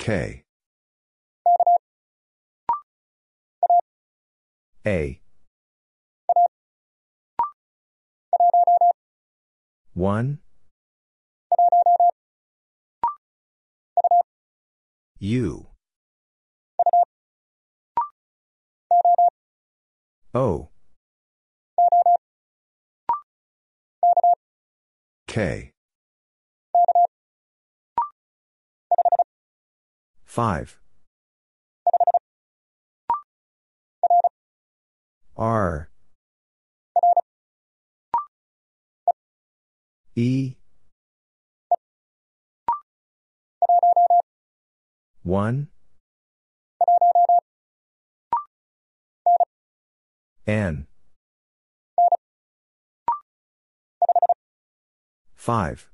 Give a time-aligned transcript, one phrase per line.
[0.00, 0.44] K.
[4.86, 5.20] A.
[9.92, 10.38] 1.
[15.18, 15.66] U.
[20.32, 20.68] O.
[25.26, 25.69] K.
[30.40, 30.78] 5.
[35.36, 35.90] R.
[40.16, 40.54] E.
[45.22, 45.68] 1.
[50.46, 50.86] N.
[55.36, 55.90] 5.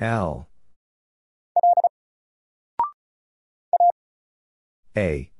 [0.00, 0.46] L.
[4.96, 5.30] A.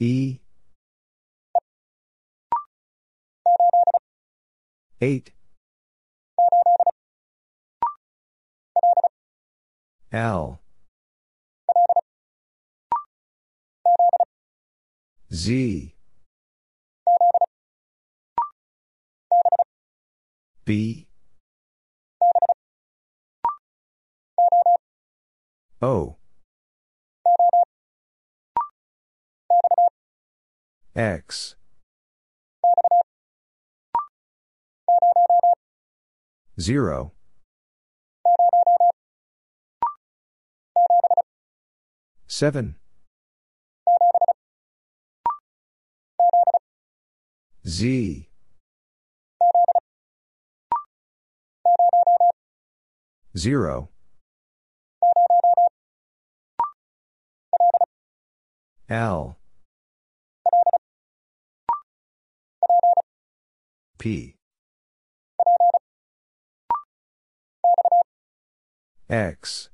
[0.00, 0.38] E.
[5.02, 5.32] 8.
[10.10, 10.60] L.
[15.30, 15.97] Z.
[20.68, 21.06] B.
[25.80, 26.16] O.
[30.94, 31.56] X.
[36.60, 37.12] Zero.
[42.26, 42.74] Seven.
[47.66, 48.27] Z.
[53.38, 53.88] Zero.
[58.88, 59.36] L.
[63.96, 64.34] P.
[69.08, 69.70] X.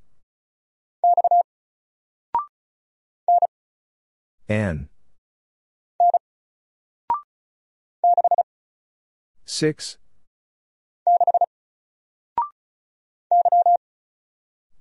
[4.46, 4.88] N.
[9.46, 9.98] 6.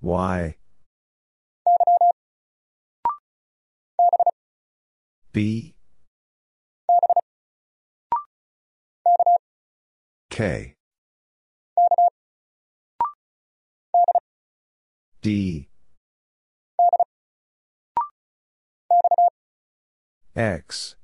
[0.04, 0.56] Y.
[5.32, 5.76] B.
[10.30, 10.76] K.
[15.22, 15.70] D.
[20.36, 20.96] X.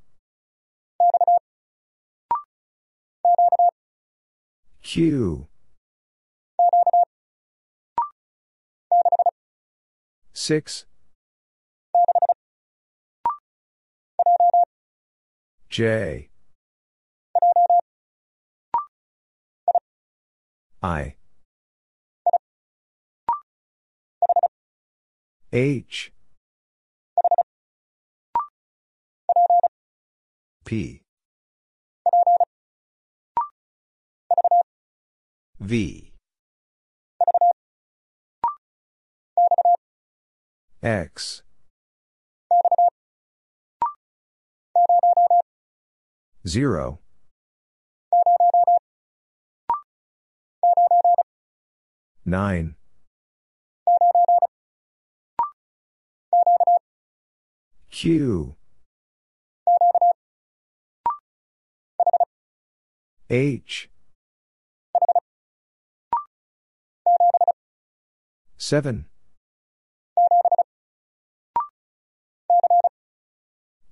[4.82, 5.49] Q.
[10.40, 10.86] 6.
[15.70, 16.30] J.
[20.82, 21.16] I.
[25.52, 26.14] H.
[30.64, 31.02] P.
[35.60, 36.09] V.
[40.82, 41.42] X.
[46.48, 47.00] Zero.
[52.26, 52.76] Nine.
[57.92, 58.56] Q.
[63.30, 63.90] H.
[68.58, 69.06] Seven.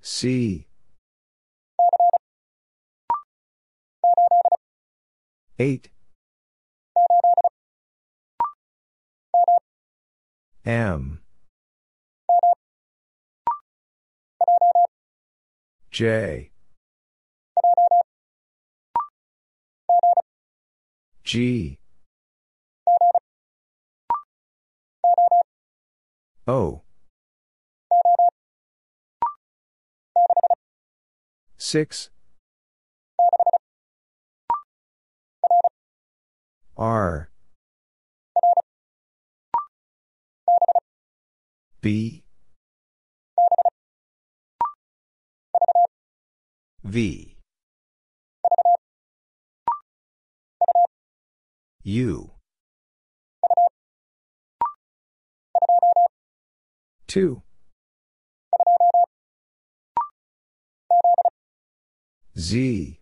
[0.10, 0.66] C.
[5.60, 5.90] Eight.
[10.66, 11.20] M.
[15.92, 16.52] J.
[21.26, 21.80] G.
[26.48, 26.87] O.
[31.68, 32.10] 6.
[36.78, 37.30] R.
[41.82, 42.24] B.
[46.86, 47.36] V.
[51.84, 52.32] U.
[57.08, 57.42] 2.
[62.38, 63.00] Z.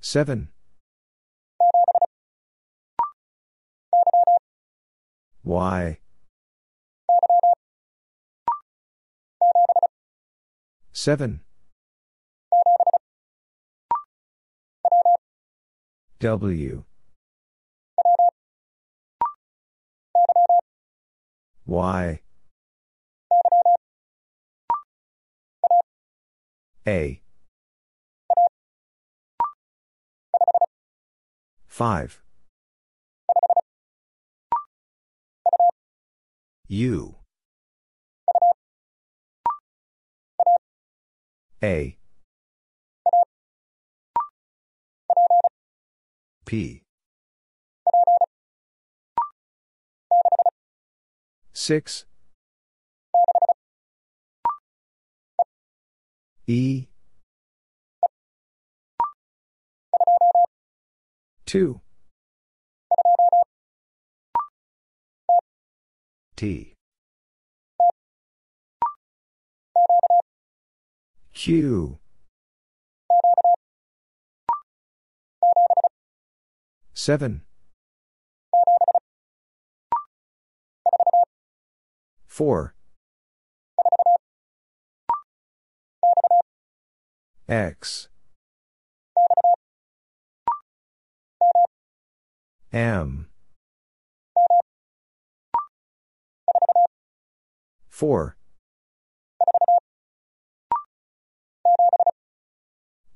[0.00, 0.48] 7.
[5.44, 6.00] Y.
[10.92, 11.40] 7.
[16.18, 16.84] W.
[21.66, 22.20] Y.
[26.86, 27.20] A.
[31.68, 32.22] 5.
[36.68, 37.16] U.
[41.62, 41.98] A.
[46.46, 46.82] P.
[51.52, 52.06] 6.
[56.50, 56.88] E.
[61.46, 61.80] 2.
[66.34, 66.74] T.
[71.32, 71.98] Q.
[76.94, 77.42] 7.
[82.26, 82.74] 4.
[87.50, 88.08] X.
[92.72, 93.26] M.
[97.88, 98.36] 4.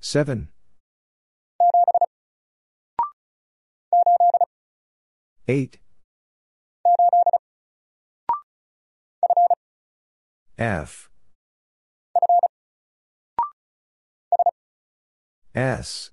[0.00, 0.48] 7.
[5.46, 5.78] 8.
[10.58, 11.10] F.
[15.54, 16.10] S.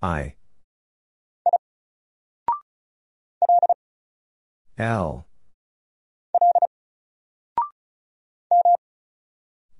[0.00, 0.34] I.
[4.78, 5.26] L.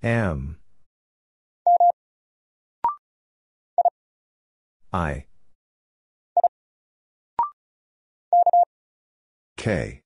[0.03, 0.59] M.
[4.93, 5.27] I.
[9.57, 10.03] K.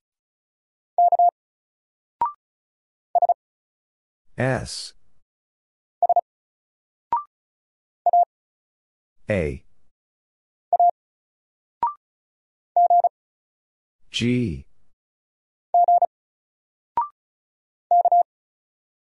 [4.37, 4.93] S.
[9.33, 9.65] A.
[14.11, 14.67] G.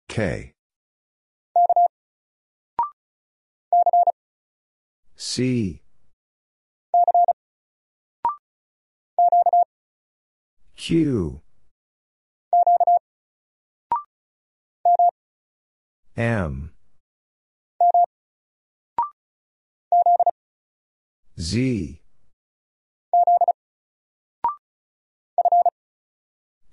[0.10, 0.54] K.
[5.16, 5.84] C.
[10.76, 11.42] Q.
[16.18, 16.75] M.
[21.40, 22.00] Z.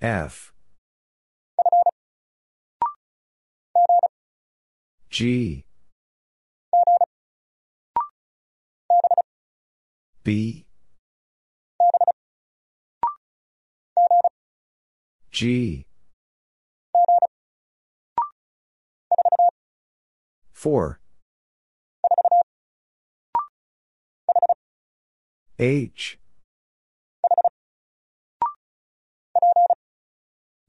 [0.01, 0.53] F.
[5.09, 5.65] G.
[10.23, 10.65] B.
[15.31, 15.85] G.
[20.53, 21.02] 4.
[25.59, 26.19] H.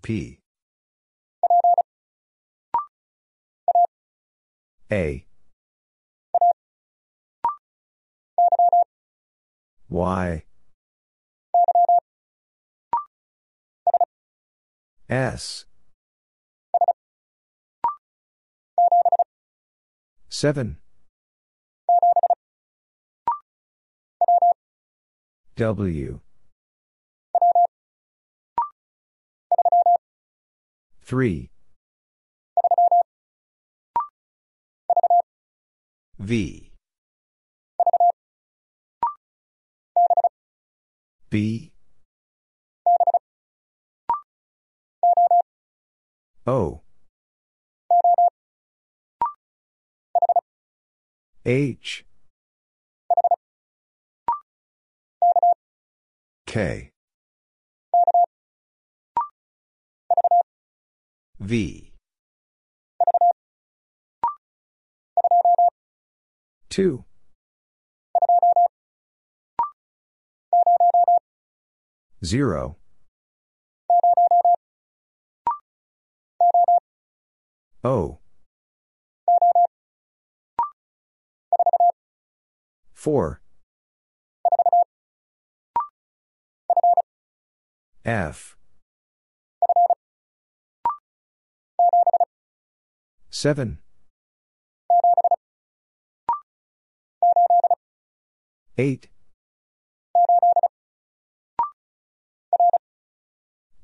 [0.02, 0.38] P.
[4.92, 5.26] A.
[9.88, 10.44] Y.
[15.08, 15.64] S.
[20.28, 20.78] 7.
[25.56, 26.20] W.
[31.04, 31.50] 3.
[36.18, 36.72] V.
[41.30, 41.72] B.
[46.46, 46.80] O.
[51.44, 52.04] H.
[56.54, 56.92] K.
[61.40, 61.92] V.
[66.70, 67.04] 2.
[72.24, 72.76] Zero.
[77.82, 78.18] O.
[82.92, 83.43] Four.
[88.04, 88.56] F.
[93.30, 93.78] Seven.
[98.76, 99.08] Eight.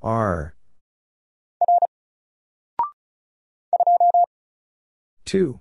[0.03, 0.55] R.
[5.25, 5.61] Two.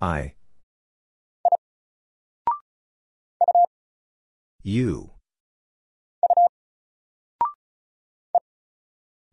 [0.00, 0.34] I.
[4.68, 5.10] U.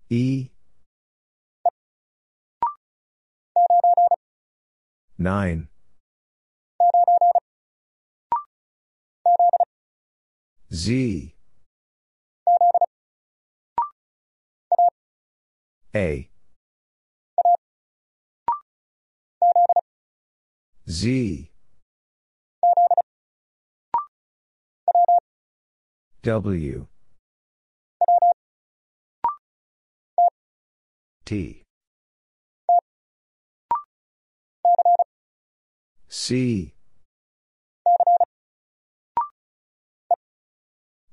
[0.10, 0.50] E.
[5.18, 5.68] 9.
[10.72, 11.36] Z.
[15.94, 16.30] A.
[20.88, 21.55] Z.
[26.26, 26.88] W.
[31.24, 31.62] T.
[36.08, 36.74] C.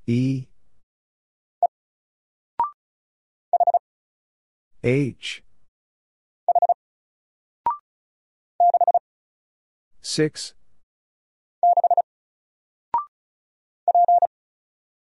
[0.07, 0.47] E.
[4.83, 5.43] H.
[10.01, 10.53] 6.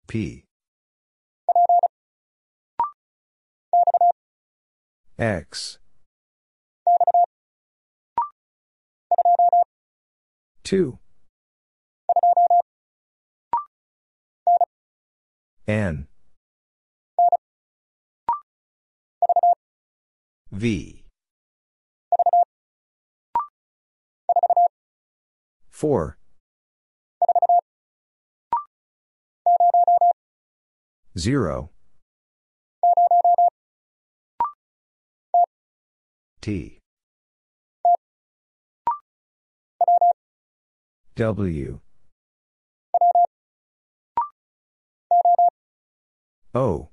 [0.08, 0.46] P.
[5.20, 5.80] X.
[10.64, 11.00] 2.
[15.68, 16.08] N.
[20.52, 21.04] V.
[25.72, 26.17] 4.
[31.18, 31.72] 0.
[36.42, 36.80] T.
[41.16, 41.80] W.
[46.54, 46.90] O.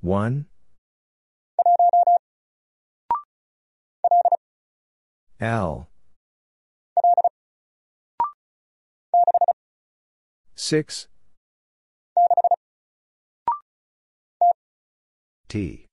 [0.00, 0.46] 1.
[5.40, 5.88] L.
[10.64, 11.08] 6.
[15.46, 15.84] T.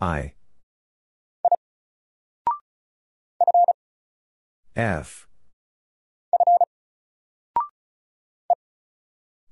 [0.00, 0.34] I.
[4.76, 5.26] F.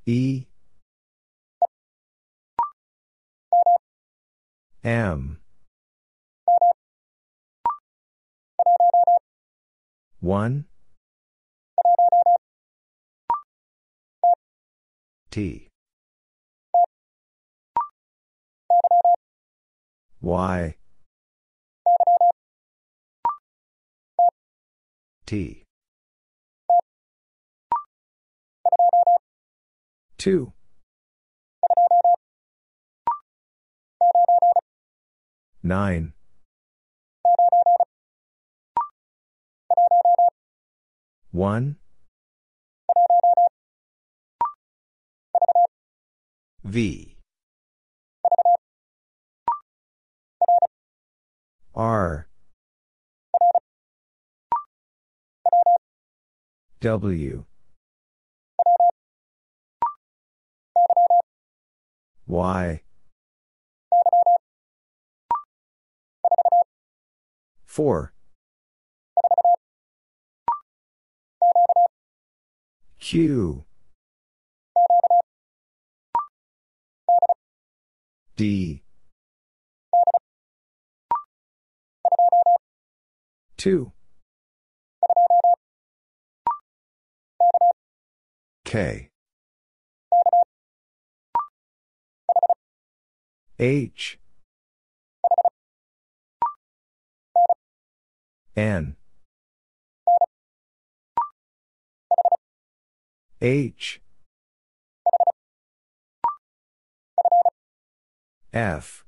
[0.07, 0.47] E.
[4.85, 5.41] M.
[10.21, 10.70] 1.
[15.31, 15.69] T.
[20.21, 20.75] Y.
[25.25, 25.63] T.
[30.19, 30.53] 2.
[35.63, 36.13] Nine.
[41.31, 41.77] One.
[46.65, 47.17] V.
[51.75, 52.29] R.
[56.81, 57.45] W.
[62.27, 62.83] Y.
[67.67, 68.13] 4.
[72.99, 73.65] Q.
[78.41, 78.83] D.
[83.59, 83.93] 2.
[88.65, 89.11] K.
[93.59, 94.19] H.
[98.57, 98.97] N.
[103.43, 104.01] H.
[108.53, 109.05] F.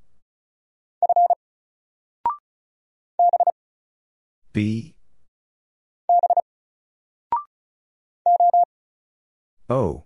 [4.52, 4.94] B.
[9.68, 10.04] O.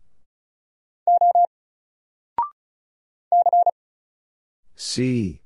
[4.74, 5.42] C.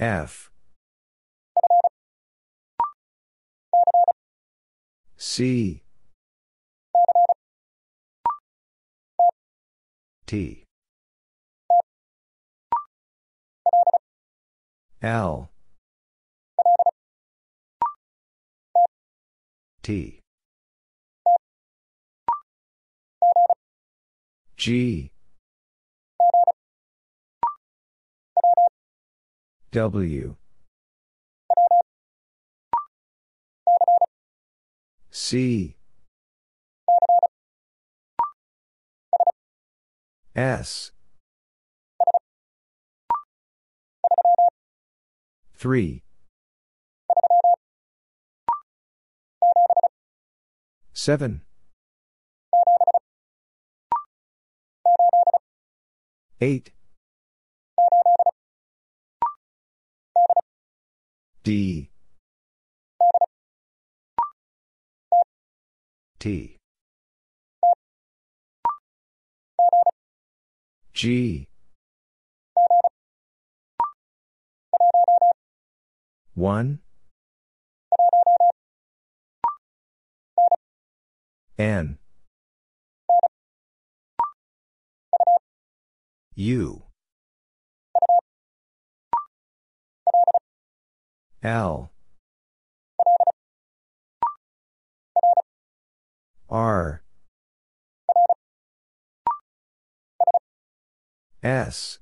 [0.00, 0.50] F.
[5.16, 5.82] C
[10.32, 10.64] T.
[15.02, 15.50] L.
[19.82, 20.20] T.
[24.56, 25.10] G.
[29.72, 30.36] W.
[35.10, 35.76] C
[40.34, 40.92] S.
[45.54, 46.02] 3
[50.94, 51.42] 7
[56.40, 56.72] 8
[61.44, 61.90] D.
[66.18, 66.61] T
[70.94, 71.48] G.
[76.34, 76.78] 1
[81.58, 81.98] N.
[86.34, 86.82] U.
[91.42, 91.90] L.
[96.48, 97.02] R
[101.42, 101.98] S.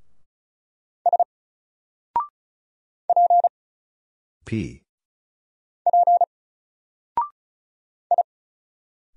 [4.45, 4.83] P.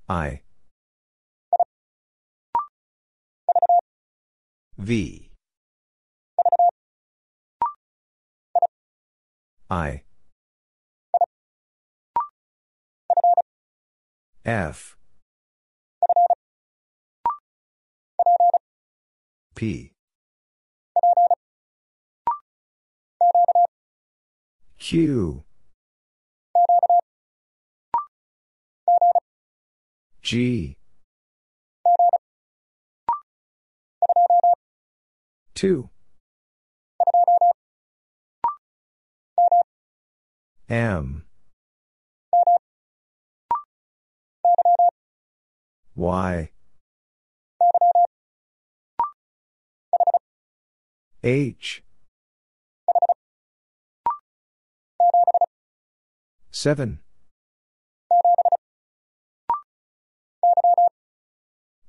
[0.08, 0.42] I.
[4.78, 5.30] V.
[9.70, 10.04] I.
[14.46, 14.96] F.
[19.56, 19.93] P
[24.84, 25.46] Q
[30.22, 30.76] G
[35.56, 35.90] 2
[40.68, 41.24] M.
[45.96, 46.50] Y.
[51.24, 51.84] H.
[56.64, 57.00] Seven.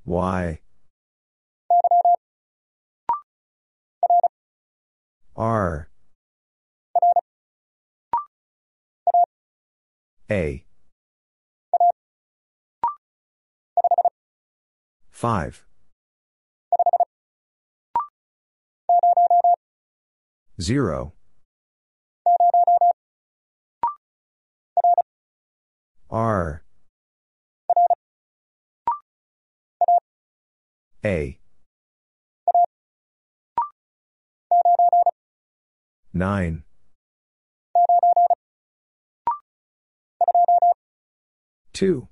[0.04, 0.58] Y.
[5.36, 5.88] R.
[10.28, 10.64] A.
[15.12, 15.62] 5.
[20.60, 21.12] 0.
[26.14, 26.62] R.
[31.04, 31.40] A.
[36.12, 36.62] 9
[41.72, 42.08] 2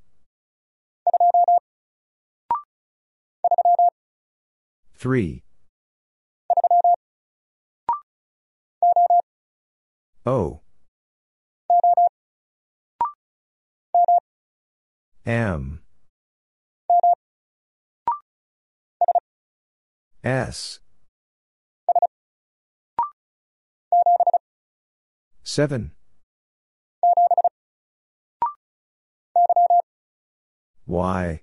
[4.96, 5.44] 3
[10.26, 10.60] O
[15.24, 15.80] M.
[20.24, 20.80] S.
[25.44, 25.92] 7
[30.86, 31.40] Y.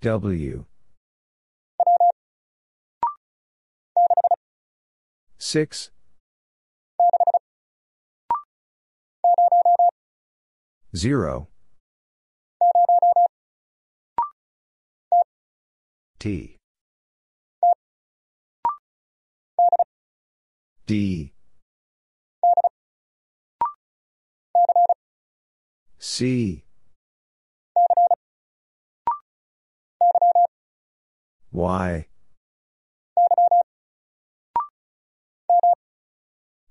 [0.00, 0.64] W.
[5.38, 5.93] 6
[10.94, 11.48] 0
[16.18, 16.56] T.
[20.86, 21.32] D.
[25.98, 26.64] C.
[31.52, 32.06] Y.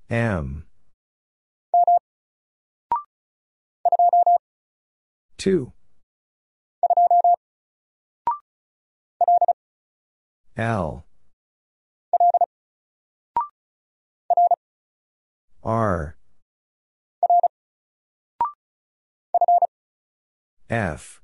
[0.10, 0.66] M.
[5.38, 5.72] 2.
[10.56, 11.06] L.
[15.63, 16.17] R.
[20.69, 21.22] F.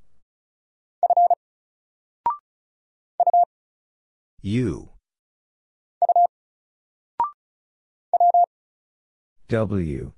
[4.41, 4.89] U.
[9.49, 10.13] W.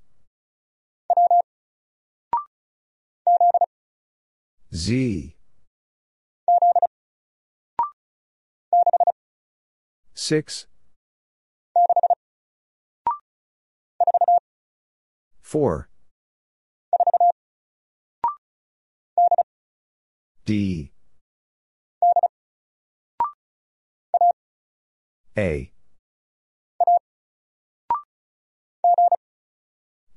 [4.74, 5.36] Z.
[10.14, 10.66] 6.
[15.42, 15.88] 4.
[20.46, 20.92] D.
[25.36, 25.72] A.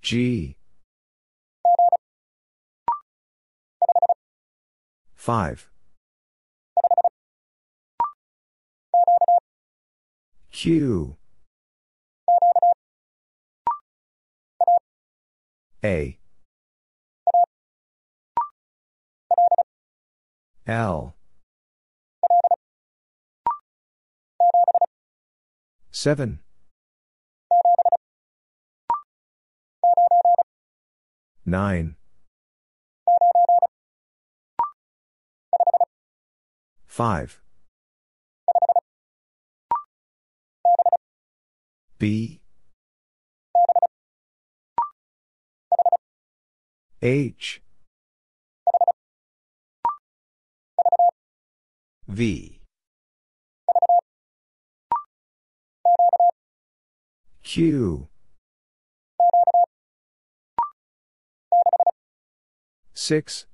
[0.01, 0.55] G.
[5.25, 5.71] 5.
[10.51, 11.15] Q.
[15.83, 16.19] A.
[20.67, 21.15] L.
[25.89, 26.39] 7.
[31.47, 31.95] 9.
[36.95, 37.41] 5.
[41.99, 42.39] B.
[47.01, 47.62] H.
[52.08, 52.62] V.
[57.43, 58.08] Q.
[62.93, 63.47] 6.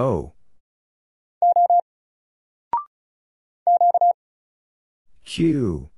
[0.00, 0.32] O.
[5.22, 5.90] Q.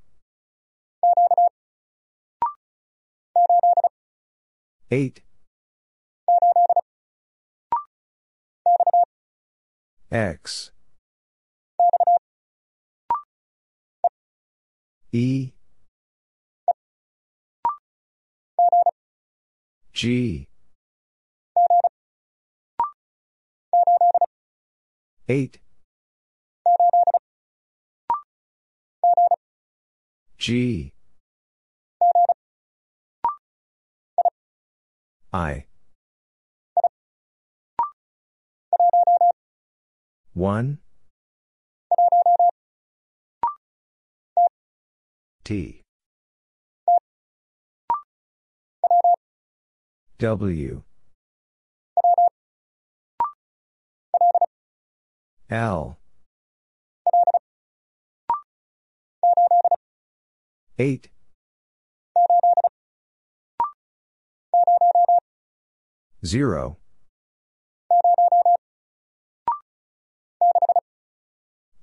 [4.90, 5.22] 8.
[10.10, 10.72] X.
[15.12, 15.52] E.
[19.92, 20.48] G.
[25.32, 25.58] 8.
[30.36, 30.92] G.
[35.32, 35.64] I.
[40.34, 40.78] 1.
[45.44, 45.80] T.
[50.18, 50.82] W.
[55.52, 55.98] L.
[60.78, 61.10] 8.
[66.24, 66.78] Zero.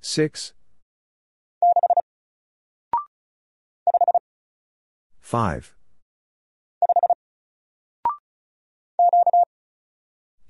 [0.00, 0.52] Six.
[5.20, 5.76] Five.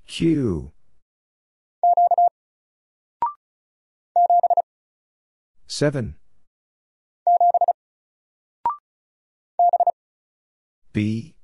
[0.07, 0.73] Q.
[5.71, 6.17] Seven.
[10.93, 11.37] B.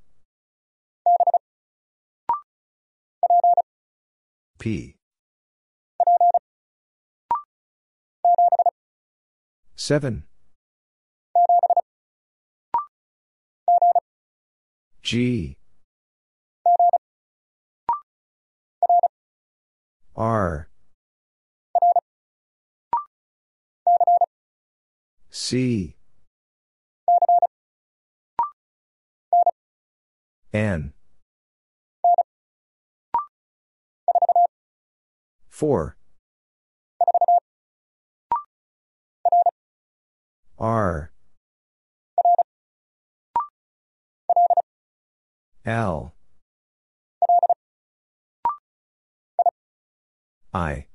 [4.59, 4.95] P.
[9.77, 10.23] 7.
[15.01, 15.55] G.
[20.17, 20.67] R.
[25.39, 25.95] C.
[30.51, 30.93] N.
[35.47, 35.95] 4.
[40.57, 41.11] R.
[45.63, 46.13] L.
[50.51, 50.87] I.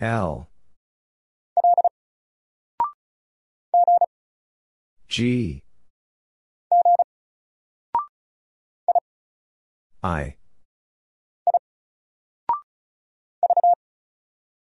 [0.00, 0.48] L.
[5.08, 5.62] G.
[10.02, 10.36] I.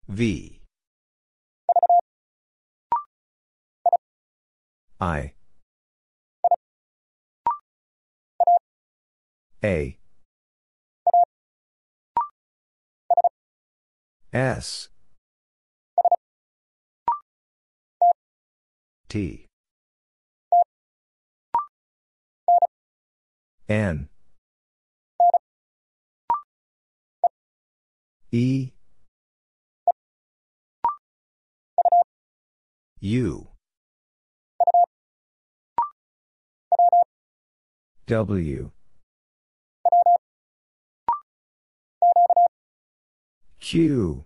[0.06, 0.60] V.
[5.00, 5.32] I.
[9.64, 9.98] A.
[14.32, 14.88] S.
[19.14, 19.46] T.
[23.68, 24.08] N.
[28.32, 28.72] E.
[32.98, 33.46] U.
[38.08, 38.70] W.
[43.60, 44.24] Q.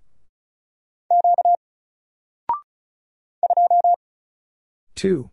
[4.99, 5.31] Two.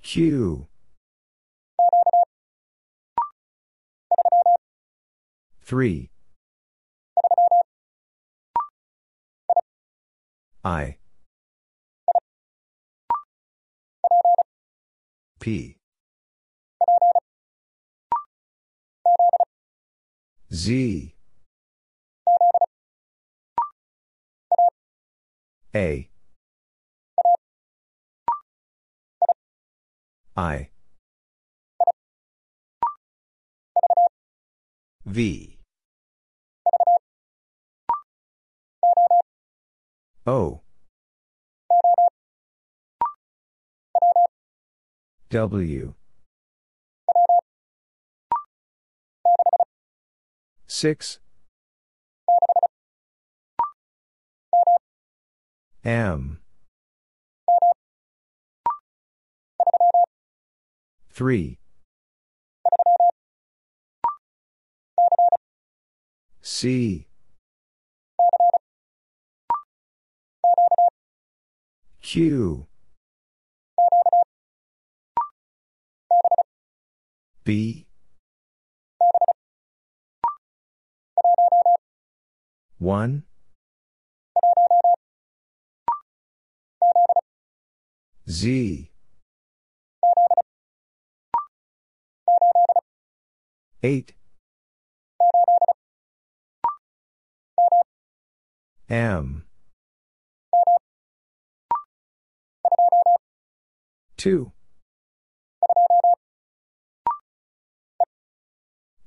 [0.00, 0.68] Q.
[5.62, 6.08] Three.
[10.64, 10.96] I.
[15.40, 15.76] P.
[20.50, 21.13] Z.
[25.74, 26.08] A.
[30.36, 30.70] I.
[35.04, 35.58] V.
[40.26, 40.60] O.
[45.30, 45.94] W.
[50.68, 51.23] 6.
[55.84, 56.38] M.
[61.10, 61.58] 3.
[66.40, 67.06] C.
[72.00, 72.66] Q.
[77.44, 77.86] B.
[82.78, 83.22] 1.
[88.28, 88.90] Z.
[93.82, 94.14] 8.
[98.88, 99.44] M.
[104.16, 104.52] 2.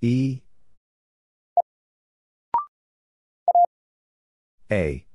[0.02, 0.42] E.
[4.70, 5.07] A.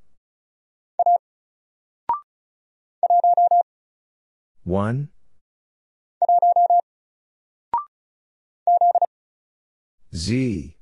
[4.73, 5.09] 1.
[10.15, 10.77] Z.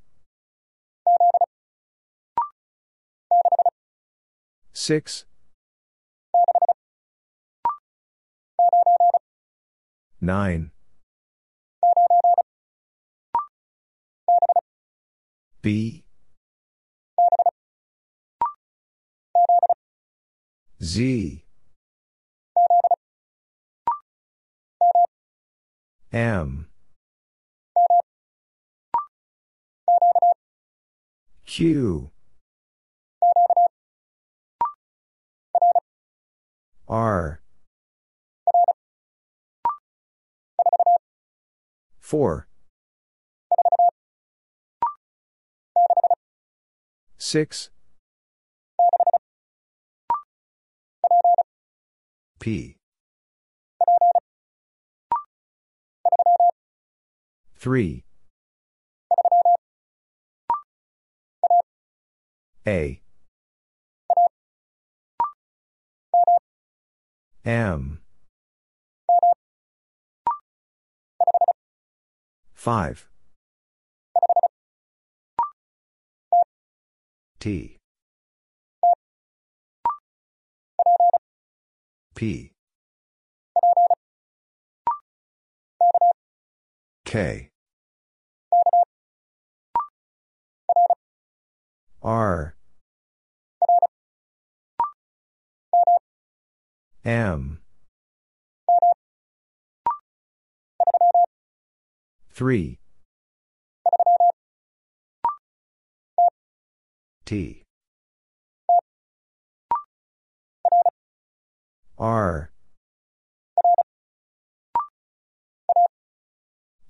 [4.73, 5.27] 6.
[10.21, 10.71] 9.
[15.63, 16.05] B.
[20.81, 21.50] Z.
[26.13, 26.67] M.
[31.47, 32.11] Q.
[36.89, 37.41] R.
[42.01, 42.49] 4.
[47.19, 47.71] 6.
[52.41, 52.80] P.
[57.61, 58.05] 3.
[62.67, 63.03] A.
[67.45, 68.01] M.
[72.55, 73.09] 5.
[77.41, 77.77] T.
[82.15, 82.53] P.
[87.05, 87.50] K.
[92.03, 92.55] R.
[97.05, 97.61] M.
[102.31, 102.79] 3.
[107.27, 107.63] T.
[111.99, 112.51] R.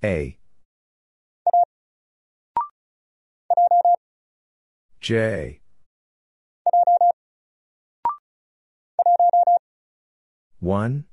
[0.03, 0.40] A.
[5.11, 5.59] J.
[10.61, 11.03] One.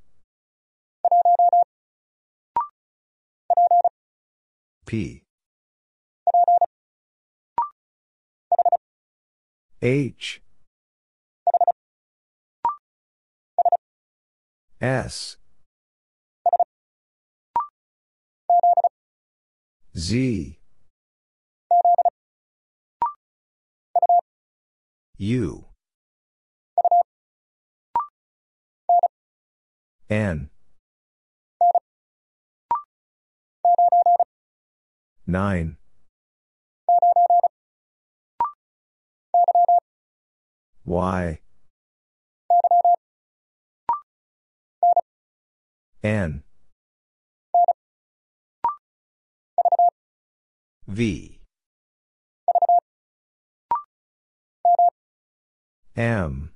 [4.87, 5.24] P.
[9.82, 10.42] H.
[14.80, 15.37] S.
[19.96, 20.58] Z.
[25.20, 25.64] U.
[30.09, 30.48] N.
[35.26, 35.76] 9.
[40.87, 41.38] Y.
[46.04, 46.44] N.
[50.87, 51.38] V.
[55.98, 56.52] M.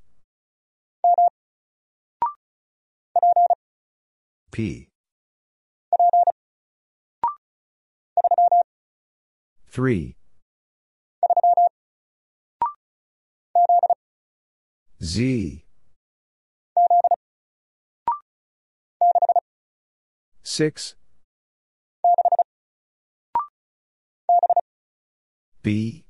[4.52, 4.86] P.
[9.68, 10.16] 3.
[15.02, 15.64] Z.
[20.44, 20.94] 6.
[25.64, 26.04] B.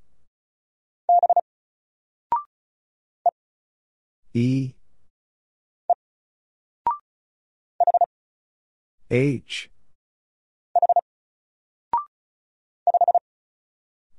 [4.35, 4.75] E.
[9.11, 9.71] H.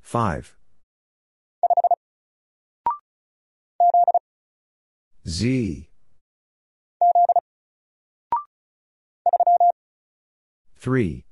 [0.02, 0.56] 5.
[5.28, 5.90] Z.
[10.78, 11.26] 3.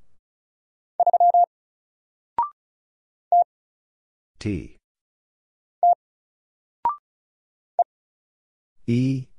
[4.40, 4.81] T.
[8.92, 9.30] E.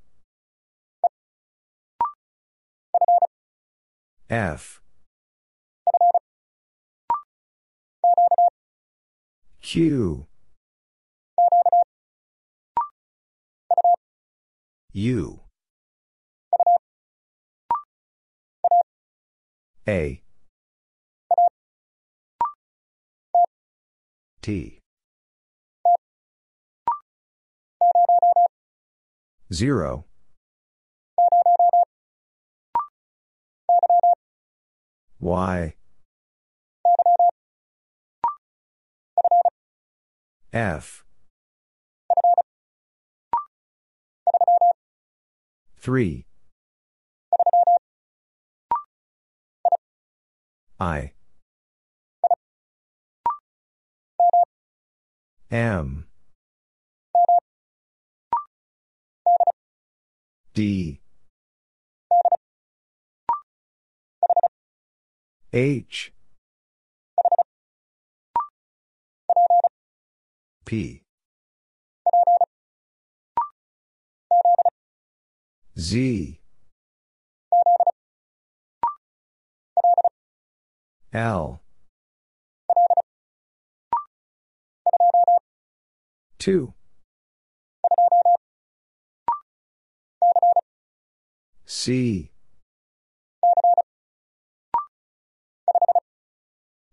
[4.31, 4.81] F.
[9.61, 10.27] Q.
[14.95, 15.41] U.
[19.87, 20.23] A.
[24.41, 24.82] T.
[29.53, 30.07] 0.
[35.21, 35.75] Y.
[40.53, 41.05] F.
[45.81, 46.27] 3.
[50.81, 51.13] I.
[55.51, 56.07] M.
[60.55, 61.01] D.
[65.53, 66.13] H.
[70.65, 71.03] P.
[75.79, 76.41] Z.
[81.13, 81.61] L.
[86.39, 86.75] 2.
[91.75, 92.31] C.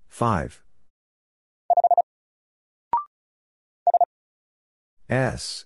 [0.07, 0.63] 5.
[5.09, 5.65] S.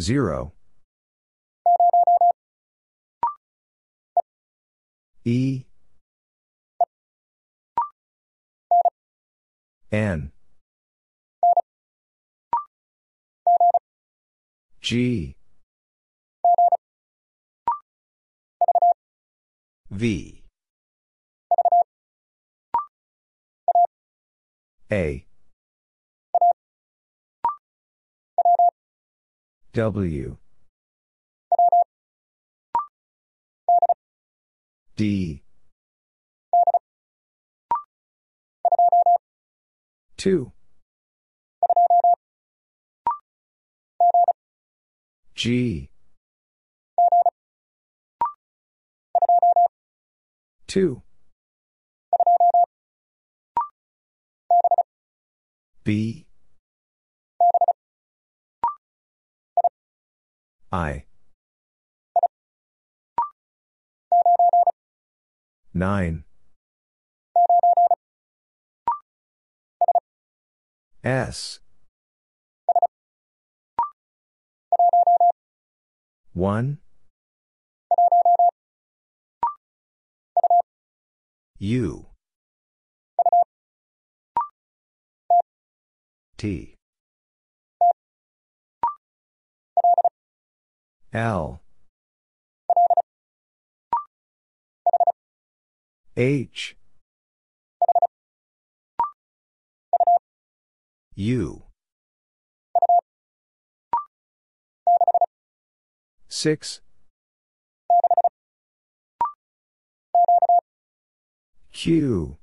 [0.00, 0.52] 0.
[5.24, 5.64] E.
[9.90, 10.30] N.
[14.80, 15.36] G.
[19.90, 20.42] V.
[24.90, 25.26] A.
[29.72, 30.36] W.
[34.96, 35.42] D.
[40.16, 40.52] 2.
[45.40, 45.88] G.
[50.66, 51.00] 2.
[55.82, 56.26] B.
[60.70, 61.06] I.
[65.72, 66.24] 9.
[71.02, 71.60] S.
[76.32, 76.78] 1.
[81.58, 82.06] U.
[86.36, 86.76] T.
[91.12, 91.60] L.
[96.16, 96.76] H.
[101.16, 101.69] U.
[106.40, 106.80] 6.
[111.70, 112.38] Q.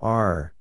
[0.00, 0.54] R.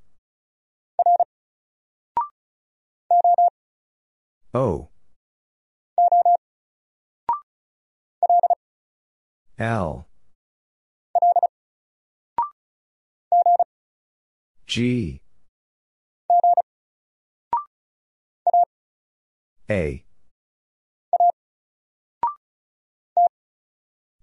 [4.56, 4.88] O.
[9.60, 10.08] L.
[14.66, 15.22] G.
[19.70, 20.04] A.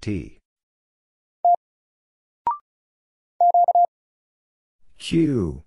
[0.00, 0.38] T.
[4.98, 5.64] Q.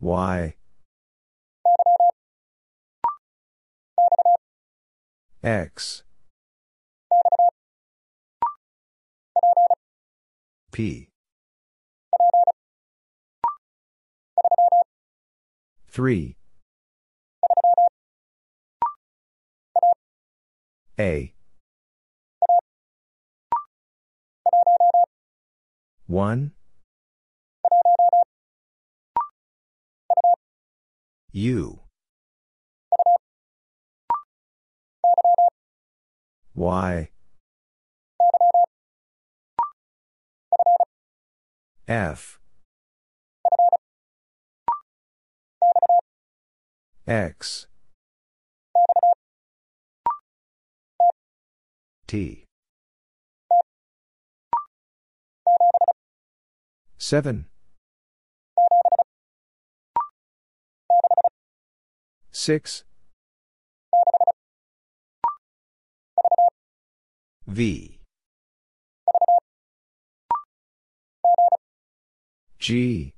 [0.00, 0.54] Y.
[5.42, 6.02] X.
[10.72, 11.08] P.
[15.94, 16.36] 3.
[20.98, 21.32] A.
[26.08, 26.50] 1.
[31.32, 31.80] U.
[36.56, 37.08] Y.
[41.86, 42.40] F.
[47.06, 47.66] X.
[52.06, 52.44] T.
[56.96, 57.44] 7.
[62.32, 62.84] 6.
[67.46, 68.00] V.
[72.58, 73.12] G.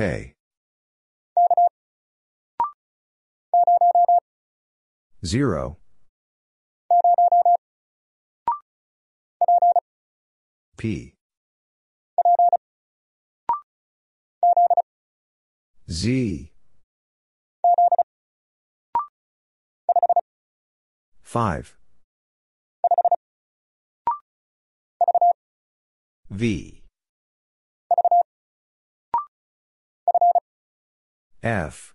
[0.00, 0.32] K.
[5.22, 5.76] 0.
[10.78, 11.14] P.
[15.90, 16.50] Z.
[21.22, 21.76] 5.
[26.30, 26.79] V.
[31.42, 31.94] F.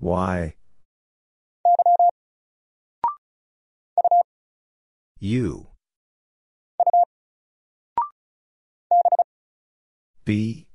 [0.00, 0.54] Y.
[5.20, 5.66] U.
[10.24, 10.66] B.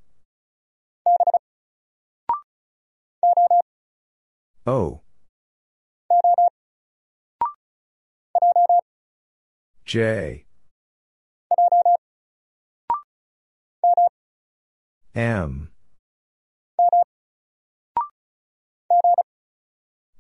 [4.66, 5.02] O.
[9.86, 10.47] J.
[15.18, 15.70] M.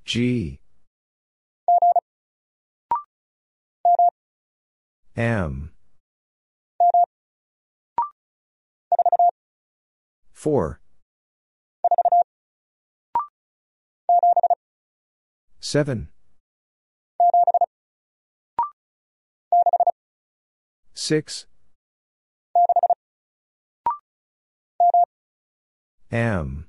[0.03, 0.59] G.
[5.15, 5.71] M.
[10.33, 10.81] 4.
[15.59, 16.07] 7.
[20.95, 21.45] 6.
[26.11, 26.65] M.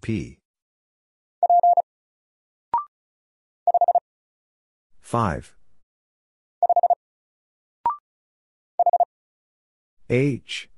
[0.00, 0.38] P.
[5.00, 5.54] 5.
[10.08, 10.68] H.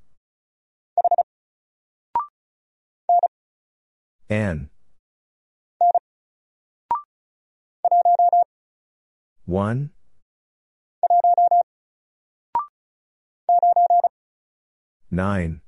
[4.27, 4.69] N.
[9.45, 9.89] 1.
[15.11, 15.61] 9.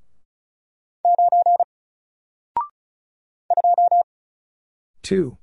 [5.01, 5.37] Two.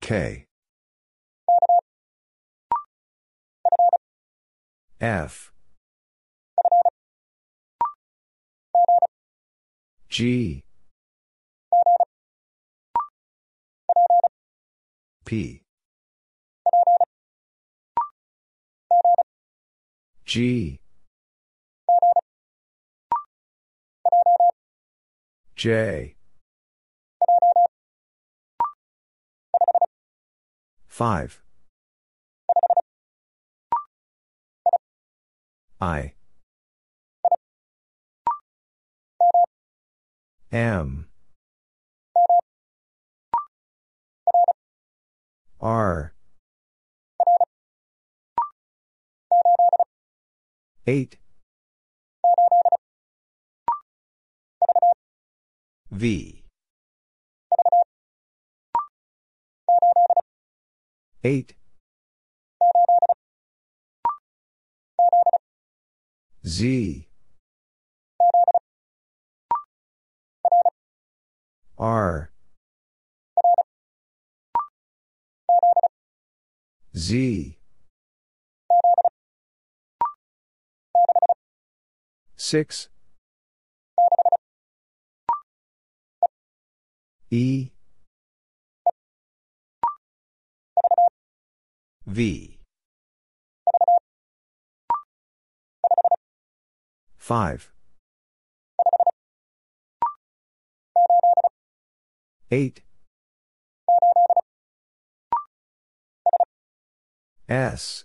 [0.00, 0.46] K.
[5.00, 5.52] F.
[10.08, 10.62] G.
[15.24, 15.61] P.
[20.32, 20.80] G.
[25.54, 26.16] J.
[30.88, 31.42] 5.
[35.82, 36.14] I.
[40.50, 41.08] M.
[45.60, 46.14] R.
[50.86, 51.16] 8.
[55.90, 56.42] V.
[61.22, 61.54] 8.
[66.44, 67.06] Z.
[71.78, 72.30] R.
[76.94, 77.61] Z.
[82.52, 82.90] 6.
[87.30, 87.70] E.
[92.04, 92.58] V.
[97.16, 97.72] 5.
[102.50, 102.82] 8.
[107.48, 108.04] S.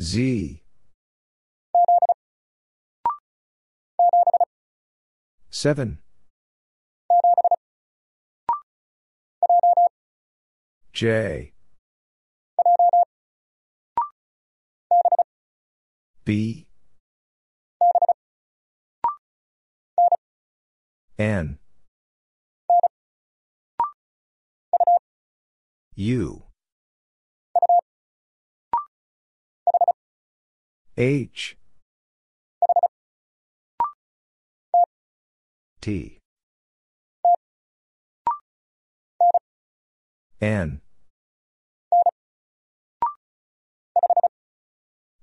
[0.00, 0.62] Z.
[5.50, 5.98] 7.
[10.92, 11.52] J.
[16.24, 16.66] B.
[21.18, 21.58] N.
[25.96, 26.47] U.
[30.98, 31.56] H.
[35.80, 36.18] T.
[40.40, 40.80] N.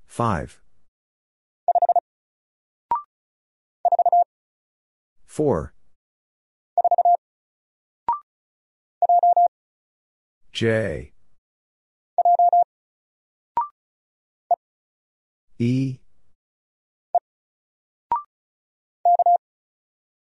[0.08, 0.62] 5.
[5.28, 5.74] 4.
[10.54, 11.15] J.
[15.58, 16.00] E.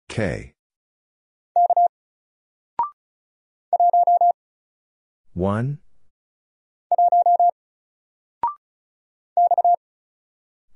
[0.08, 0.54] K.
[5.34, 5.78] 1.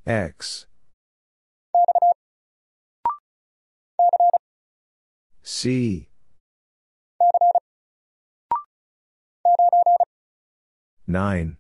[0.04, 0.66] X.
[5.42, 6.08] C.
[11.06, 11.56] 9.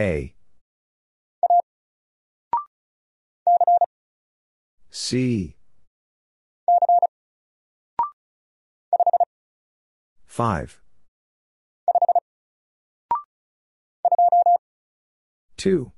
[0.00, 0.34] A.
[4.88, 5.56] C.
[10.26, 10.80] 5.
[15.58, 15.92] 2.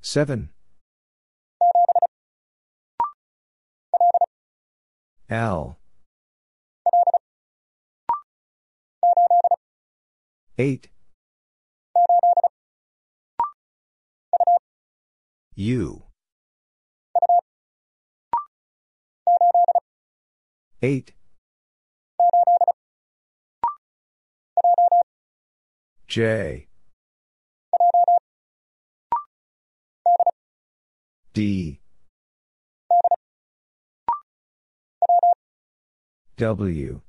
[0.00, 0.50] 7.
[5.28, 5.79] L.
[10.60, 10.88] 8.
[15.54, 16.02] U.
[20.82, 21.12] 8.
[26.06, 26.68] J.
[31.32, 31.80] D.
[36.36, 37.00] W.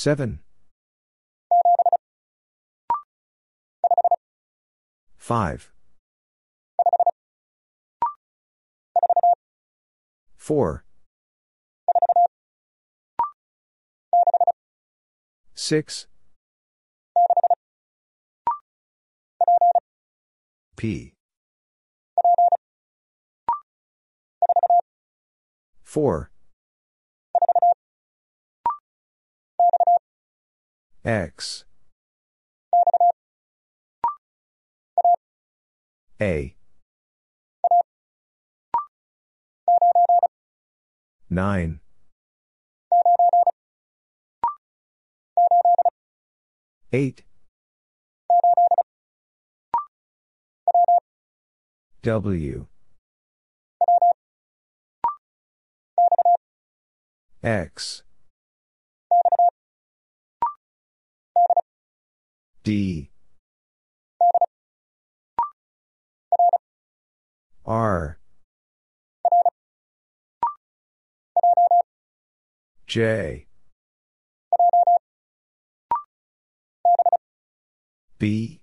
[0.00, 0.38] 7.
[5.18, 5.72] 5.
[10.36, 10.84] 4.
[15.56, 16.06] 6.
[20.76, 21.12] P.
[25.82, 26.30] 4.
[31.08, 31.64] X.
[36.20, 36.54] A.
[41.30, 41.80] 9
[46.92, 47.24] 8
[52.02, 52.66] W.
[57.42, 58.02] X.
[62.68, 63.10] D.
[67.64, 68.18] R.
[72.86, 73.46] J.
[78.18, 78.60] B.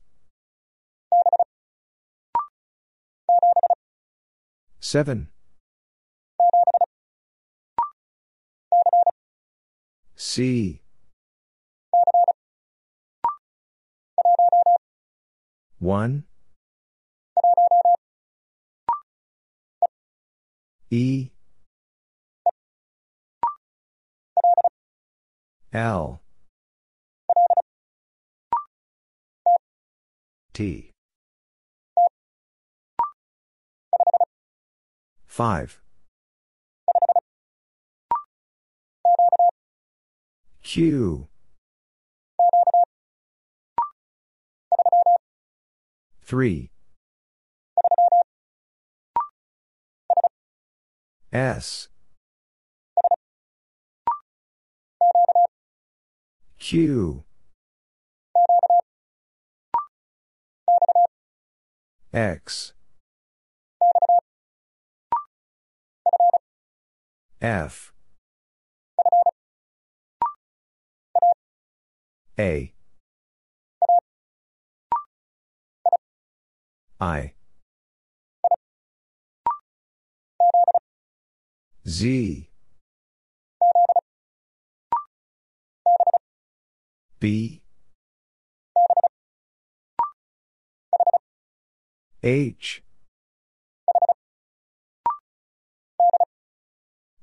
[4.80, 5.30] 7
[10.16, 10.85] C
[15.86, 16.24] 1
[20.90, 21.30] E.
[25.72, 26.22] L.
[30.54, 30.92] T.
[35.28, 35.82] 5
[40.64, 41.28] Q
[46.26, 46.72] 3
[51.32, 51.90] S.
[56.58, 57.24] Q.
[62.12, 62.74] X.
[67.42, 67.94] F.
[72.40, 72.75] A
[77.00, 77.34] I.
[81.88, 82.50] Z.
[87.20, 87.62] B.
[92.24, 92.84] H.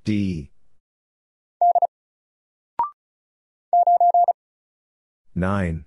[0.04, 0.50] D.
[5.34, 5.84] 9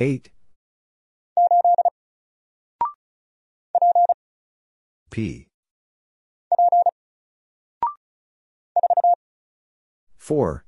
[0.00, 0.30] 8
[5.10, 5.46] P.
[10.18, 10.64] 4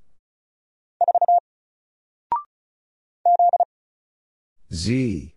[4.72, 5.34] Z.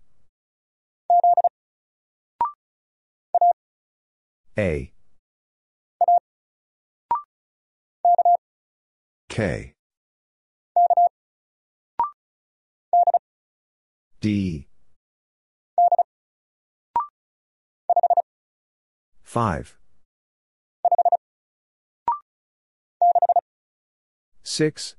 [4.58, 4.92] A.
[9.30, 9.74] K
[14.22, 14.68] D.
[19.24, 19.78] 5
[24.44, 24.96] 6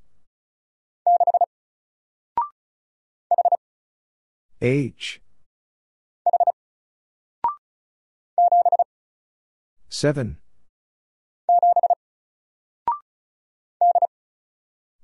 [4.61, 5.21] H.
[9.89, 10.37] 7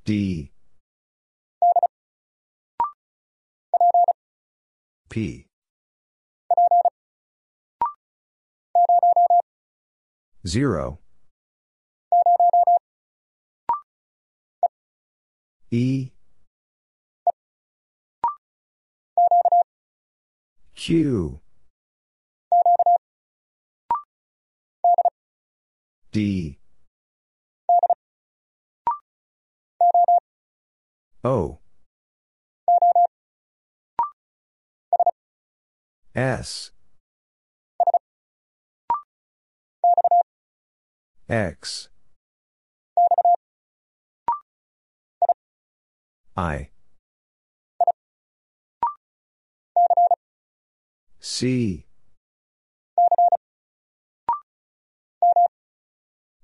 [0.05, 0.51] D
[5.17, 5.47] P.
[10.45, 10.99] 0
[15.71, 16.11] E.
[20.75, 21.39] Q.
[26.11, 26.59] D.
[31.23, 31.57] O
[36.17, 36.71] S.
[41.29, 41.89] X.
[46.35, 46.69] I.
[51.19, 51.85] C.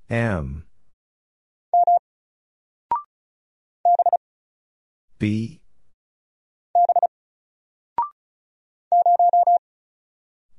[0.07, 0.65] M.
[5.17, 5.62] B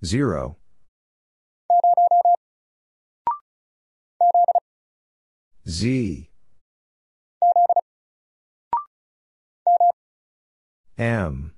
[0.04, 0.56] Zero.
[5.66, 6.28] Z.
[10.98, 11.54] M.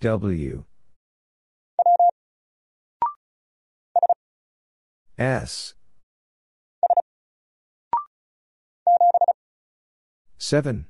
[0.00, 0.64] W.
[5.18, 5.74] S.
[10.36, 10.86] Seven.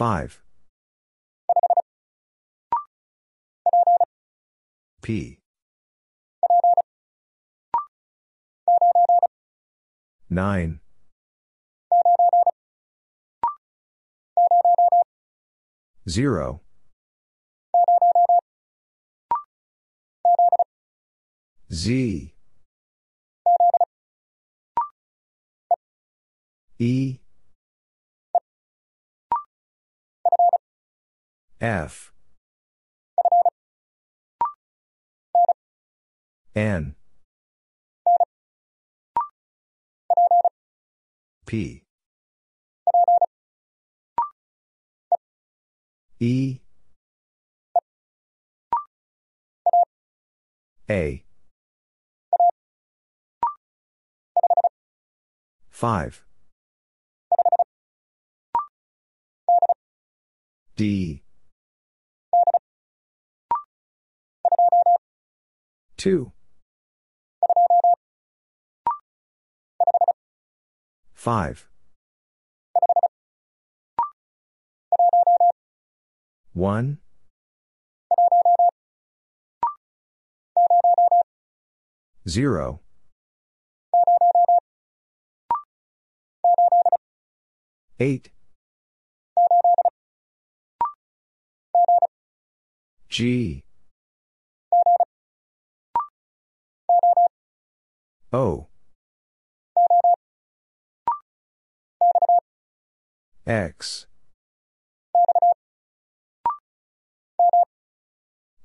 [0.00, 0.40] Five.
[5.02, 5.40] P.
[10.30, 10.80] Nine.
[16.08, 16.62] Zero.
[21.70, 22.32] Z.
[26.78, 27.19] E.
[31.60, 32.10] F.
[36.54, 36.94] N.
[41.44, 41.82] P.
[46.18, 46.60] E.
[50.88, 51.24] A.
[55.70, 56.24] 5.
[60.76, 61.22] D.
[66.00, 66.32] 2.
[71.12, 71.68] 5.
[76.54, 76.98] 1.
[82.26, 82.80] 0.
[87.98, 88.30] Eight.
[93.10, 93.64] G.
[98.32, 98.68] O.
[103.44, 104.06] X.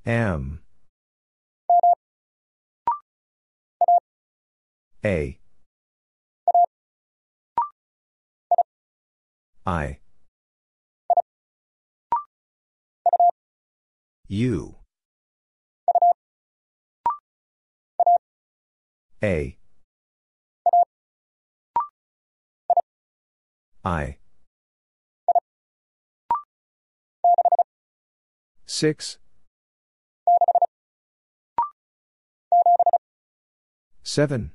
[0.05, 0.61] M.
[5.03, 5.39] A.
[9.65, 9.99] I.
[14.27, 14.75] U.
[19.25, 19.57] A.
[23.83, 24.17] I.
[28.67, 29.17] 6.
[34.03, 34.51] 7.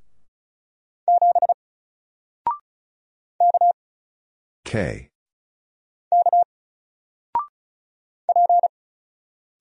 [4.65, 5.11] K.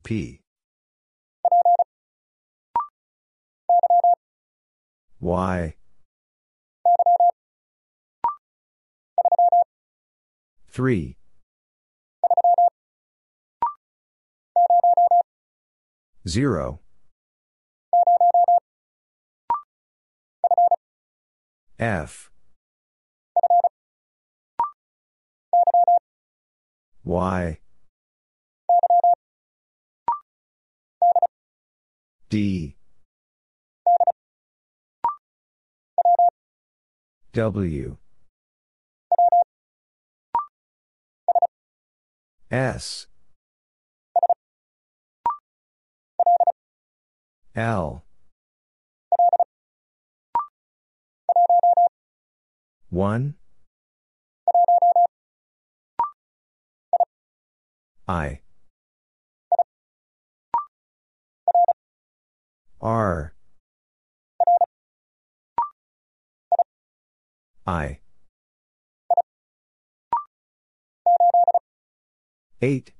[0.03, 0.41] P.
[5.19, 5.75] Y.
[10.71, 11.17] 3.
[16.27, 16.79] Zero.
[21.79, 22.29] F.
[27.03, 27.59] Y.
[32.29, 32.78] D.
[37.39, 37.95] W.
[42.51, 43.07] S.
[47.55, 48.03] L.
[52.89, 53.35] 1.
[58.09, 58.41] I.
[62.81, 63.33] R.
[67.69, 67.99] I.
[72.63, 72.93] 8.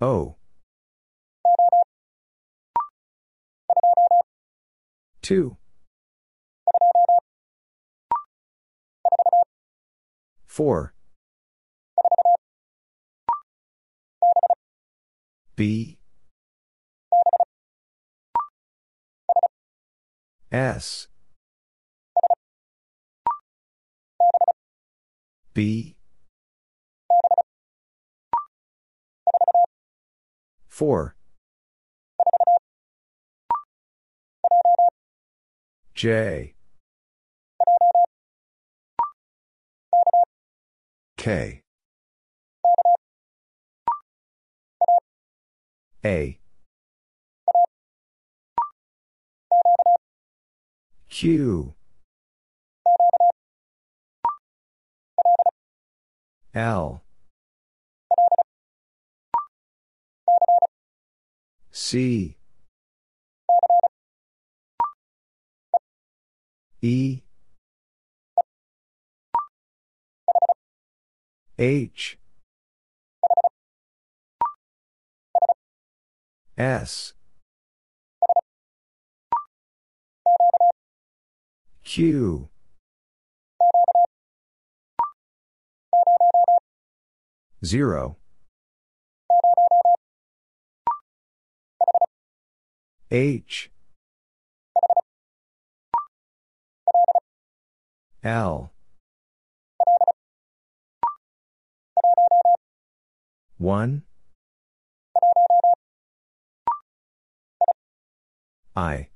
[0.00, 0.36] O.
[5.22, 5.56] 2.
[10.46, 10.94] 4.
[15.56, 15.99] B.
[20.52, 21.06] S.
[25.54, 25.96] B.
[30.68, 31.14] 4.
[35.94, 36.54] J.
[41.16, 41.62] K.
[46.02, 46.39] A.
[51.20, 51.74] Q
[56.54, 57.02] L.
[61.70, 62.38] C.
[66.80, 67.20] E.
[71.58, 72.18] H.
[76.56, 77.12] S.
[81.90, 82.48] Q.
[87.64, 88.16] Zero.
[93.10, 93.72] H.
[98.22, 98.70] L.
[103.58, 104.02] One.
[108.76, 109.08] I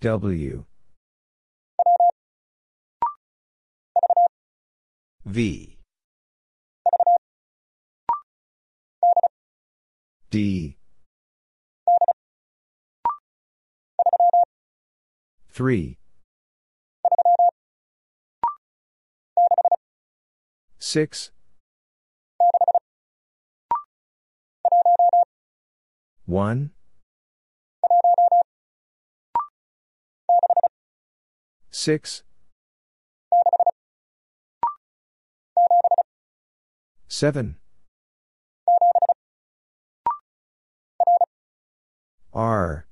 [0.00, 0.64] W.
[5.26, 5.76] V.
[10.30, 10.78] D.
[15.52, 15.98] 3
[20.78, 21.32] 6
[26.26, 26.70] 1
[31.80, 32.24] 6
[37.08, 37.56] 7
[42.34, 42.86] R.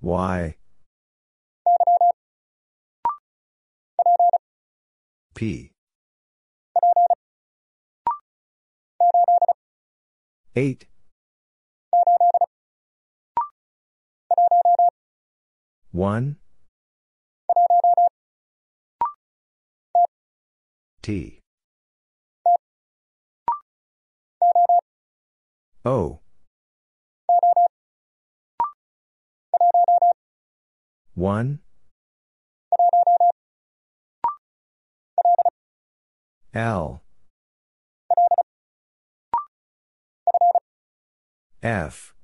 [0.00, 0.56] Y.
[5.36, 5.70] P.
[10.56, 10.86] 8
[15.96, 16.36] 1
[21.00, 21.40] T.
[25.86, 26.20] O.
[31.14, 31.60] One.
[36.52, 37.00] L.
[41.62, 42.15] F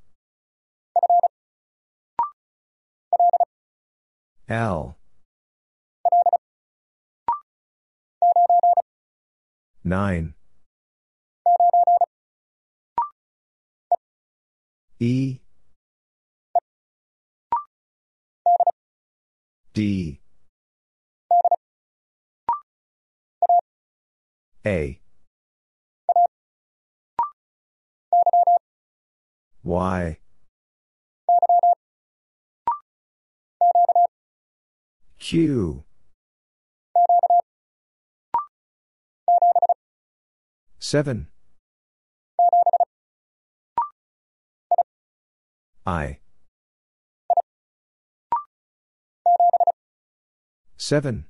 [4.53, 4.97] L.
[9.83, 10.35] 9
[15.01, 15.39] E.
[19.73, 20.21] D.
[24.67, 25.01] A.
[29.65, 30.22] Y
[35.23, 35.85] Q.
[40.81, 41.29] Seven.
[45.87, 46.19] I.
[50.77, 51.27] Seven.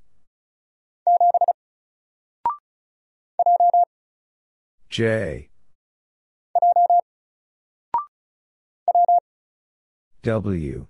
[4.89, 5.51] J.
[10.23, 10.87] W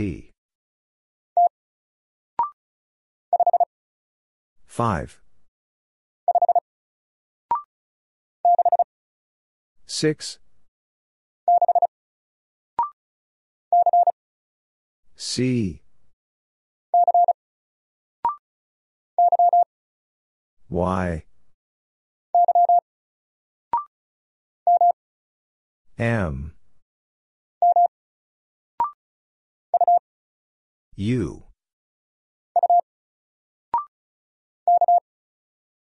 [0.00, 0.30] T.
[4.66, 5.20] 5
[9.84, 10.38] 6
[15.16, 15.82] C.
[20.70, 21.24] Y.
[25.98, 26.54] M
[31.00, 31.44] U.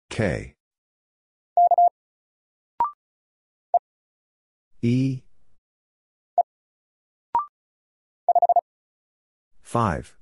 [0.08, 0.54] K.
[4.80, 5.22] E.
[9.60, 10.16] 5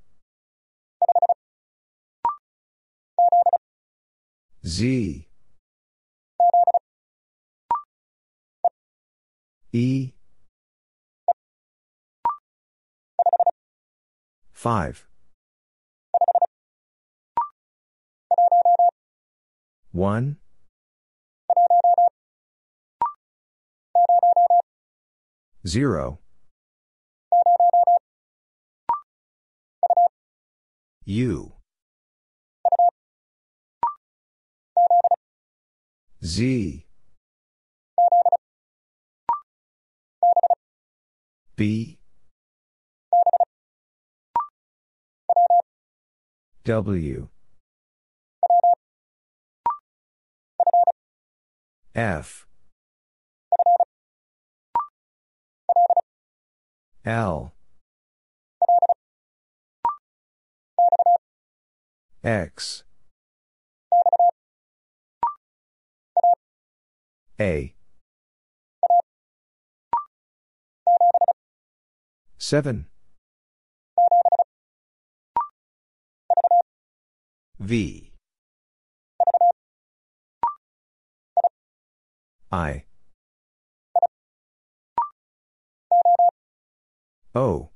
[4.64, 5.28] Z.
[9.74, 10.15] E
[14.66, 15.06] 5
[19.92, 20.36] 1
[25.64, 26.18] 0
[31.04, 31.52] U.
[36.24, 36.86] Z.
[41.54, 41.98] B
[46.66, 47.28] W.
[51.94, 52.48] F.
[57.04, 57.52] L.
[62.24, 62.82] X.
[67.38, 67.74] A.
[72.38, 72.86] 7
[77.58, 78.12] V.
[82.52, 82.84] I.
[87.34, 87.70] O.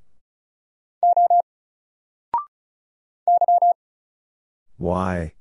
[4.78, 5.33] Y.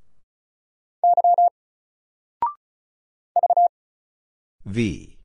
[4.64, 5.18] V.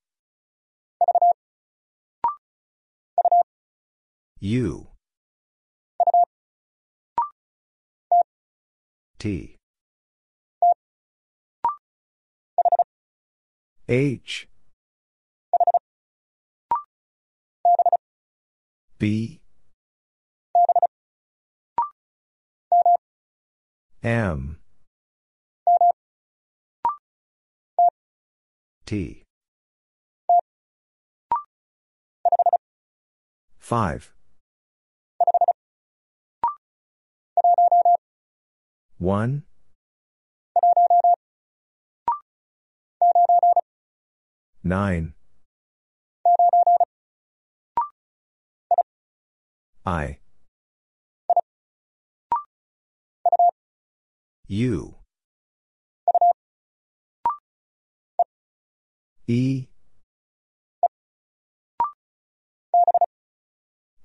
[4.42, 4.95] U
[9.26, 9.56] T.
[13.90, 14.48] H.
[19.00, 19.42] B.
[24.04, 24.60] M.
[28.86, 29.24] T.
[33.58, 34.15] 5
[38.98, 39.44] 1
[44.64, 45.14] 9
[49.86, 50.18] I.
[54.48, 54.96] U.
[59.28, 59.68] E.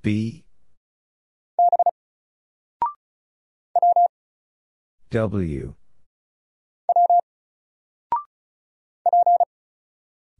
[0.02, 0.44] B
[5.10, 5.74] W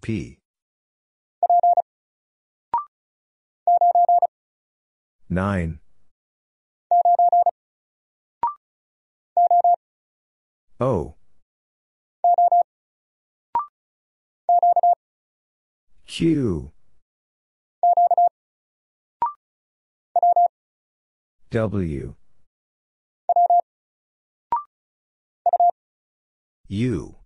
[0.01, 0.39] P
[5.29, 5.81] 9
[10.79, 11.14] O
[16.07, 16.71] Q
[21.51, 22.20] W
[26.73, 27.16] U.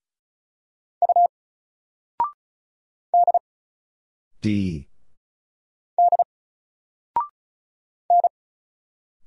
[4.41, 4.89] D.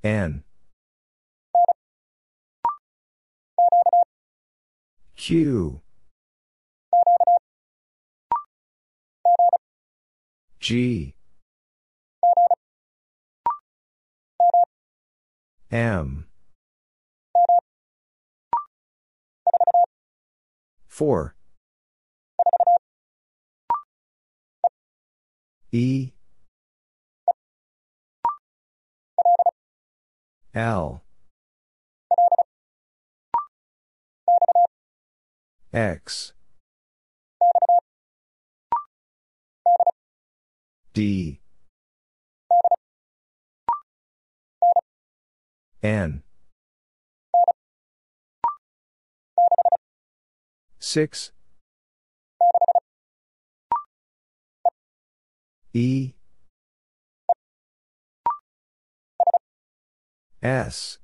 [0.03, 0.43] N.
[5.15, 5.82] Q.
[10.59, 11.13] G.
[15.70, 16.26] M
[20.97, 21.35] 4
[25.71, 26.11] E.
[30.55, 31.03] L.
[35.71, 36.33] X.
[40.95, 41.41] D.
[45.83, 46.23] N
[50.88, 51.33] 6
[55.73, 56.13] E.
[60.41, 60.99] S.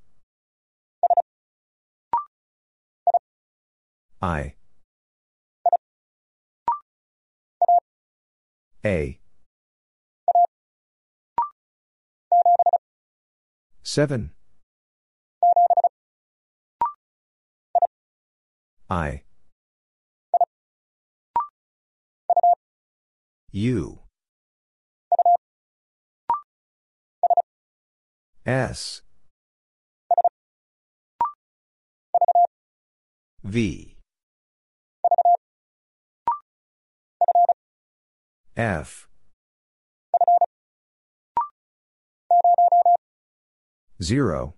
[4.21, 4.55] I.
[8.85, 9.19] A.
[13.83, 14.31] 7
[18.89, 19.23] I
[23.55, 23.99] U
[28.47, 29.03] S
[33.43, 33.97] V
[38.57, 39.07] F
[44.01, 44.55] 0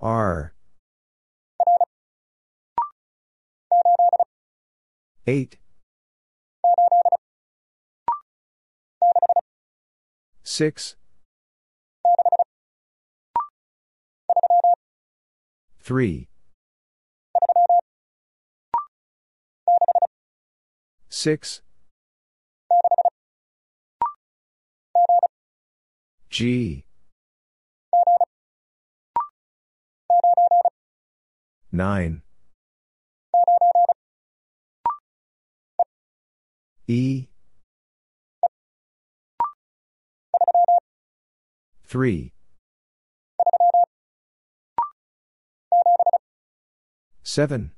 [0.00, 0.51] R
[5.24, 5.56] 8
[10.42, 10.96] 6
[15.80, 16.28] 3
[21.08, 21.62] 6
[26.30, 26.84] G.
[31.70, 32.22] 9.
[36.88, 37.28] E.
[41.84, 42.32] 3.
[47.22, 47.70] 7.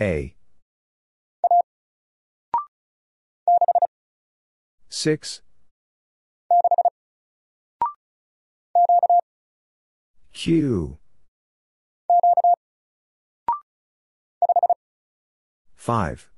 [0.00, 0.34] A.
[4.88, 5.42] 6.
[10.32, 10.98] Q.
[15.84, 16.30] 5.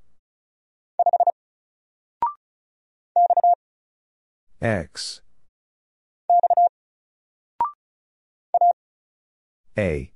[4.60, 5.20] X.
[9.78, 10.10] A.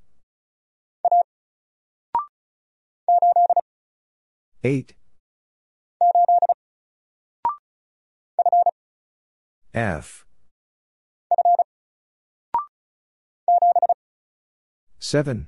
[4.65, 4.95] 8.
[9.73, 10.27] F.
[14.99, 15.47] 7.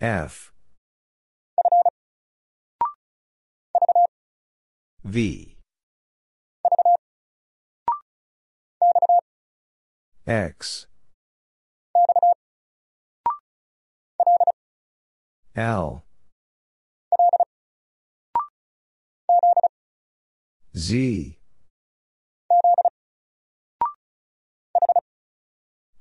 [0.00, 0.52] F.
[5.04, 5.56] V.
[10.26, 10.86] X.
[15.54, 16.04] L.
[20.76, 21.38] Z.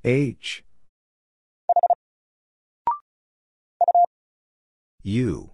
[0.04, 0.64] H.
[5.06, 5.52] U.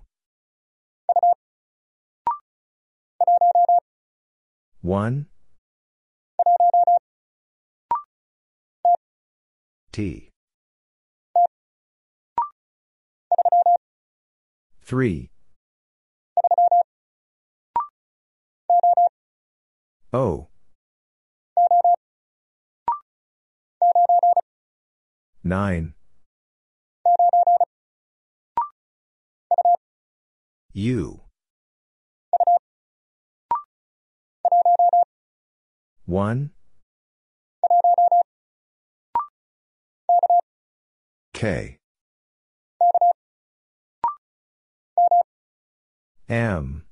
[4.81, 5.25] 1.
[9.91, 10.29] T.
[14.83, 15.31] 3.
[20.13, 20.47] O.
[25.43, 25.93] 9.
[30.73, 31.21] U.
[36.05, 36.51] 1.
[41.33, 41.77] K.
[46.27, 46.85] M.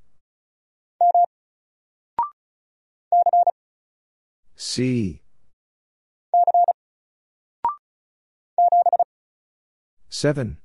[4.56, 5.22] C.
[10.10, 10.58] 7.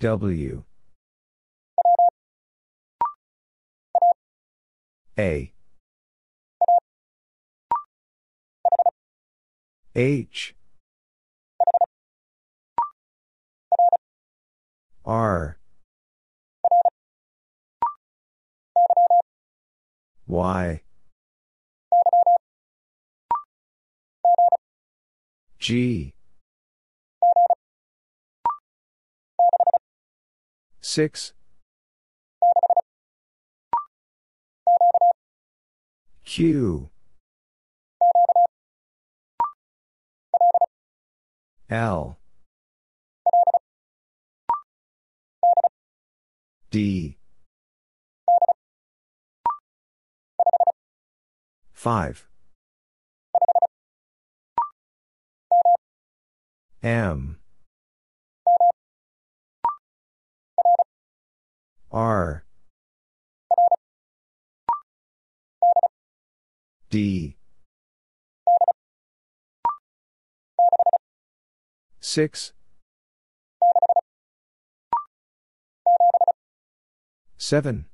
[0.00, 0.64] W.
[5.18, 5.52] A.
[9.94, 10.54] H.
[15.04, 15.58] R.
[20.26, 20.80] Y.
[25.58, 26.14] G.
[30.90, 31.34] 6.
[36.24, 36.90] Q.
[41.70, 42.18] L.
[46.72, 47.18] D.
[51.72, 52.26] 5.
[56.82, 57.39] M.
[61.92, 62.44] R.
[66.88, 67.36] D.
[72.00, 72.52] 6.
[77.36, 77.86] 7.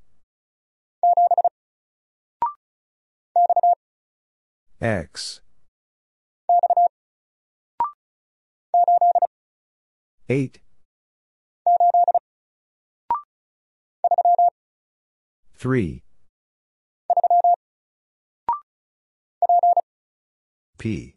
[4.81, 5.41] X.
[10.29, 10.66] 8.
[15.57, 16.03] 3.
[20.77, 21.15] P.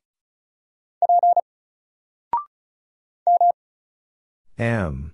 [4.57, 5.13] M.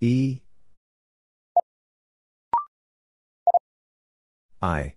[0.00, 0.40] E.
[4.60, 4.94] I.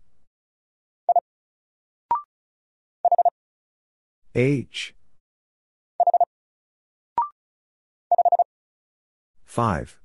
[4.34, 4.96] H.
[9.52, 10.00] 5.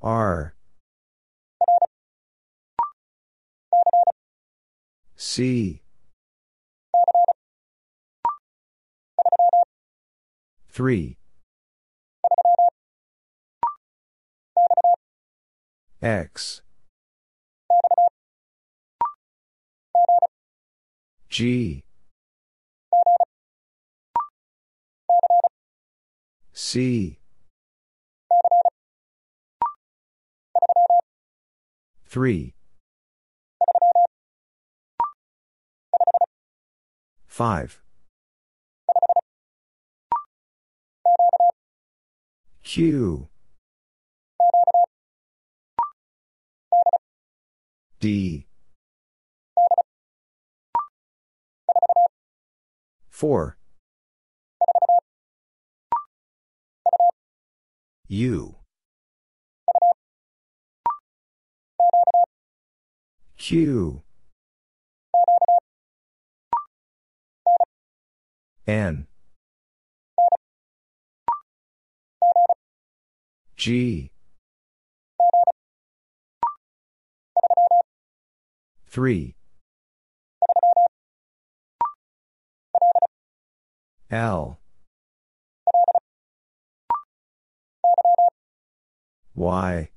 [0.00, 0.54] R.
[5.14, 5.82] C.
[10.70, 11.18] 3.
[16.00, 16.62] X.
[21.28, 21.85] G.
[26.68, 27.20] C.
[32.06, 32.54] 3.
[37.28, 37.82] 5.
[42.64, 43.28] Q.
[48.00, 48.46] D.
[53.08, 53.56] 4.
[58.08, 58.54] U.
[63.36, 64.02] Q.
[68.66, 69.06] N.
[73.56, 74.10] G.
[78.88, 79.34] 3.
[84.10, 84.58] L.
[89.36, 89.90] Y.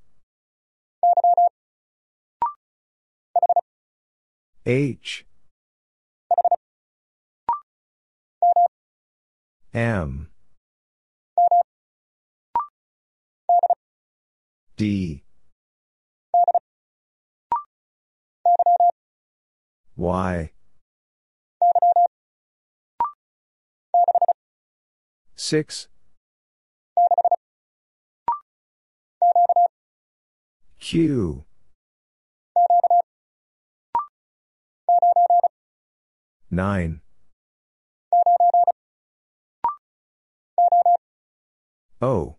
[4.65, 5.25] H.
[9.73, 10.27] M.
[14.75, 15.23] D.
[19.95, 20.51] Y.
[25.35, 25.87] 6.
[30.89, 31.45] Q.
[36.49, 37.01] Nine.
[42.01, 42.37] O.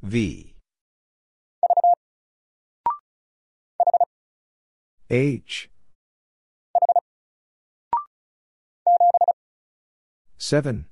[0.00, 0.56] V.
[5.10, 5.68] H.
[10.38, 10.91] 7.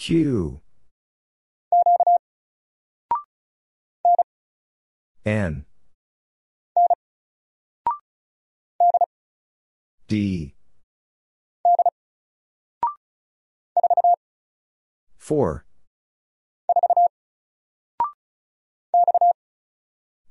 [0.00, 0.62] Q.
[5.26, 5.66] N.
[10.08, 10.54] D.
[15.18, 15.66] 4.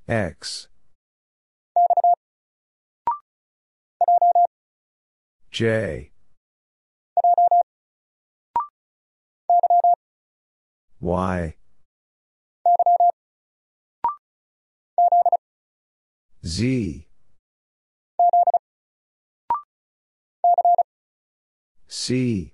[0.07, 0.67] X.
[5.51, 6.09] J.
[11.01, 11.55] Y.
[16.45, 17.07] Z.
[21.87, 22.53] C.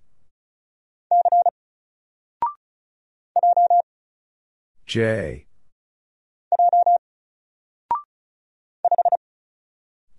[4.85, 5.45] J.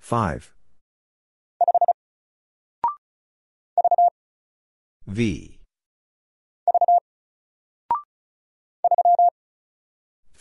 [0.00, 0.52] 5.
[5.06, 5.55] V.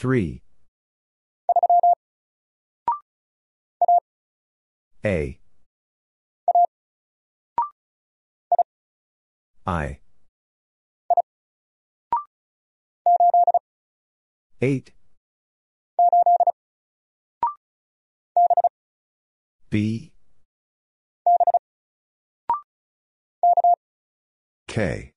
[0.06, 0.40] 3.
[5.04, 5.40] A.
[9.66, 10.00] I.
[14.62, 14.92] 8.
[19.72, 20.12] B.
[24.68, 25.15] K.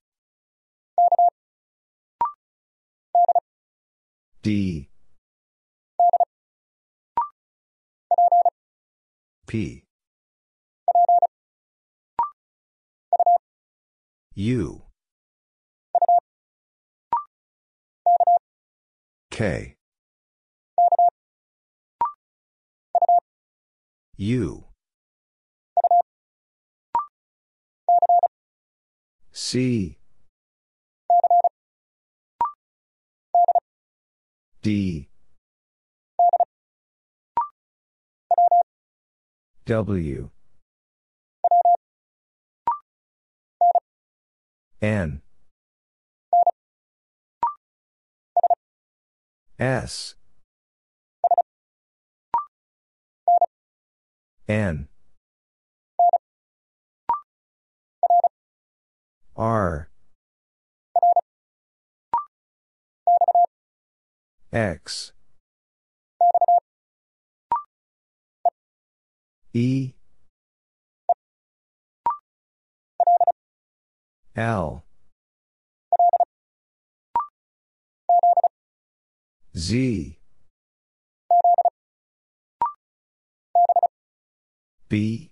[4.48, 4.88] D.
[9.46, 9.84] P.
[14.34, 14.84] U.
[19.30, 19.76] K.
[24.16, 24.64] U.
[29.30, 29.98] C.
[34.68, 35.08] D.
[39.64, 40.28] W.
[44.82, 45.22] N.
[49.58, 50.14] S.
[54.46, 54.88] N.
[59.34, 59.87] R.
[64.58, 65.12] X.
[69.54, 69.92] E.
[74.34, 74.82] L.
[79.56, 80.18] Z.
[84.88, 85.30] B.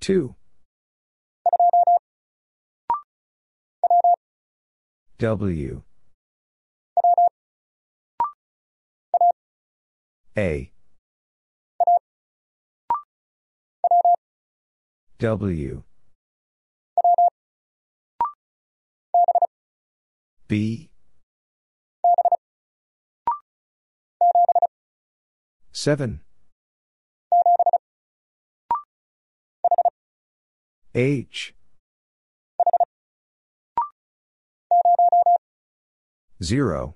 [0.00, 0.34] 2
[5.24, 5.82] W.
[10.36, 10.70] A.
[15.18, 15.82] W.
[20.46, 20.90] B.
[25.72, 26.20] 7
[30.94, 31.54] H
[36.44, 36.94] 0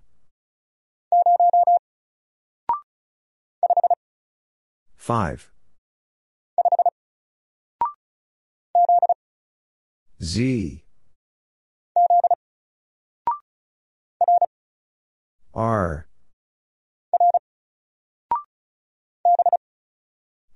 [4.97, 5.51] 5
[10.23, 10.85] Z.
[15.55, 16.07] R.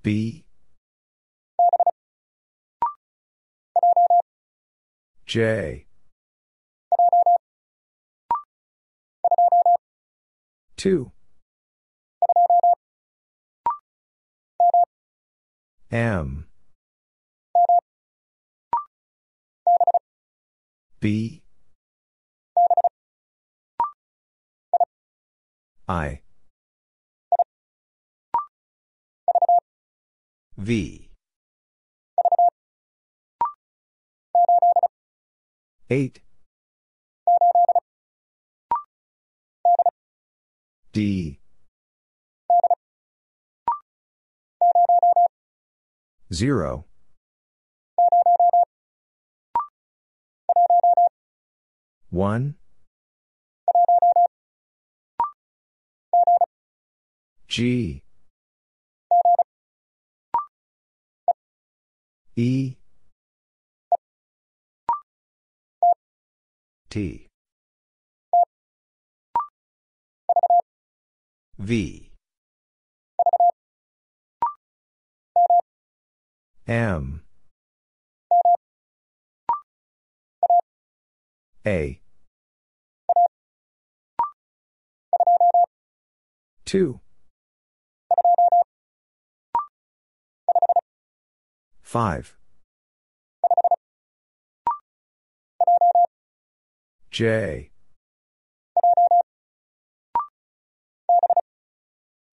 [0.02, 0.44] B.
[5.24, 5.86] J
[10.82, 11.12] 2
[15.92, 16.48] M.
[20.98, 21.42] B.
[25.86, 26.22] I.
[30.56, 31.10] V.
[35.88, 36.20] 8
[40.92, 41.38] D.
[46.30, 46.84] 0
[52.10, 52.54] 1
[57.48, 58.02] G.
[62.36, 62.76] E.
[66.90, 67.21] T
[71.62, 72.10] V.
[76.66, 77.22] M.
[81.64, 82.00] A.
[86.64, 87.00] 2
[91.82, 92.36] 5
[97.10, 97.71] J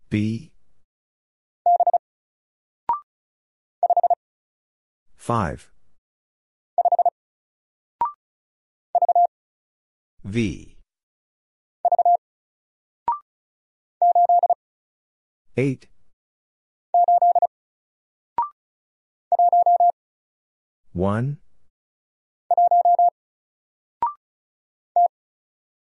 [0.09, 0.51] B
[5.15, 5.69] 5
[10.23, 10.75] V.
[15.55, 15.87] 8
[20.93, 21.37] 1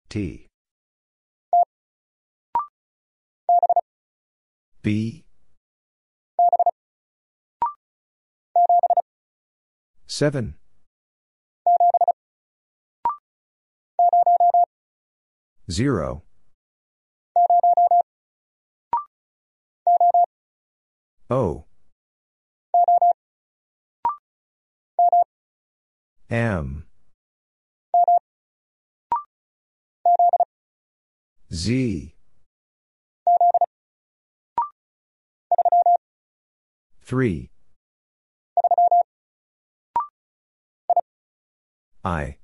[0.07, 0.44] T
[4.85, 5.25] B
[10.05, 10.53] 7
[15.71, 16.21] 0
[21.31, 21.65] O.
[26.29, 26.85] M.
[31.51, 32.14] Z
[37.05, 37.51] 3
[42.03, 42.37] I.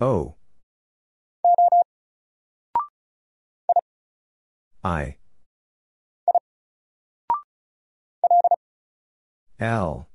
[0.00, 0.34] O.
[4.82, 5.16] I.
[9.60, 10.08] L.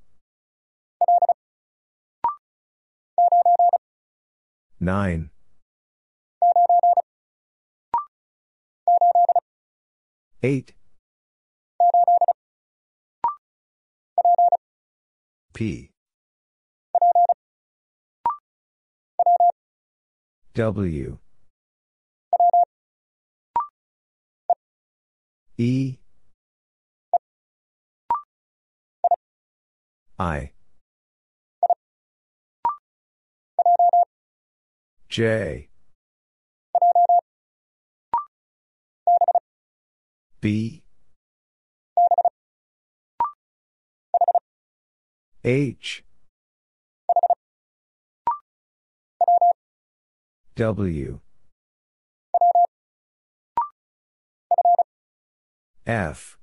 [4.82, 5.30] 9
[10.44, 10.74] 8
[15.53, 15.90] P.
[20.53, 21.18] W.
[25.57, 25.98] E.
[30.20, 30.52] I.
[35.07, 35.70] J
[40.44, 40.84] B.
[45.45, 46.03] H.
[50.57, 51.22] W.
[55.88, 56.38] F.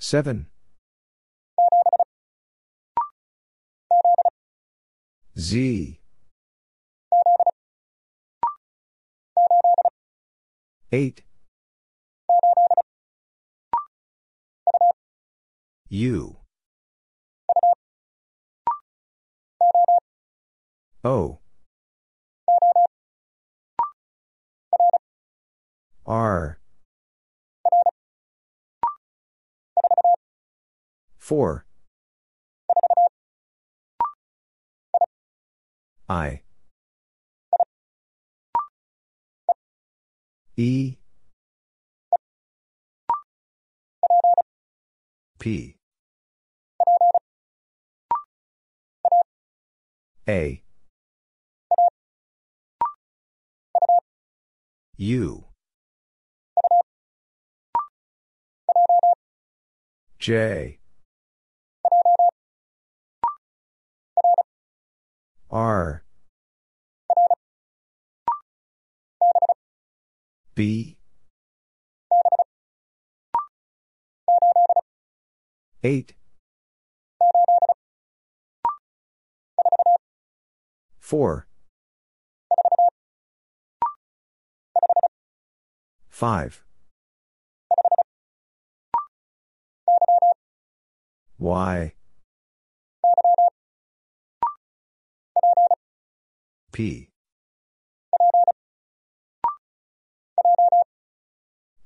[0.00, 0.46] 7
[5.38, 5.99] Z
[10.92, 11.22] 8
[15.88, 16.36] U.
[21.04, 21.38] O.
[26.06, 26.58] R.
[31.18, 31.64] 4
[36.08, 36.42] I
[40.60, 40.98] E
[45.38, 45.74] P
[50.28, 50.62] A
[54.98, 55.44] U
[60.18, 60.78] J
[65.50, 66.04] R
[70.54, 70.96] B.
[75.82, 76.14] 8
[81.00, 81.46] 4
[86.10, 86.62] 5
[91.38, 91.94] Y.
[96.72, 97.09] P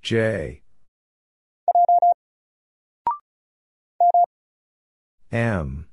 [0.05, 0.61] J.
[5.33, 5.87] M.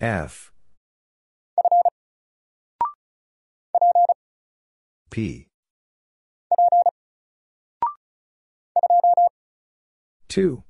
[0.00, 0.50] F.
[5.10, 5.46] P.
[10.28, 10.64] 2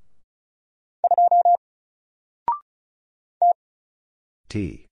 [4.50, 4.86] T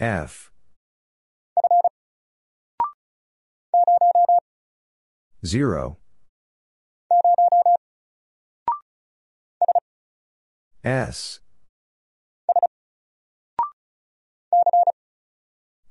[0.00, 0.52] F.
[5.44, 5.96] 0
[10.84, 11.40] S.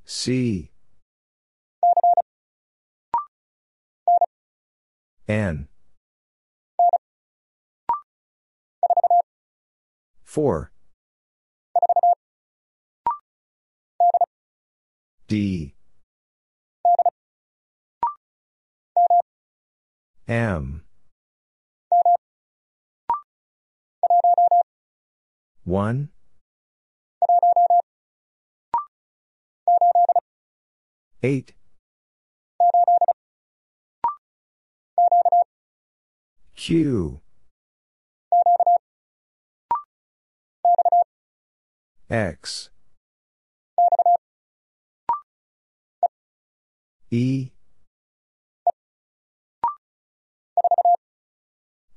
[0.06, 0.72] C.
[5.28, 5.68] N.
[10.24, 10.72] 4
[15.28, 15.74] D.
[20.26, 20.84] M.
[25.66, 26.10] 1
[31.22, 31.54] 8
[36.56, 37.20] Q.
[42.10, 42.70] X
[47.10, 47.52] E.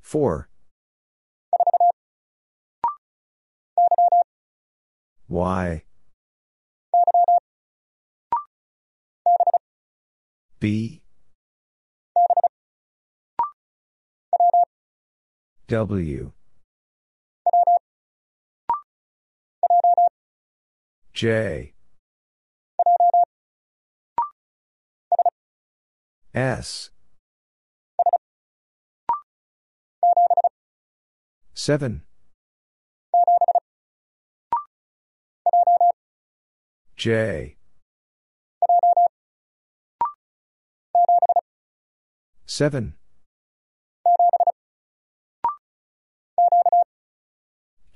[0.02, 0.48] 4
[5.28, 5.84] Y.
[10.58, 11.02] B.
[15.68, 16.32] W.
[21.14, 21.72] J
[26.40, 26.88] S.
[31.52, 32.00] 7
[36.96, 37.56] J.
[42.46, 42.94] 7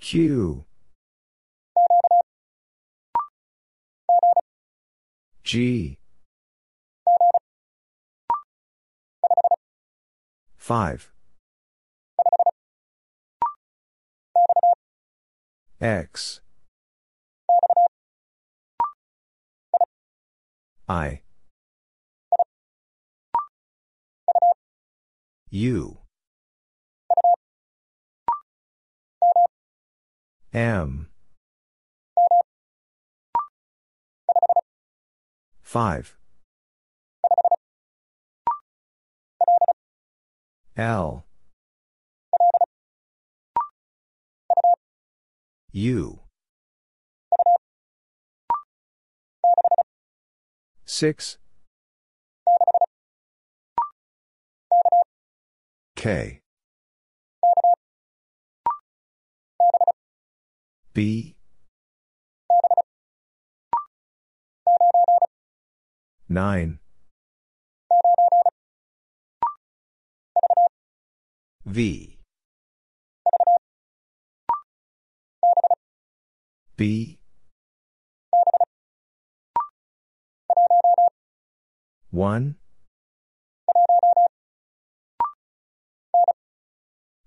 [0.00, 0.66] Q.
[5.42, 5.98] G
[10.64, 11.12] 5.
[15.78, 16.40] X.
[20.88, 21.20] I.
[25.50, 25.98] U.
[30.54, 31.10] M.
[35.62, 36.16] 5.
[40.76, 41.24] L.
[45.70, 46.20] U.
[50.84, 51.38] 6.
[55.94, 56.40] K.
[60.92, 61.36] B.
[66.28, 66.78] 9.
[71.74, 72.20] V.
[76.76, 77.18] B.
[82.12, 82.54] 1.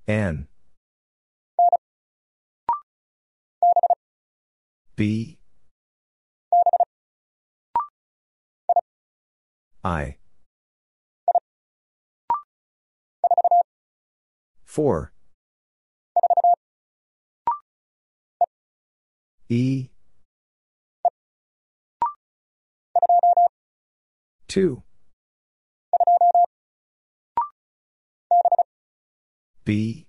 [0.08, 0.48] N.
[4.96, 5.38] B.
[9.84, 10.17] I.
[14.78, 15.12] 4.
[19.50, 19.90] E.
[24.48, 24.84] 2.
[29.66, 30.06] B.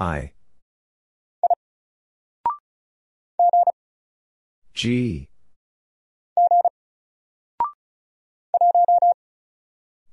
[0.00, 0.32] I.
[4.72, 5.28] G.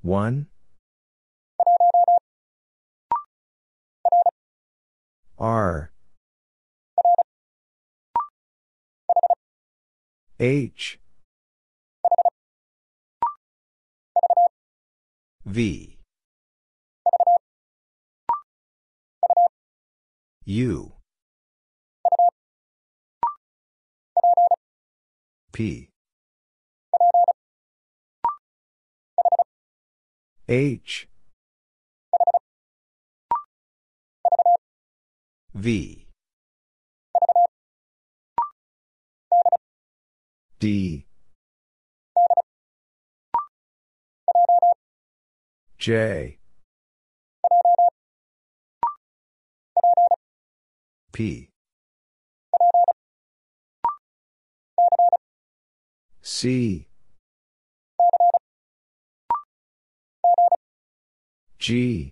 [0.01, 0.47] 1.
[5.37, 5.91] R.
[10.39, 10.99] H.
[15.45, 15.97] V.
[20.45, 20.93] U.
[25.51, 25.90] P.
[30.51, 31.07] H.
[35.53, 36.07] V.
[40.59, 41.05] D.
[45.77, 46.37] J.
[51.13, 51.49] P.
[56.21, 56.90] C.
[61.61, 62.11] G.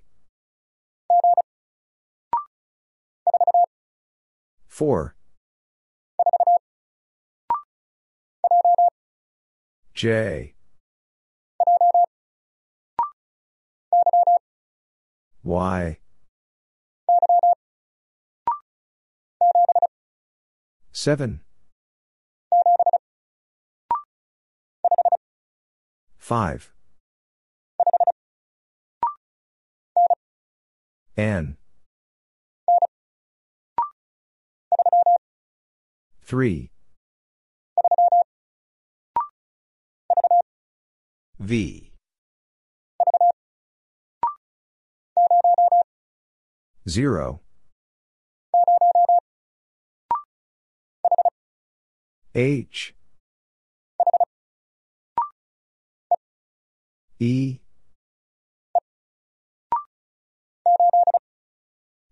[4.67, 5.15] 4.
[9.95, 10.53] J.
[15.43, 15.97] Y.
[20.91, 21.41] 7.
[26.19, 26.71] 5.
[31.19, 31.57] N.
[36.23, 36.71] 3.
[41.37, 41.91] V.
[46.87, 47.41] 0.
[52.33, 52.95] H.
[57.19, 57.59] E.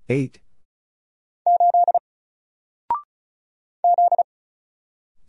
[0.10, 0.40] 8.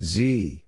[0.00, 0.64] Z.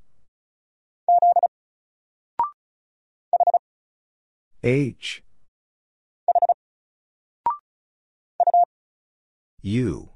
[4.63, 5.23] H.
[9.63, 10.09] U.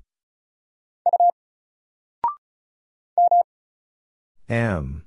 [4.49, 5.05] M.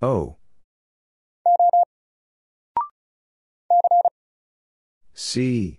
[0.00, 0.37] O.
[5.30, 5.78] C.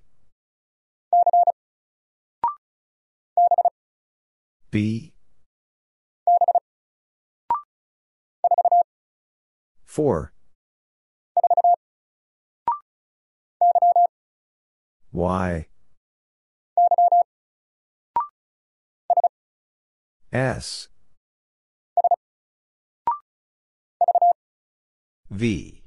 [4.70, 5.12] B.
[9.88, 10.32] 4.
[15.12, 15.66] Y.
[20.32, 20.90] S.
[25.32, 25.79] V.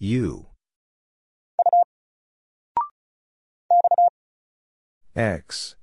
[0.00, 0.46] U
[5.16, 5.74] X.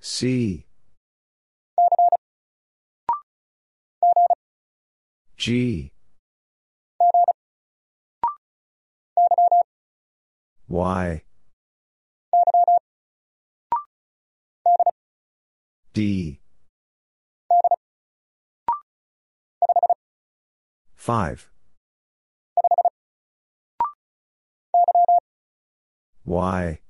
[0.00, 0.66] C.
[5.36, 5.92] G.
[10.68, 11.22] Y.
[15.92, 16.40] D.
[21.06, 21.48] 5.
[26.24, 26.80] Y.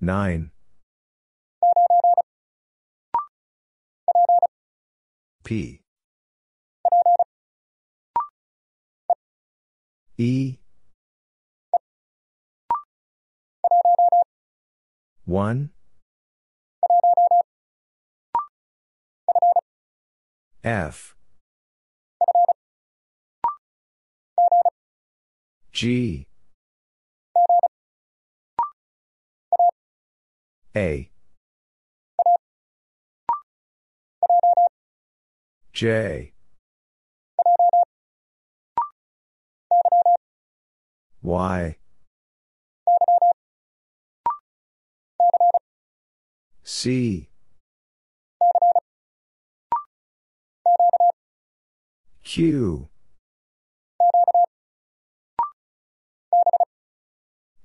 [0.00, 0.50] Nine.
[5.44, 5.80] P.
[10.18, 10.58] E.
[15.24, 15.70] 1.
[20.64, 21.16] F.
[25.72, 26.26] G.
[30.76, 31.10] A.
[35.72, 36.32] J.
[41.22, 41.76] Y.
[46.62, 47.31] C.
[52.32, 52.88] Q.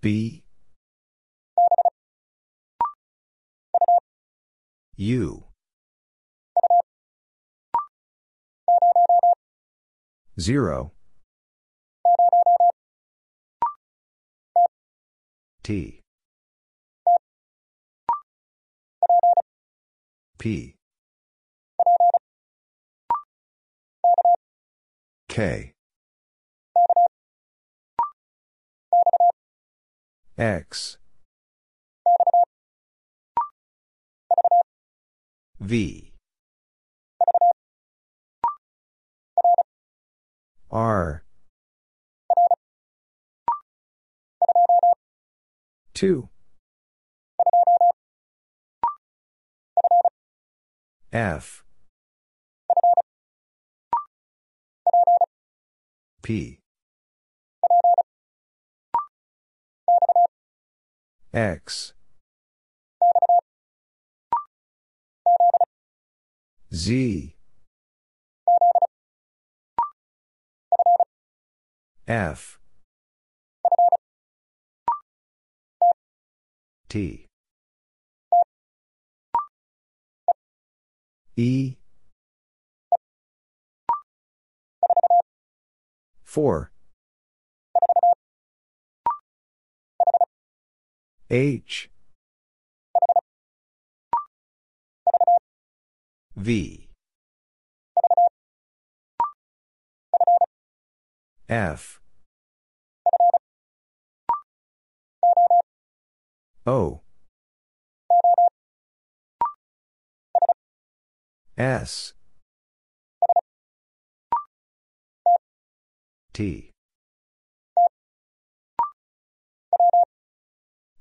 [0.01, 0.43] B.
[4.97, 5.45] U.
[10.37, 10.91] Zero.
[15.63, 16.01] T.
[20.37, 20.76] P.
[25.37, 25.73] K.
[30.35, 30.97] X.
[35.59, 36.11] V.
[40.71, 41.23] R.
[45.93, 46.29] 2.
[51.13, 51.66] F.
[56.27, 56.59] P.
[61.33, 61.93] X.
[66.73, 67.33] Z.
[72.05, 72.59] F.
[76.89, 77.25] T.
[81.37, 81.77] E.
[86.37, 86.69] 4.
[91.31, 91.89] H.
[96.35, 96.89] V.
[101.49, 101.99] F.
[106.67, 107.01] O.
[111.57, 112.13] S.
[116.37, 116.69] T.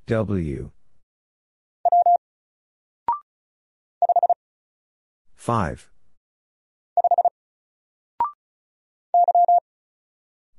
[0.07, 0.71] W.
[5.37, 5.91] 5.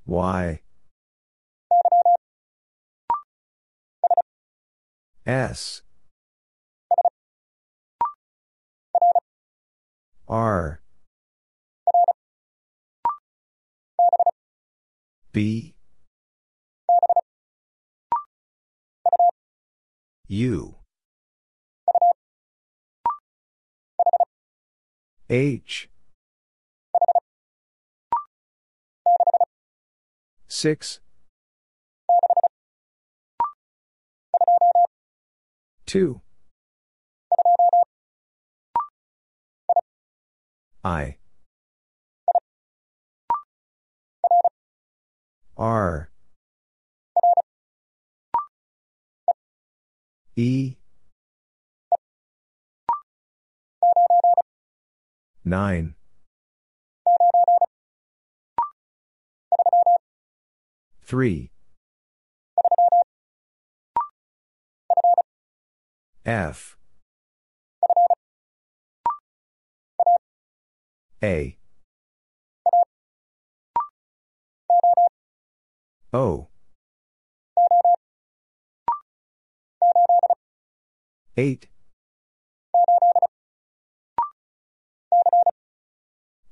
[0.06, 0.60] Y.
[5.26, 5.82] S.
[10.28, 10.82] R.
[15.38, 15.76] B.
[20.28, 20.78] U.
[25.30, 25.90] H.
[30.48, 31.02] 6.
[35.86, 36.22] 2.
[40.84, 41.18] I.
[45.58, 46.10] R.
[50.36, 50.76] E.
[55.44, 55.96] 9.
[61.04, 61.52] Three.
[66.26, 66.78] F.
[71.24, 71.58] A.
[76.14, 76.48] O.
[81.36, 81.68] 8.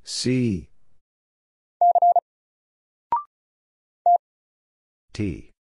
[0.03, 0.69] C.
[5.13, 5.51] T.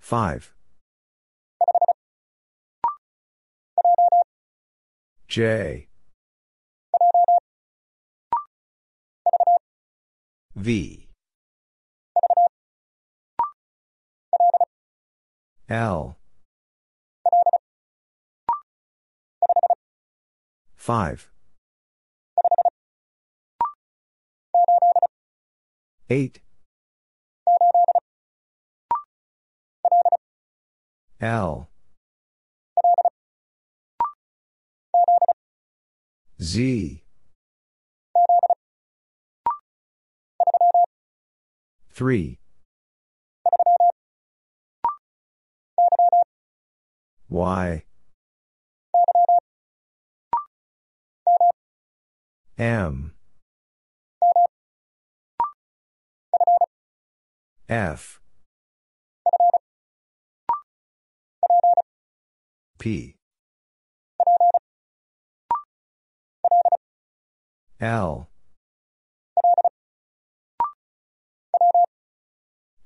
[0.00, 0.54] 5.
[5.28, 5.87] J.
[10.58, 11.06] V.
[15.68, 16.16] L.
[20.74, 21.30] 5.
[26.10, 26.40] 8.
[31.20, 31.68] L.
[36.40, 37.07] Z.
[41.98, 42.38] 3.
[47.28, 47.82] Y.
[52.56, 53.14] M.
[57.68, 58.20] F.
[62.78, 63.16] P.
[67.80, 68.27] L.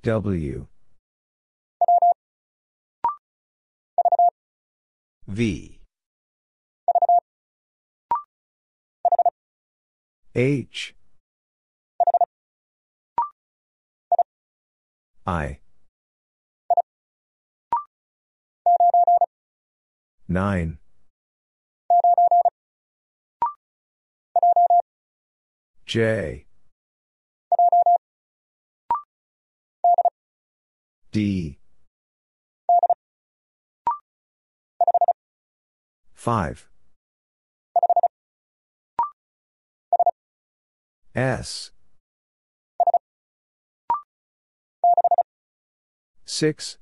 [0.02, 0.66] W.
[5.28, 5.78] V.
[10.34, 10.94] H.
[15.24, 15.60] I.
[20.28, 20.78] 9.
[25.86, 26.46] J.
[31.12, 31.58] D.
[36.14, 36.70] 5.
[41.14, 41.70] S.
[46.24, 46.78] 6.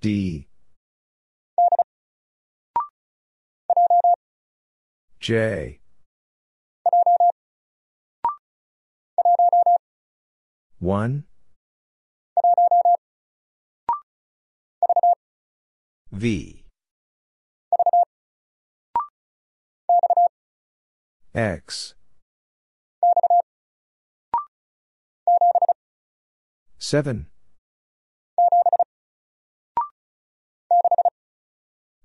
[0.00, 0.46] D.
[5.18, 5.80] J.
[10.84, 11.24] 1.
[16.12, 16.62] V.
[21.34, 21.94] X.
[26.78, 27.28] 7.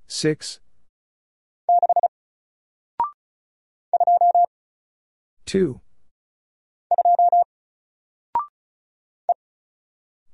[0.08, 0.62] 6.
[5.46, 5.82] 2.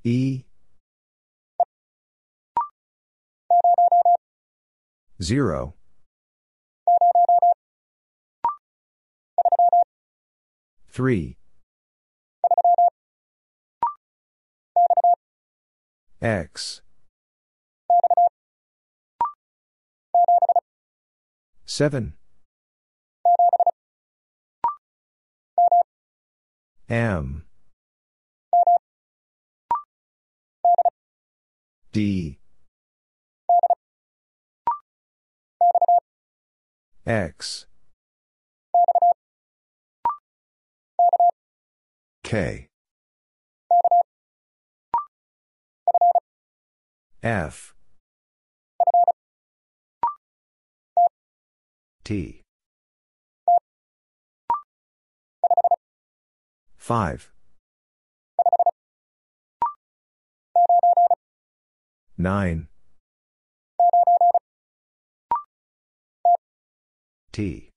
[0.06, 0.44] E.
[5.20, 5.74] 0.
[10.88, 11.38] Three.
[16.22, 16.82] X.
[21.64, 22.14] Seven.
[26.88, 27.45] M.
[31.96, 32.38] D.
[37.06, 37.64] X.
[42.22, 42.68] K.
[47.22, 47.74] F.
[52.04, 52.42] T.
[56.76, 57.35] 5.
[62.18, 62.68] 9.
[67.32, 67.70] T.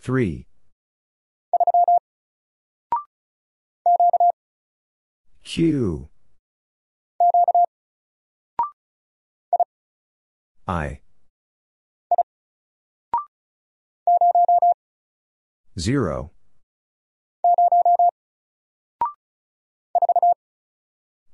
[0.00, 0.46] 3.
[5.44, 6.08] Q.
[10.66, 11.00] I.
[15.78, 16.30] 0.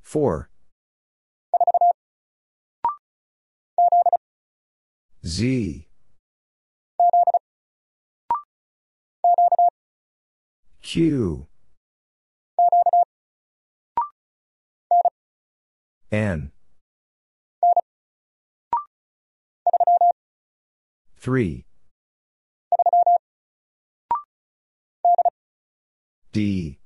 [0.09, 0.49] Four.
[5.27, 5.87] Z.
[10.81, 11.47] Q.
[16.11, 16.53] N.
[21.19, 21.67] 3.
[26.33, 26.78] D.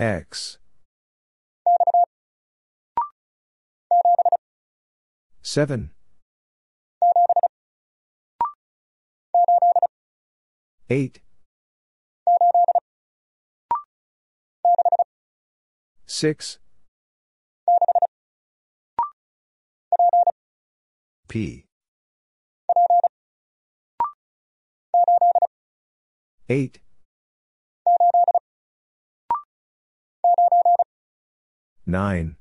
[0.00, 0.56] X.
[5.42, 5.90] Seven.
[10.88, 11.20] Eight.
[16.06, 16.58] Six.
[21.28, 21.66] P.
[26.48, 26.80] Eight.
[31.90, 32.36] Nine.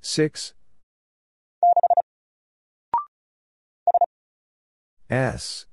[0.00, 0.54] Six.
[5.10, 5.66] S.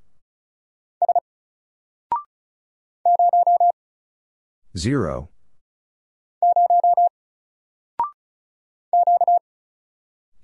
[4.76, 5.30] Zero.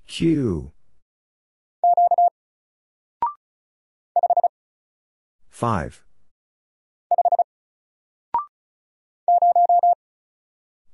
[0.07, 0.71] Q.
[5.49, 6.05] Five.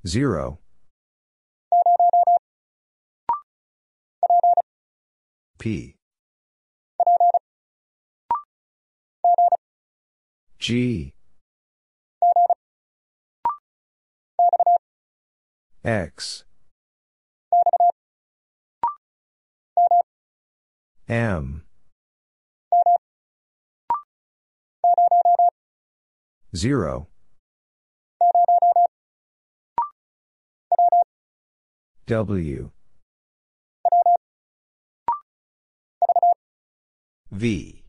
[0.06, 0.60] Zero.
[5.58, 5.96] P.
[10.60, 11.14] G.
[15.84, 16.44] X.
[21.08, 21.64] M.
[26.54, 27.08] Zero.
[32.06, 32.70] W.
[37.32, 37.82] V.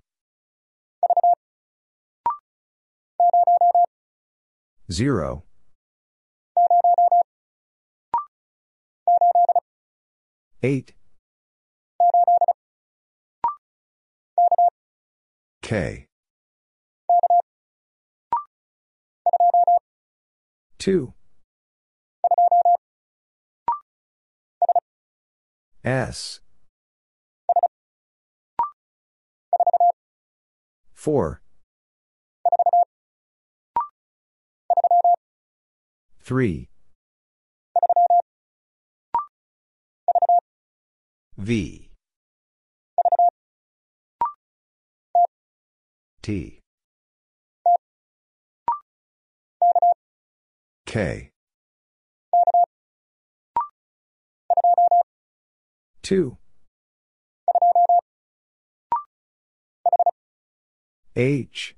[4.92, 5.44] Zero.
[10.64, 10.94] Eight.
[15.62, 16.08] K.
[20.80, 21.14] Two.
[25.88, 26.42] S.
[30.94, 31.42] Four.
[36.20, 36.68] Three.
[41.38, 41.92] V.
[46.22, 46.60] T.
[50.86, 51.32] K.
[56.08, 56.38] Two.
[61.18, 61.76] H.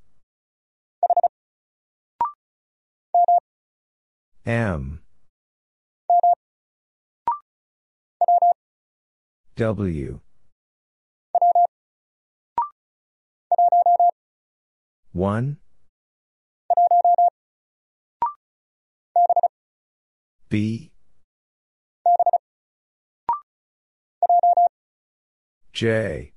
[4.46, 5.02] M.
[9.56, 10.20] W.
[15.12, 15.58] One.
[20.50, 20.92] B.
[25.80, 26.34] J.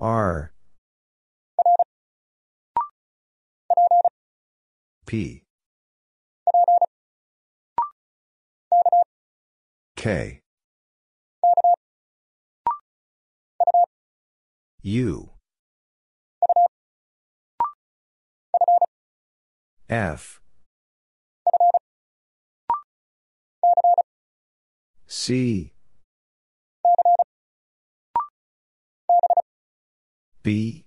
[0.00, 0.52] R.
[5.06, 5.44] P.
[9.94, 10.40] K.
[14.82, 15.30] U.
[19.88, 20.40] F.
[25.26, 25.72] C.
[30.42, 30.84] B.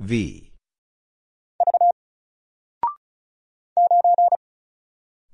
[0.00, 0.52] V.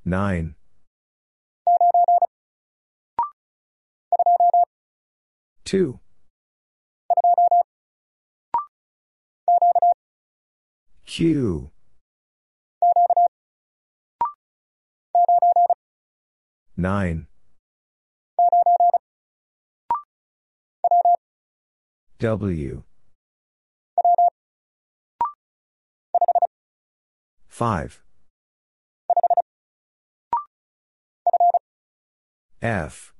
[0.04, 0.56] Nine.
[5.64, 6.00] Two.
[11.06, 11.70] Q.
[16.76, 17.28] Nine.
[22.18, 22.82] W.
[27.46, 28.02] Five.
[32.60, 33.14] F.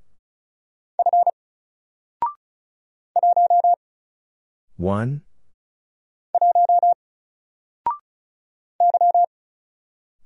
[4.76, 5.22] One.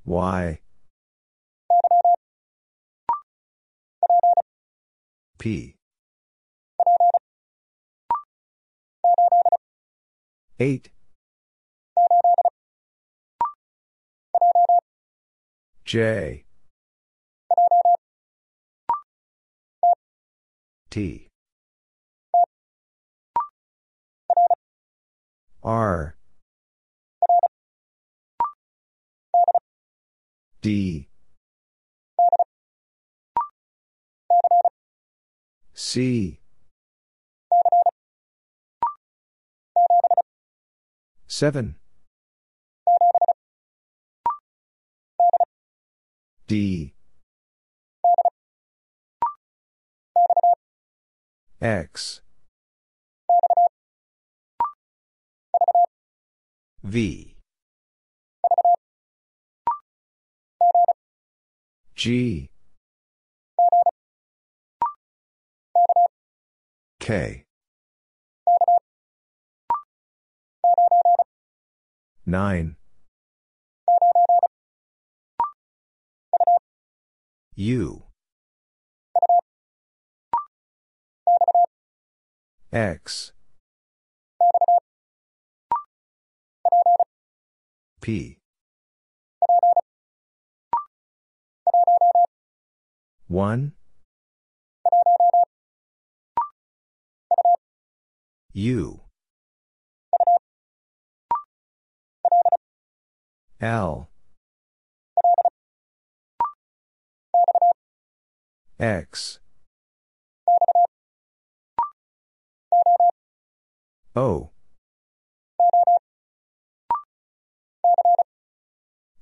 [0.06, 0.60] Y.
[5.38, 5.76] P.
[10.58, 10.90] Eight.
[15.84, 16.44] J.
[20.90, 21.28] T.
[25.62, 26.16] R
[30.60, 31.07] D
[35.90, 36.38] C.
[41.26, 41.76] 7
[46.46, 46.92] D.
[51.62, 52.20] X.
[56.82, 57.34] V.
[61.96, 62.50] G
[67.08, 67.46] K.
[72.26, 72.76] 9
[77.54, 78.02] U.
[82.70, 83.32] X.
[88.02, 88.36] P.
[93.28, 93.72] 1
[98.58, 99.02] U.
[103.60, 104.08] L.
[108.80, 109.38] X.
[114.16, 114.50] O.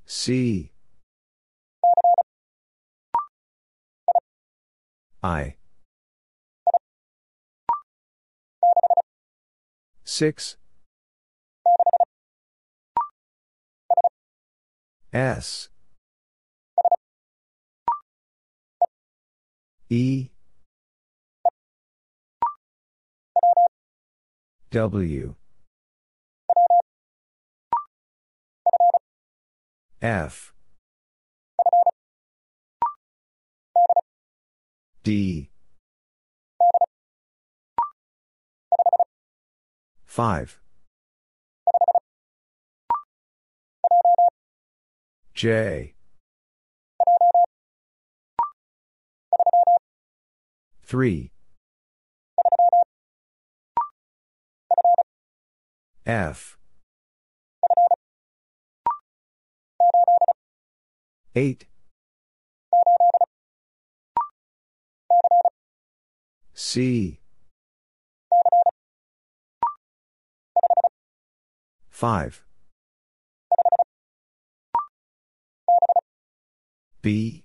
[0.06, 0.72] C.
[5.22, 5.56] I
[10.16, 10.56] 6
[15.12, 15.68] S.
[19.90, 20.30] E.
[24.70, 25.34] W.
[30.00, 30.54] F.
[35.04, 35.50] D
[40.16, 40.58] 5
[45.34, 45.92] J.
[50.86, 51.30] 3
[56.06, 56.56] F.
[61.34, 61.66] 8
[66.54, 67.20] C
[71.96, 72.44] 5
[77.00, 77.42] B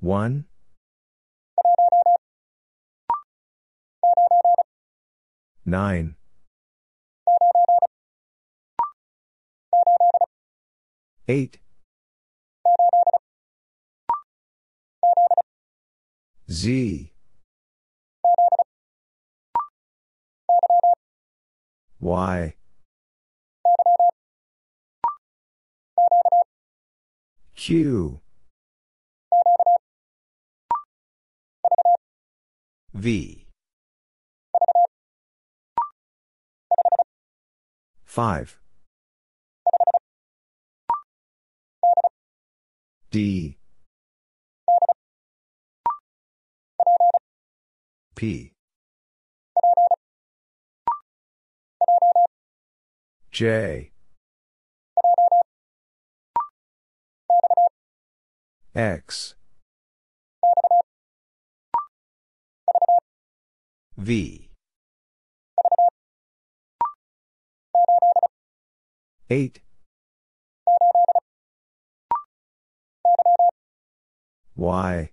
[0.00, 0.46] One.
[5.66, 6.14] Nine.
[11.28, 11.58] Eight.
[16.50, 17.12] Z
[22.00, 22.54] Y
[27.54, 28.20] Q.
[32.94, 33.46] V.
[38.06, 38.58] 5
[43.10, 43.56] D.
[48.14, 48.52] P
[53.30, 53.92] J.
[58.74, 59.34] X.
[63.96, 64.50] V.
[69.28, 69.60] 8
[74.56, 75.10] Y.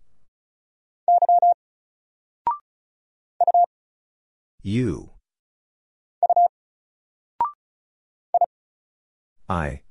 [4.64, 5.16] U
[9.49, 9.82] I.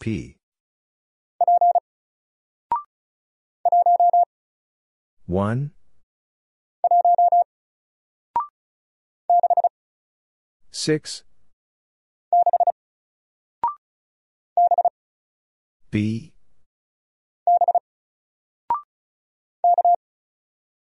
[0.00, 0.36] P.
[5.26, 5.70] 1
[10.72, 11.24] 6
[15.90, 16.32] B.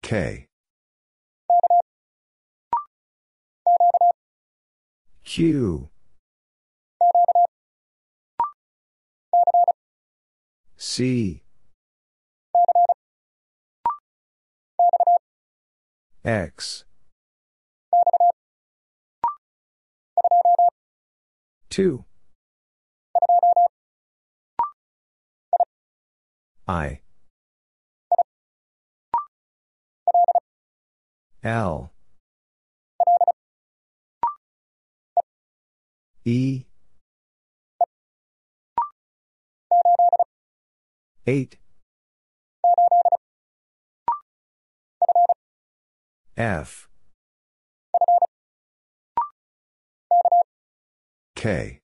[0.02, 0.45] K
[5.36, 5.90] Q
[10.78, 11.42] C
[16.24, 16.86] X.
[21.68, 22.02] 2.
[26.66, 27.00] I.
[31.44, 31.92] L.
[36.28, 36.66] E.
[41.24, 41.56] 8.
[46.36, 46.88] F.
[51.36, 51.80] K.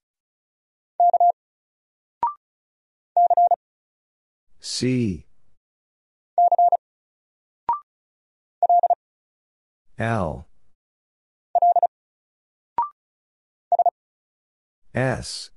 [4.59, 5.25] C.
[9.97, 10.45] L.
[14.95, 15.49] S.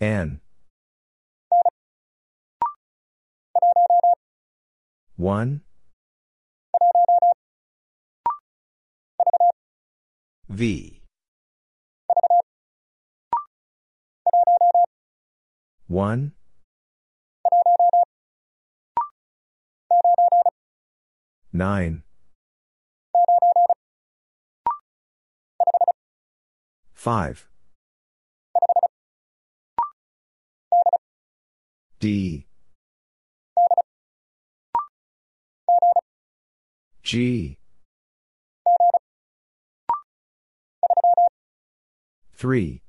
[0.00, 0.40] N.
[5.16, 5.60] 1.
[10.48, 11.02] V.
[15.88, 16.32] 1.
[21.52, 22.02] 9.
[27.00, 27.48] 5.
[31.98, 32.46] D.
[37.02, 37.56] G.
[42.34, 42.82] 3.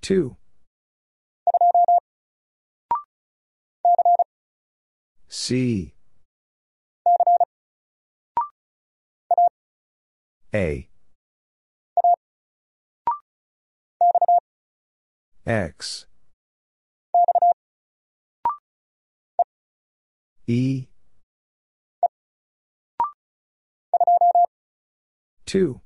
[0.00, 0.36] 2.
[5.28, 5.97] C.
[10.54, 10.88] A.
[15.46, 16.06] X.
[20.46, 20.88] E.
[25.44, 25.80] 2.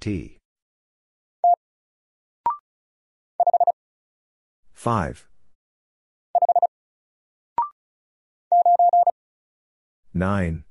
[0.00, 0.38] T.
[4.74, 5.31] 5.
[10.14, 10.64] 9.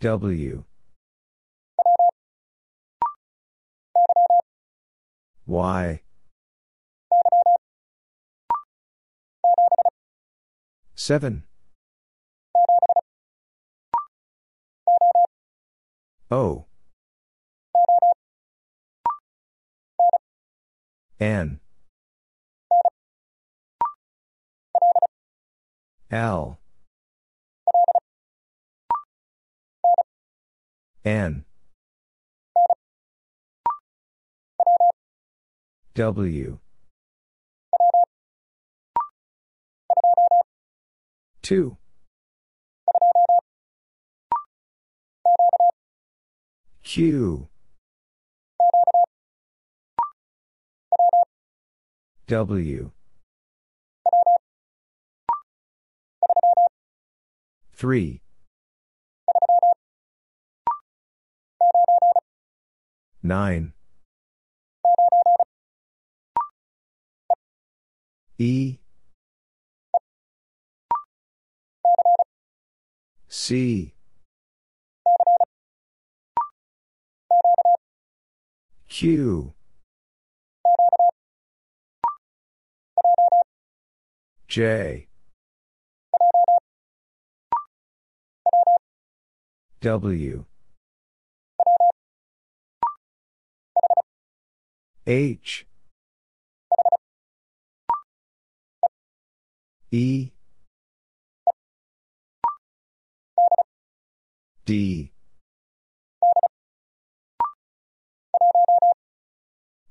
[0.00, 0.64] W.
[5.46, 6.00] Y.
[10.94, 11.44] 7.
[16.30, 16.64] O.
[21.20, 21.60] N.
[26.10, 26.58] L.
[31.04, 31.44] N.
[35.94, 36.58] W.
[41.42, 41.76] 2.
[46.82, 47.48] Q.
[52.26, 52.95] W.
[57.76, 58.22] 3.
[63.22, 63.72] 9.
[68.38, 68.78] E.
[73.28, 73.92] C.
[78.88, 79.52] Q.
[84.48, 85.05] J.
[89.80, 90.44] W.
[95.06, 95.66] H.
[99.92, 100.30] E.
[104.64, 105.12] D.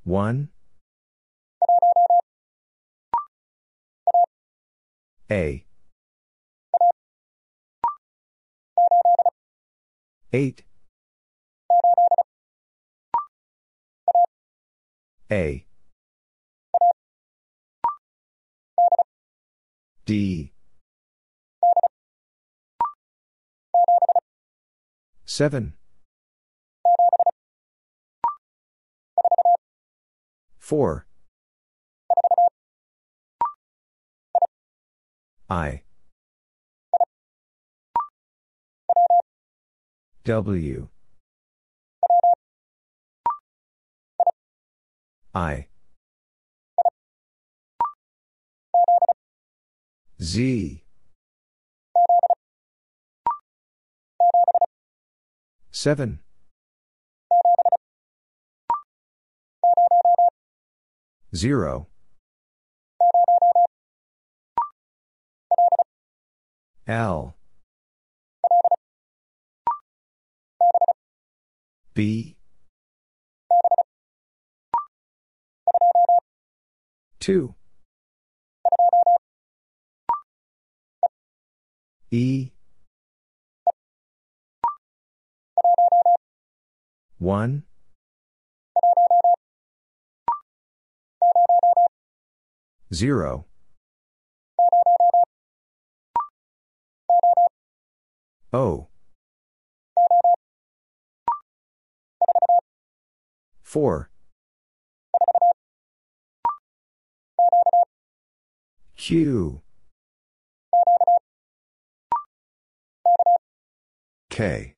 [0.03, 0.49] 1.
[5.31, 5.65] A.
[10.35, 10.63] 8.
[15.31, 15.65] A.
[20.05, 20.51] D.
[25.25, 25.73] 7.
[30.59, 31.07] 4.
[35.49, 35.84] I.
[40.25, 40.89] W.
[45.35, 45.67] I.
[50.19, 50.83] Z.
[55.69, 56.19] Seven.
[61.35, 61.85] Zero.
[66.87, 67.35] L.
[71.95, 72.35] B.
[77.21, 77.55] Two.
[82.11, 82.51] E.
[87.17, 87.63] One.
[92.93, 93.45] Zero.
[98.51, 98.87] O.
[103.75, 104.09] Four.
[108.95, 109.61] Q.
[114.29, 114.75] K.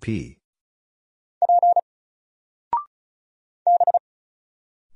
[0.00, 0.38] P.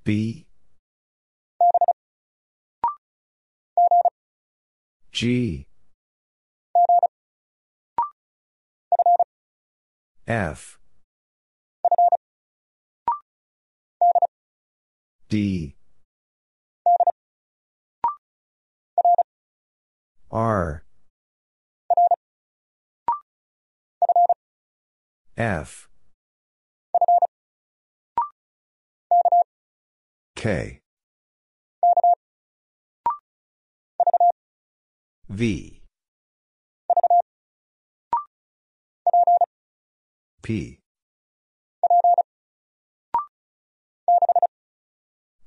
[0.04, 0.46] B.
[5.10, 5.66] G.
[10.30, 10.78] F.
[15.28, 15.74] D.
[20.30, 20.84] R.
[25.36, 25.88] F.
[30.36, 30.80] K.
[35.28, 35.79] V.
[40.42, 40.80] P.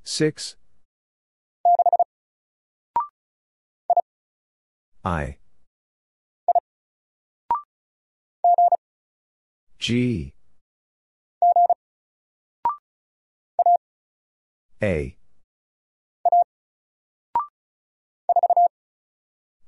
[0.04, 0.56] 6.
[5.04, 5.38] I.
[9.78, 10.34] G.
[14.82, 15.16] A.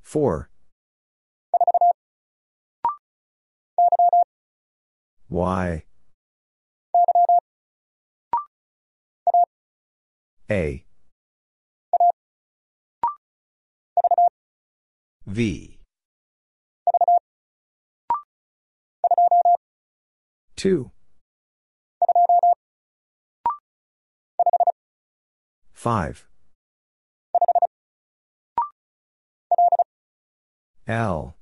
[0.02, 0.48] 4.
[5.28, 5.82] Y.
[10.48, 10.84] A.
[15.26, 15.80] V.
[20.56, 20.90] 2.
[25.74, 26.26] 5.
[30.86, 31.35] L.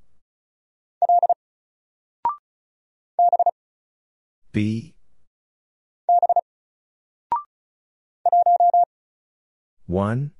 [4.54, 4.94] B.
[9.86, 10.30] 1.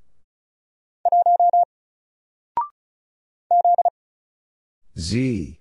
[4.97, 5.59] Z.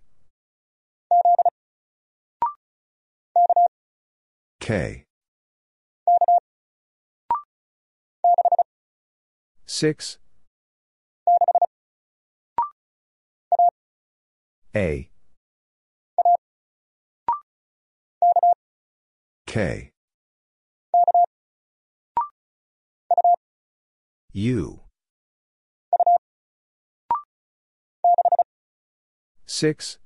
[4.61, 5.05] K.
[9.67, 10.19] 6.
[14.77, 15.14] A.
[19.55, 19.93] K.
[24.33, 24.81] U.
[29.47, 29.99] 6.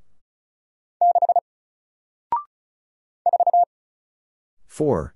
[4.66, 5.14] 4.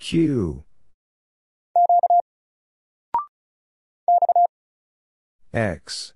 [0.00, 0.64] Q.
[5.54, 6.15] X.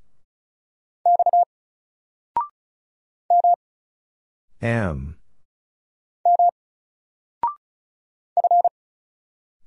[4.63, 5.17] M.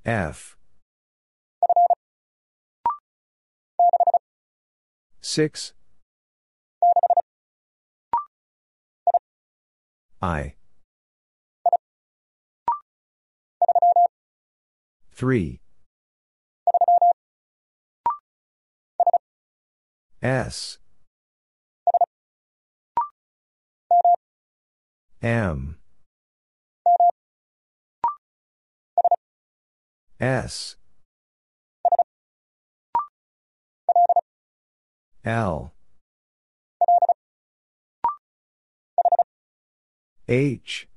[0.05, 0.55] F.
[5.21, 5.73] 6.
[10.21, 10.53] I.
[15.11, 15.59] 3.
[20.21, 20.77] S.
[25.23, 25.77] M.
[30.19, 30.75] S.
[35.23, 35.71] L.
[40.27, 40.89] H.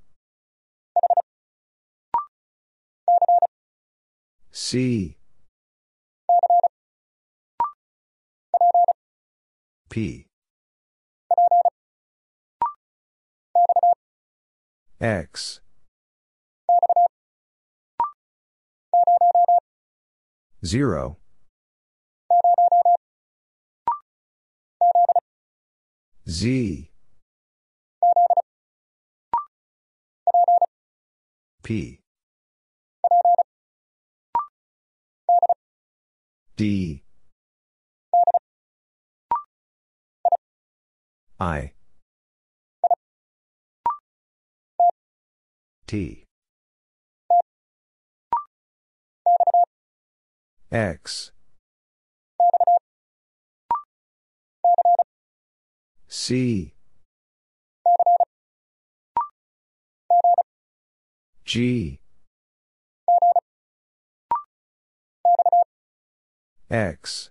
[4.50, 5.16] C.
[9.88, 10.25] P.
[15.00, 15.60] X.
[20.64, 21.18] Zero.
[26.28, 26.90] Z.
[31.62, 32.00] P.
[36.56, 37.02] D.
[41.38, 41.75] I.
[45.86, 46.24] T.
[50.72, 51.30] X.
[56.08, 56.74] C.
[61.44, 62.00] G.
[66.68, 67.30] X.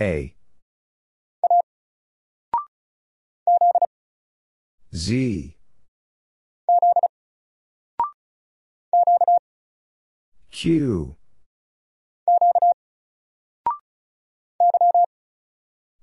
[0.00, 0.34] A.
[4.92, 5.56] Z.
[10.50, 11.16] Q.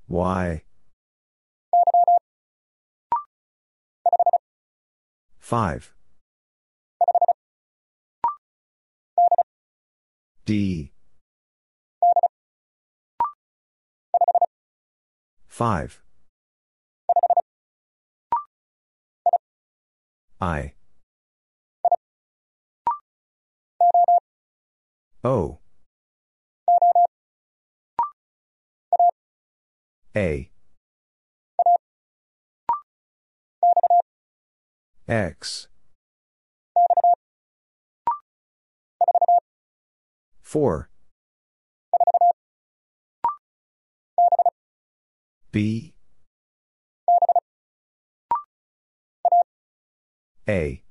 [0.08, 0.62] Y.
[5.40, 5.94] 5.
[10.46, 10.92] D.
[15.48, 16.02] 5.
[20.40, 20.74] I.
[25.24, 25.60] O.
[30.16, 30.52] A.
[35.08, 35.68] X.
[40.42, 40.90] 4.
[45.52, 45.94] B.
[50.49, 50.82] A.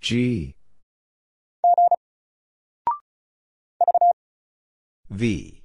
[0.00, 0.54] G.
[5.10, 5.64] V.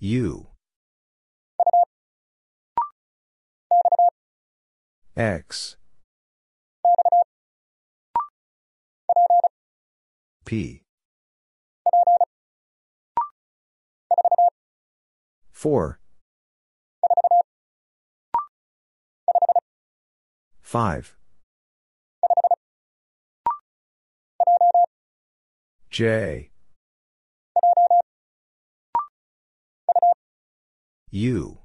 [0.00, 0.46] U.
[5.16, 5.76] X.
[10.44, 10.82] P.
[15.58, 15.98] 4.
[20.62, 21.16] 5.
[25.90, 26.52] J.
[31.10, 31.58] U.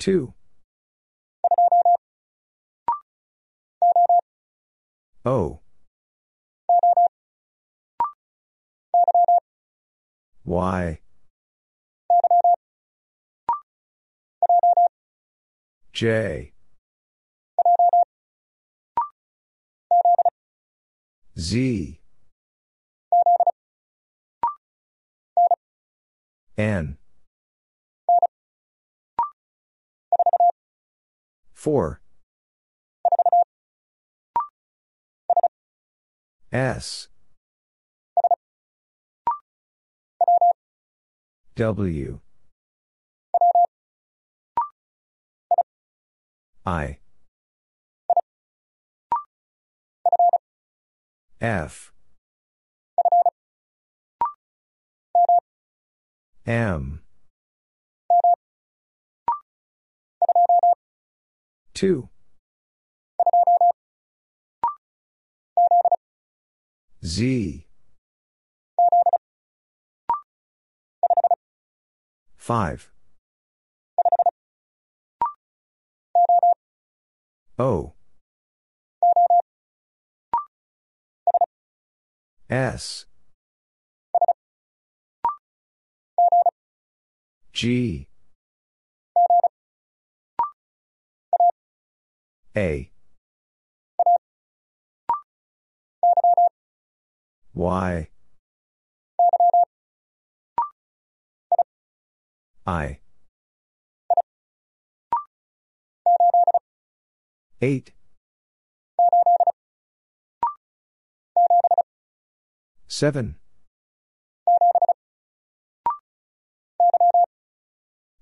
[0.00, 0.34] 2.
[5.24, 5.61] O.
[10.44, 10.98] Y.
[15.92, 16.52] J.
[21.38, 22.00] Z.
[26.58, 26.98] N.
[31.54, 32.00] 4.
[36.52, 37.08] S.
[41.54, 42.20] W.
[46.64, 46.98] I.
[51.40, 51.92] F.
[56.46, 57.02] M.
[61.74, 62.08] 2.
[67.04, 67.66] Z.
[72.42, 72.90] 5.
[77.56, 77.92] O.
[82.50, 83.06] S.
[87.52, 88.08] G.
[92.56, 92.90] A.
[97.54, 98.11] Y.
[102.66, 103.00] I.
[107.60, 107.92] 8.
[112.86, 113.36] 7.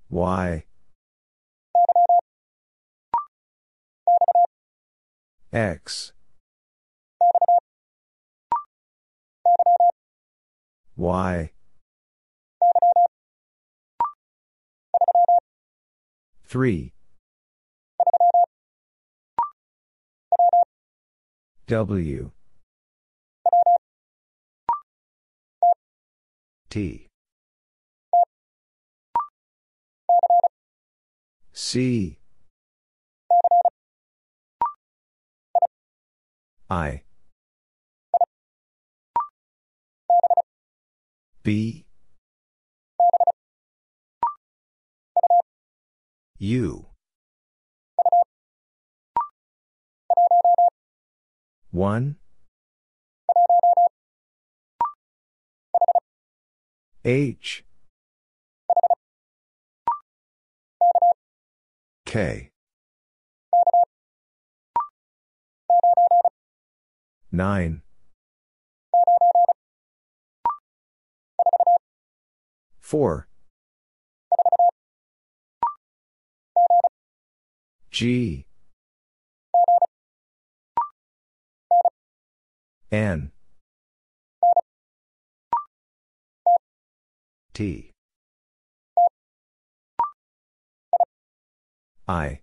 [0.09, 0.63] Y.
[5.53, 6.13] X.
[10.95, 11.51] Y.
[16.51, 16.91] 3.
[21.67, 22.31] W.
[26.69, 27.07] T.
[31.53, 32.19] C.
[36.69, 37.03] I.
[41.43, 41.85] B.
[46.43, 46.87] U.
[51.69, 52.15] 1.
[57.05, 57.63] H.
[62.07, 62.49] K.
[67.31, 67.81] 9.
[72.79, 73.30] 4.
[78.01, 78.47] G.
[82.91, 83.31] N.
[87.53, 87.91] T.
[92.07, 92.39] I.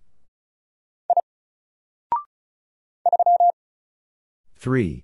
[4.55, 5.03] 3.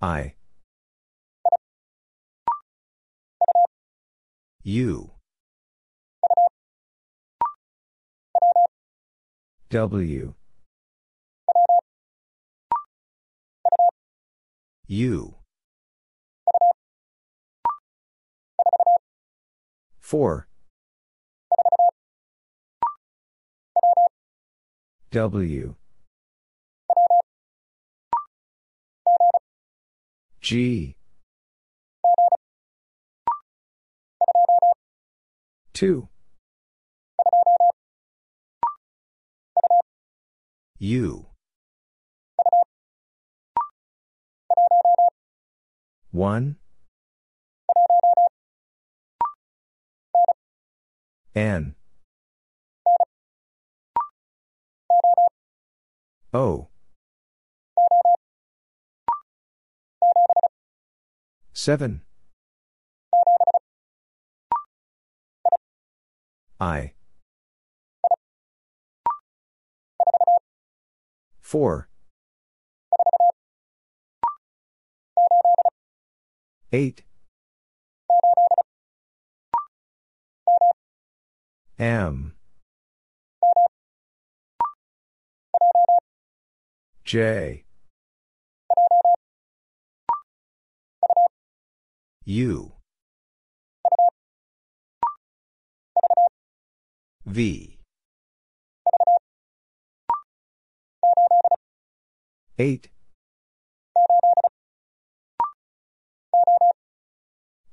[0.00, 0.34] I.
[4.64, 5.11] U.
[9.72, 10.34] W.
[14.86, 15.34] U.
[19.98, 20.46] 4.
[25.10, 25.74] W.
[30.42, 30.96] G.
[35.72, 36.08] 2.
[40.82, 41.26] U.
[46.10, 46.56] 1.
[51.36, 51.76] N.
[56.34, 56.66] O.
[61.52, 62.02] 7.
[66.58, 66.94] I.
[71.52, 71.86] 4.
[76.72, 77.02] 8.
[81.78, 82.32] M.
[87.04, 87.64] J.
[92.24, 92.72] U.
[97.26, 97.71] V.
[102.62, 102.88] 8.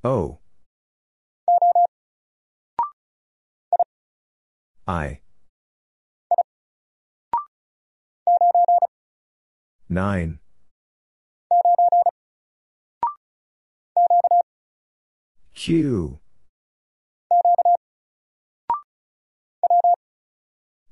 [0.03, 0.39] O.
[4.87, 5.21] I.
[9.87, 10.39] 9.
[15.53, 16.19] Q.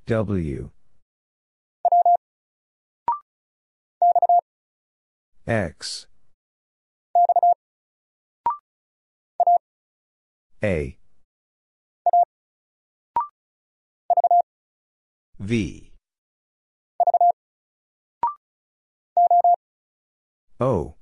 [0.05, 0.69] W.
[5.47, 6.07] X.
[10.61, 10.97] A.
[15.39, 15.93] V.
[20.59, 20.95] O.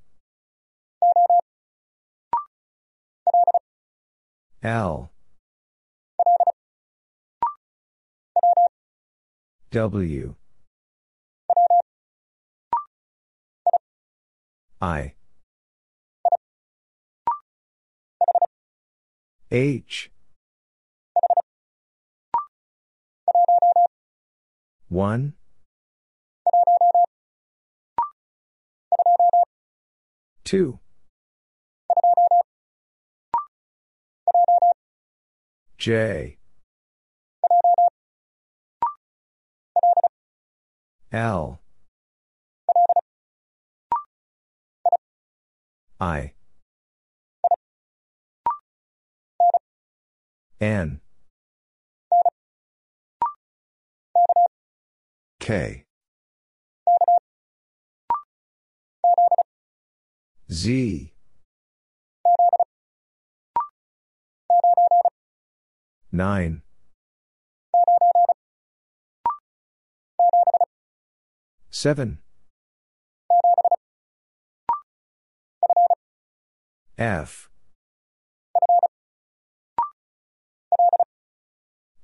[4.62, 5.10] L.
[9.72, 10.36] W.
[14.82, 15.14] I.
[19.52, 20.12] H.
[24.90, 25.34] 1.
[30.44, 30.80] Two.
[35.78, 36.38] J.
[41.12, 41.60] L.
[46.00, 46.34] I.
[50.60, 51.00] N.
[55.40, 55.86] K.
[60.52, 61.14] Z.
[66.12, 66.62] Nine.
[71.70, 72.20] Seven.
[76.98, 77.50] F.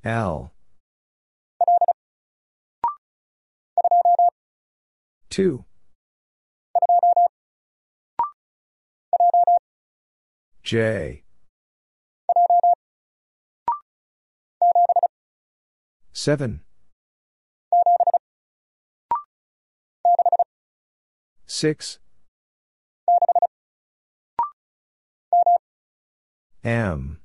[0.03, 0.51] L.
[5.29, 5.63] 2.
[10.61, 11.23] J.
[16.11, 16.61] 7.
[21.47, 22.00] 6.
[26.63, 27.17] M.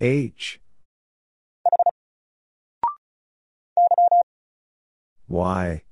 [0.00, 0.60] H.
[5.28, 5.82] Y.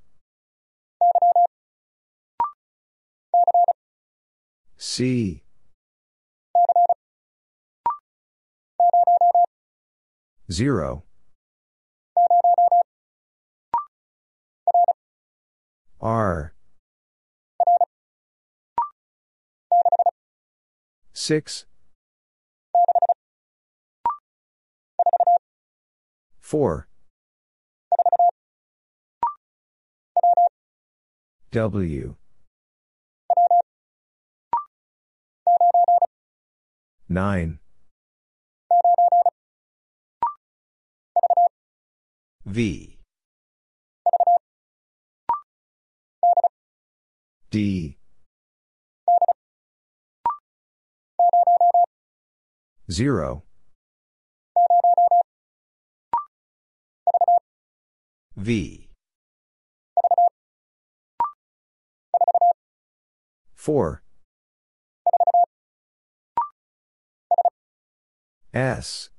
[4.76, 5.44] C.
[10.50, 11.04] Zero.
[16.00, 16.52] R.
[21.20, 21.66] Six.
[26.40, 26.88] Four.
[31.52, 32.16] W.
[37.06, 37.58] Nine.
[42.46, 42.98] V.
[47.50, 47.99] D.
[52.90, 53.44] Zero.
[58.36, 58.88] V.
[63.54, 64.02] Four.
[68.52, 69.10] S.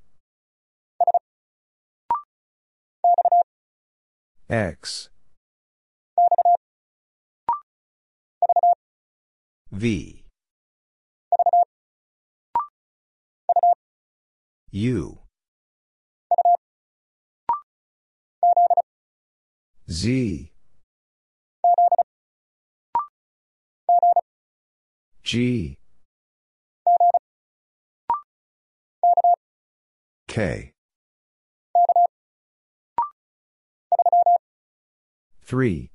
[4.50, 5.08] X.
[9.70, 10.21] V.
[14.74, 15.18] U.
[19.90, 20.50] Z.
[25.22, 25.76] G.
[30.26, 30.72] K.
[35.44, 35.90] 3.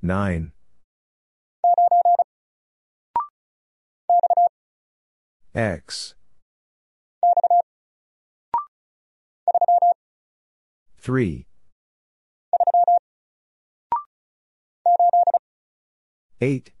[0.00, 0.52] 9.
[5.54, 6.14] X.
[10.98, 11.46] 3.
[16.40, 16.72] 8.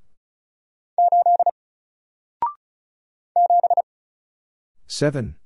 [4.86, 5.36] 7.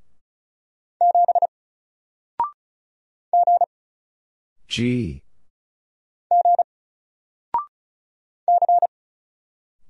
[4.69, 5.23] G.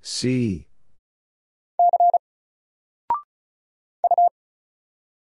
[0.01, 0.65] C.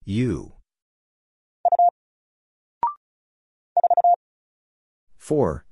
[0.06, 0.54] U.
[5.18, 5.66] 4.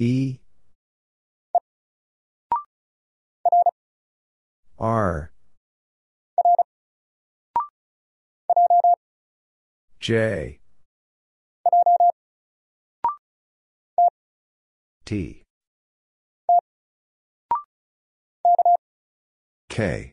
[0.00, 0.38] E.
[4.76, 5.30] R.
[10.00, 10.58] J.
[15.04, 15.41] T.
[19.72, 20.12] K.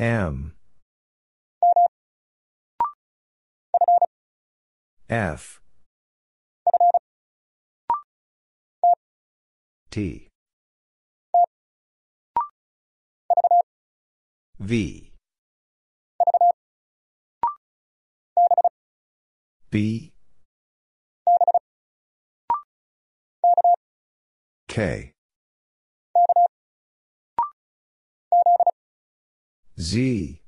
[0.00, 0.56] M.
[5.08, 5.60] F.
[9.92, 10.28] T.
[14.58, 15.12] V.
[19.70, 20.15] B.
[24.76, 25.14] K.
[29.80, 30.42] Z.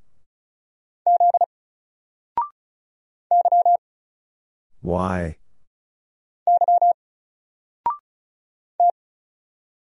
[4.83, 5.35] Y.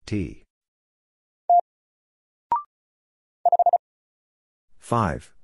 [0.06, 0.44] T.
[4.78, 5.34] 5.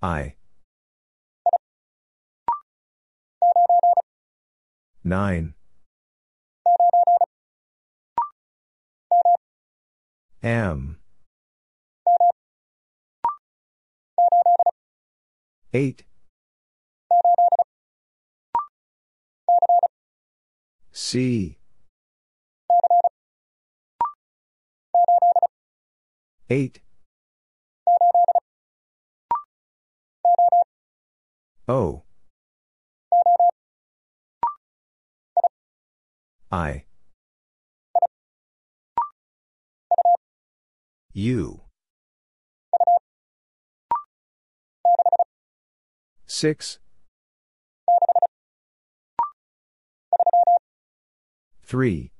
[0.00, 0.37] I.
[5.08, 5.54] 9.
[10.42, 10.98] M.
[15.72, 16.04] 8.
[20.92, 21.58] C.
[26.50, 26.80] 8.
[31.66, 32.07] O.
[36.50, 36.84] I.
[41.12, 41.60] U.
[46.26, 46.78] 6.
[51.62, 52.12] 3.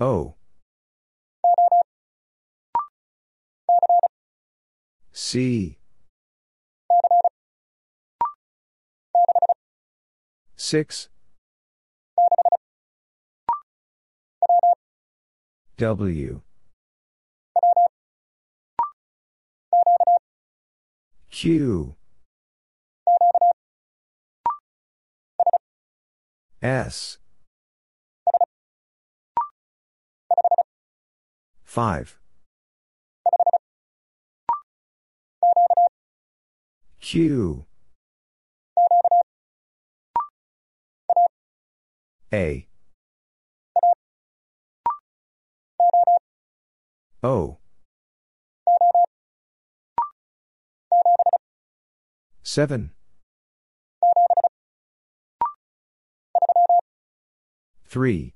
[0.00, 0.34] O.
[5.12, 5.78] C.
[10.64, 11.10] 6.
[15.76, 16.40] W.
[21.30, 21.94] Q.
[26.62, 27.18] S.
[31.66, 32.18] 5.
[37.00, 37.66] Q.
[42.34, 42.66] A.
[47.22, 47.58] O.
[52.42, 52.90] 7.
[57.84, 58.34] 3.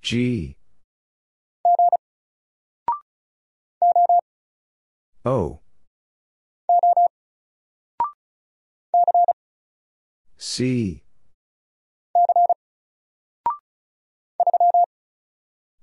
[0.00, 0.56] G.
[5.26, 5.60] O.
[10.50, 11.02] C.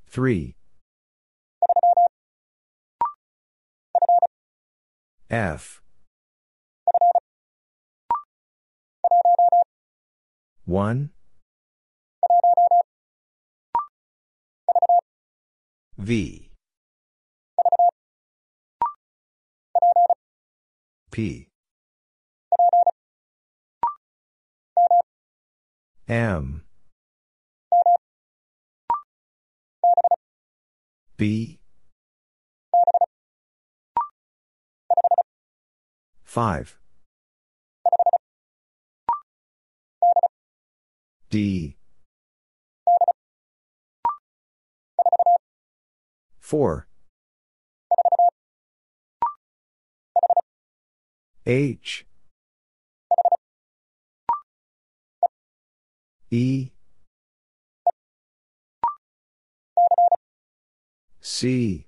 [0.09, 0.55] 3.
[5.29, 5.83] F.
[10.65, 11.11] 1.
[15.99, 16.49] V.
[21.11, 21.47] P.
[26.07, 26.61] M.
[31.17, 31.59] B.
[36.23, 36.77] 5.
[41.31, 41.77] D.
[46.39, 46.87] 4.
[51.47, 52.05] H.
[56.35, 56.69] E.
[61.21, 61.87] C.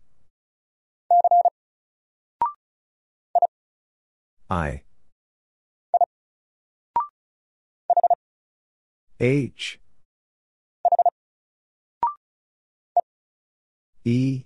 [4.50, 4.84] I.
[9.20, 9.80] H.
[14.06, 14.46] E.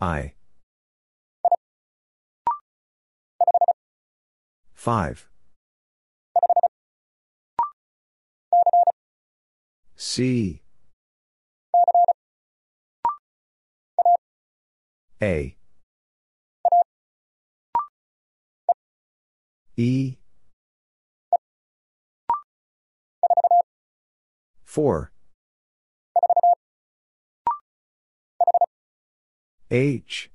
[0.00, 0.34] I.
[4.74, 5.31] 5.
[10.04, 10.60] C.
[15.22, 15.56] A.
[19.76, 20.16] E.
[24.64, 25.12] 4.
[29.70, 30.30] H.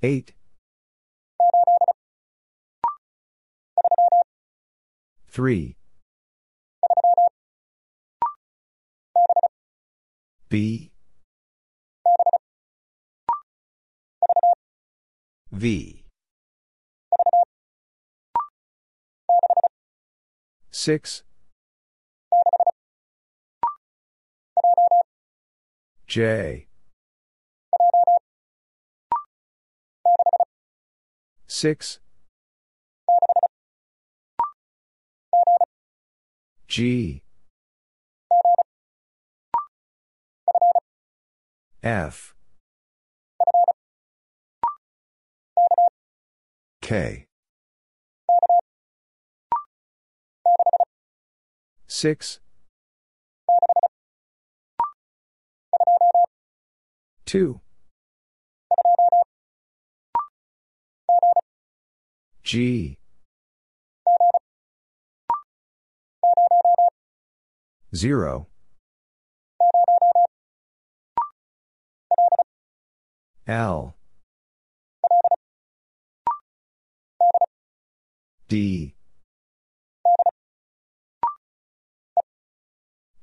[0.00, 0.34] 8.
[5.32, 5.76] 3.
[10.50, 10.92] B.
[15.50, 16.04] V.
[20.70, 21.22] 6.
[26.06, 26.66] J.
[31.46, 32.00] 6.
[36.72, 37.20] G.
[41.82, 42.34] F.
[46.80, 47.26] K.
[51.88, 52.40] 6
[57.26, 57.60] 2
[62.42, 62.96] G.
[67.94, 68.46] Zero.
[73.46, 73.94] L.
[78.48, 78.94] D.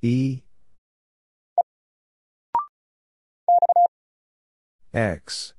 [0.02, 0.42] E.
[4.94, 5.54] X.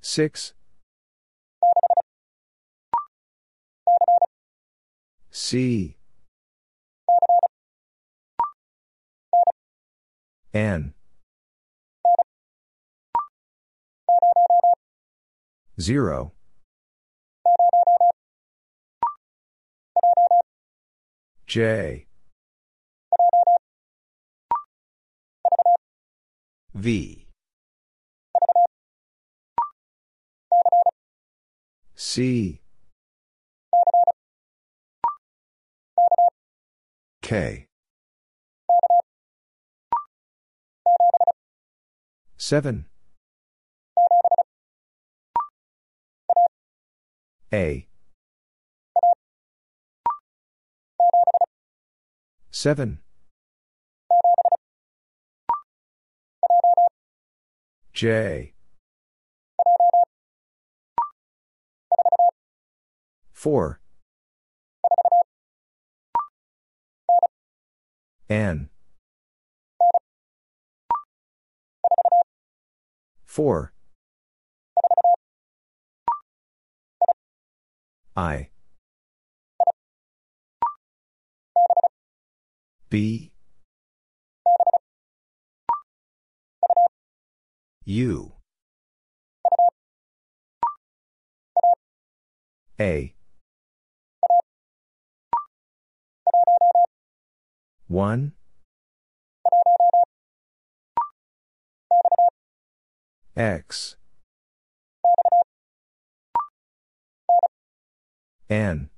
[0.00, 0.54] 6.
[5.34, 5.96] C.
[10.52, 10.92] N.
[15.80, 16.32] 0.
[21.46, 22.06] J.
[26.74, 27.26] V.
[31.94, 32.61] C.
[37.22, 37.66] K.
[42.36, 42.86] 7.
[47.52, 47.86] A.
[52.50, 52.98] 7.
[57.92, 58.52] J.
[63.32, 63.81] 4.
[68.32, 68.70] N.
[73.26, 73.74] 4.
[78.16, 78.48] I.
[82.88, 83.32] B.
[87.84, 88.32] U.
[92.80, 93.14] A.
[97.92, 98.32] 1.
[103.36, 103.96] X.
[108.48, 108.88] N.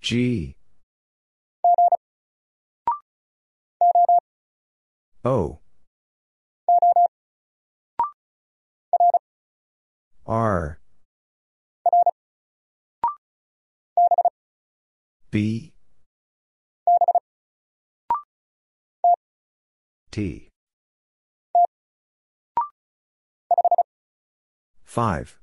[0.00, 0.54] G.
[5.24, 5.58] O.
[10.24, 10.78] R.
[15.34, 15.72] B.
[20.12, 20.48] T.
[24.84, 25.40] 5.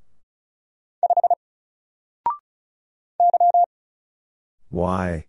[4.70, 5.26] Y.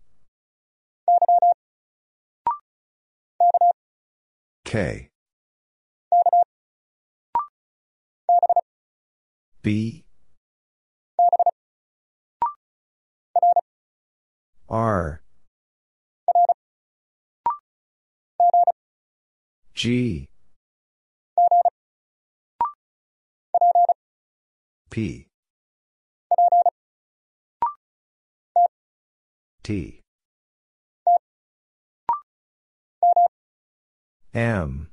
[4.63, 5.09] K.
[9.61, 10.02] B.
[14.73, 15.21] R.
[19.75, 20.27] G.
[24.89, 25.27] P.
[29.61, 30.01] T.
[34.33, 34.89] M.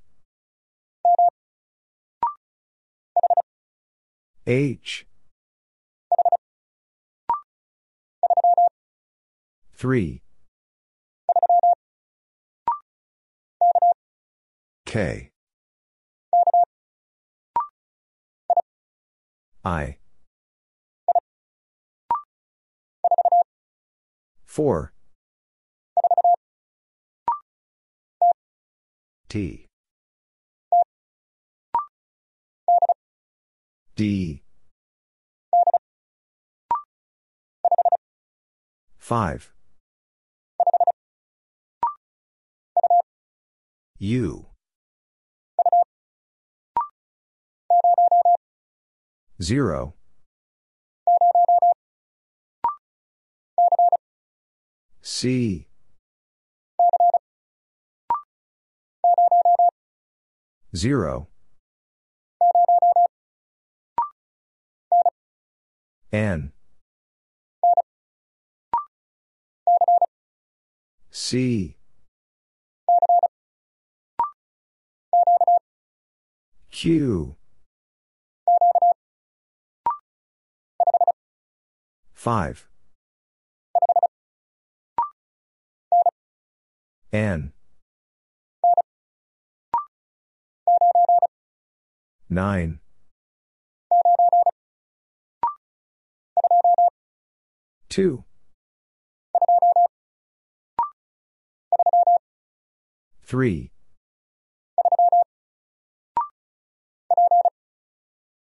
[4.47, 5.07] H.
[9.81, 10.21] 3.
[14.85, 15.31] K.
[19.65, 19.97] I.
[24.45, 24.93] 4.
[29.31, 29.67] T.
[33.97, 34.43] D.
[38.99, 39.53] 5.
[44.03, 44.47] U.
[49.43, 49.93] 0.
[55.03, 55.69] C.
[60.75, 61.29] Zero.
[66.11, 66.53] N.
[71.11, 71.77] C.
[76.81, 77.37] Q.
[82.15, 82.69] 5.
[87.13, 87.53] N.
[92.31, 92.79] 9.
[97.91, 98.25] 2.
[103.23, 103.71] 3.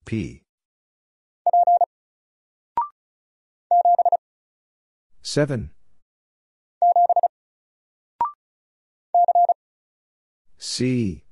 [0.10, 0.42] P.
[5.22, 5.70] 7.
[10.58, 11.24] C.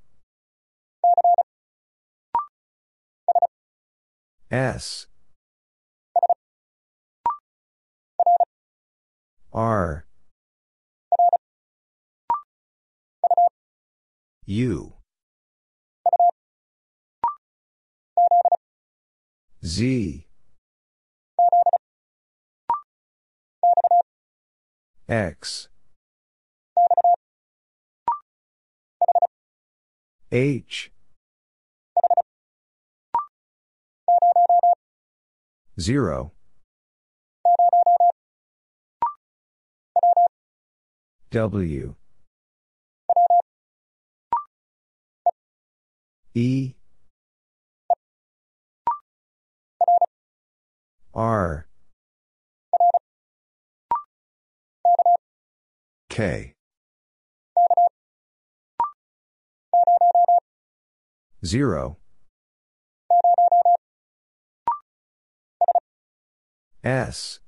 [4.51, 5.07] S.
[9.51, 10.06] R.
[14.45, 14.97] U.
[19.67, 20.25] Z.
[25.09, 25.67] X.
[30.31, 30.91] H.
[35.77, 36.31] 0.
[41.29, 41.95] W.
[46.33, 46.76] E.
[51.17, 51.65] R.
[56.09, 56.53] K.
[61.43, 61.97] 0.
[66.83, 67.39] S.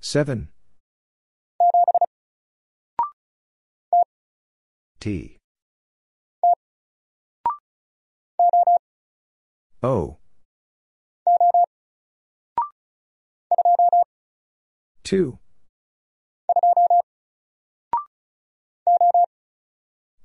[0.00, 0.48] 7.
[4.98, 5.38] T.
[9.84, 10.16] O.
[15.02, 15.38] 2.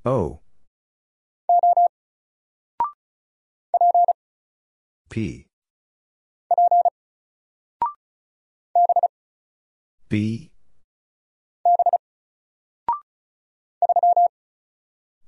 [0.05, 0.39] O.
[5.09, 5.45] P.
[10.07, 10.51] B.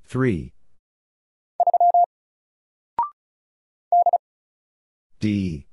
[0.06, 0.53] 3.
[5.22, 5.67] D.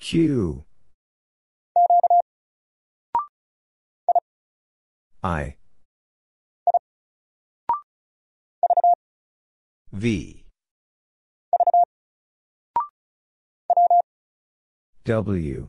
[0.00, 0.64] Q.
[5.22, 5.54] I.
[9.92, 10.44] V.
[15.04, 15.68] W.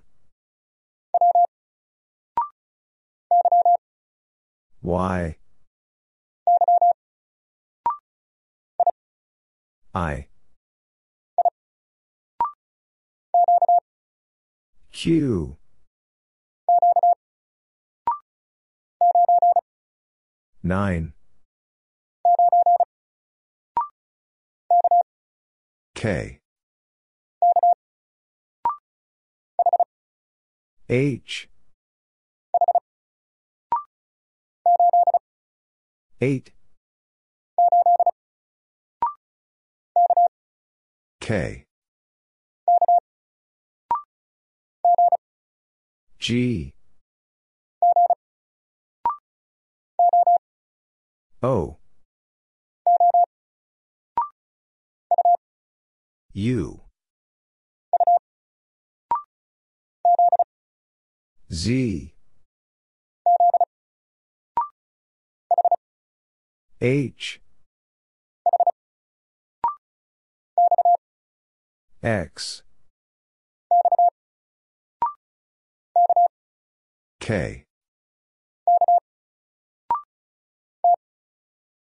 [4.82, 5.38] Y.
[9.96, 10.28] I.
[14.92, 15.56] Q.
[20.62, 21.14] Nine.
[25.94, 26.40] K.
[30.90, 31.50] H.
[36.20, 36.55] 8.
[41.26, 41.66] K.
[46.20, 46.76] G.
[51.42, 51.78] O.
[56.34, 56.82] U.
[61.52, 62.14] Z.
[66.80, 67.42] H.
[72.06, 72.62] X.
[77.20, 77.64] K.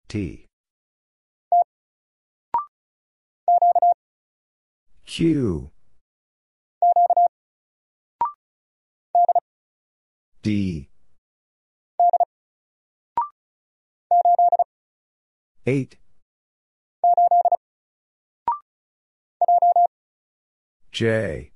[0.07, 0.47] T.
[5.05, 5.71] Q.
[10.43, 10.89] D.
[15.67, 16.02] 8.
[20.93, 21.51] J.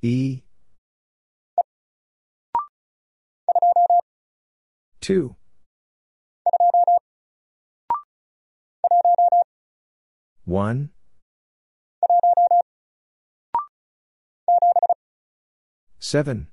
[0.00, 0.40] E.
[5.02, 5.36] 2.
[10.46, 10.90] One.
[15.98, 16.48] Seven.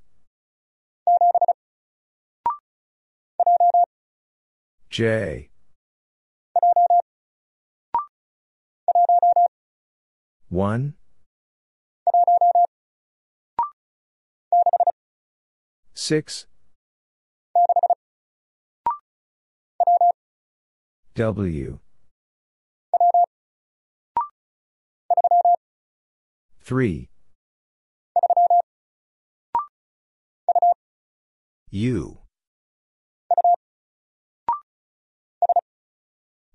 [4.90, 5.48] J.
[10.54, 10.94] One.
[15.94, 16.46] 6
[21.16, 21.80] W.
[26.62, 27.08] 3
[31.72, 32.18] U.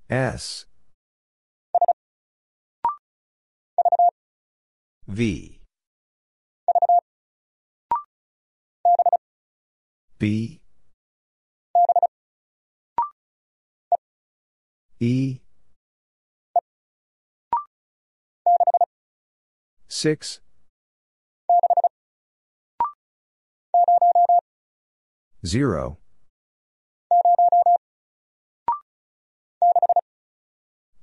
[0.10, 0.69] S
[5.10, 5.60] V.
[10.20, 10.62] B
[15.00, 15.40] E.
[19.88, 20.42] 6
[25.44, 25.98] 0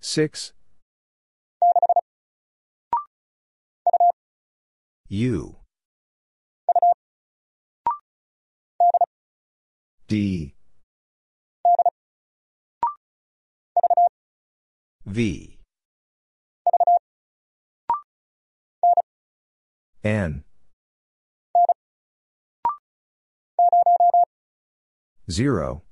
[0.01, 0.53] 6
[5.09, 5.57] U.
[10.09, 10.55] D.
[15.05, 15.59] V.
[20.03, 20.45] N.
[25.31, 25.83] 0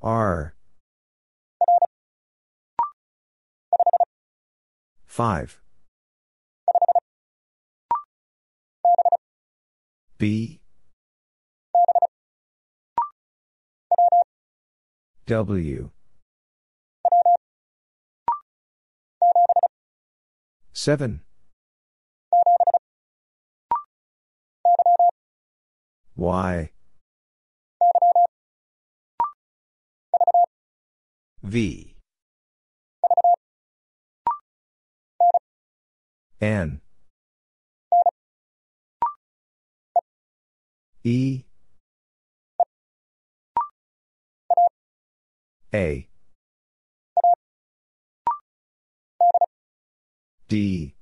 [0.00, 0.54] R
[5.18, 5.58] 5
[10.16, 10.60] B.
[15.26, 15.90] W.
[20.72, 21.20] 7
[26.14, 26.70] Y.
[31.42, 31.87] V
[36.40, 36.80] N.
[41.04, 41.44] E.
[45.74, 46.08] A.
[50.48, 50.94] D.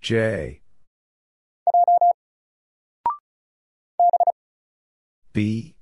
[0.00, 0.60] J.
[5.32, 5.76] B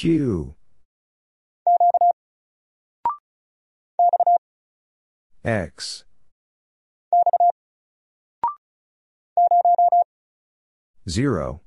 [0.00, 0.54] Q.
[5.44, 6.04] X.
[11.08, 11.62] Zero.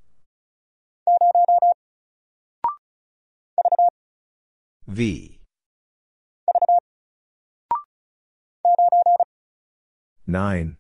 [4.88, 5.42] V.
[10.26, 10.78] Nine.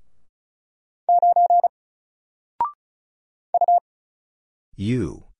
[4.77, 5.30] U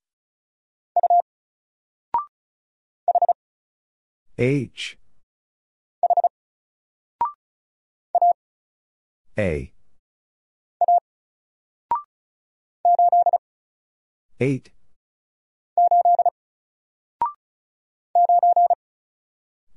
[4.41, 4.97] H.
[9.37, 9.71] A.
[14.39, 14.71] Eight.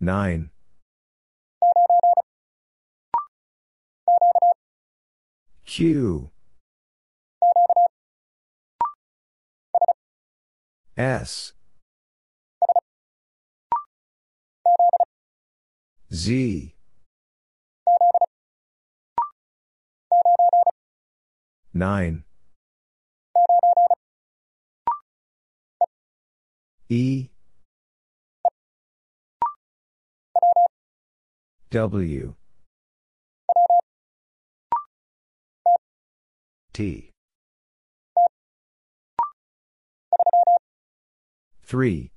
[0.00, 0.48] Nine.
[5.66, 6.30] Q.
[10.96, 11.52] S
[16.12, 16.74] Z.
[21.72, 22.24] Nine.
[26.88, 27.28] E.
[31.70, 32.34] W.
[36.72, 37.10] T.
[41.64, 42.13] Three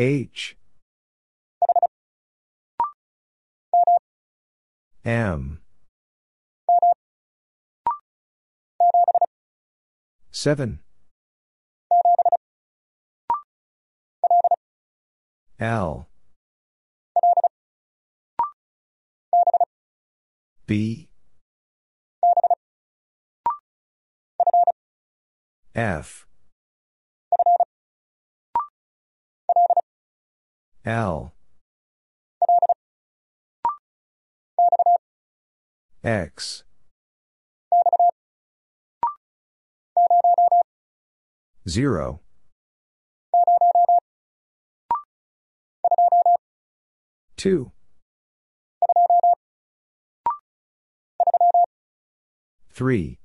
[0.00, 0.56] H.
[5.04, 5.60] M.
[10.30, 10.80] Seven.
[15.58, 16.08] L.
[20.66, 21.10] B.
[25.74, 26.29] F
[30.84, 31.34] L.
[36.02, 36.64] X.
[41.68, 42.20] Zero.
[47.36, 47.72] Two.
[52.70, 53.18] Three.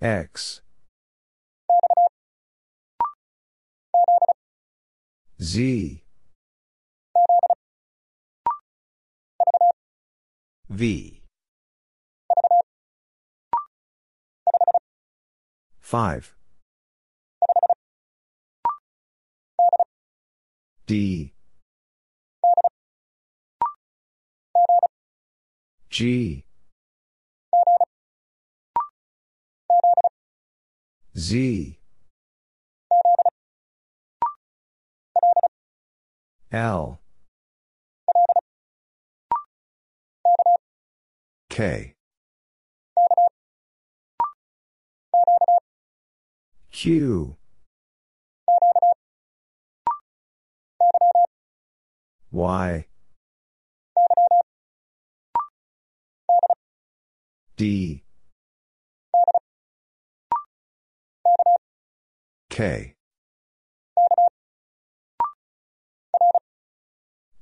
[0.00, 0.60] X
[5.40, 6.02] Z.
[10.68, 11.22] V.
[15.80, 16.34] 5
[20.86, 21.32] D.
[25.88, 26.44] G.
[31.16, 31.77] Z
[36.50, 36.98] L.
[41.50, 41.94] K.
[46.70, 47.36] Q.
[52.30, 52.86] Y.
[57.56, 58.04] D.
[62.48, 62.97] K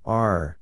[0.07, 0.57] R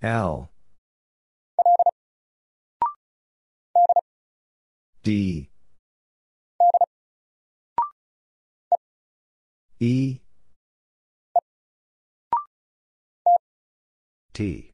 [0.00, 0.50] L
[5.02, 5.50] D
[9.78, 10.20] E
[14.32, 14.70] T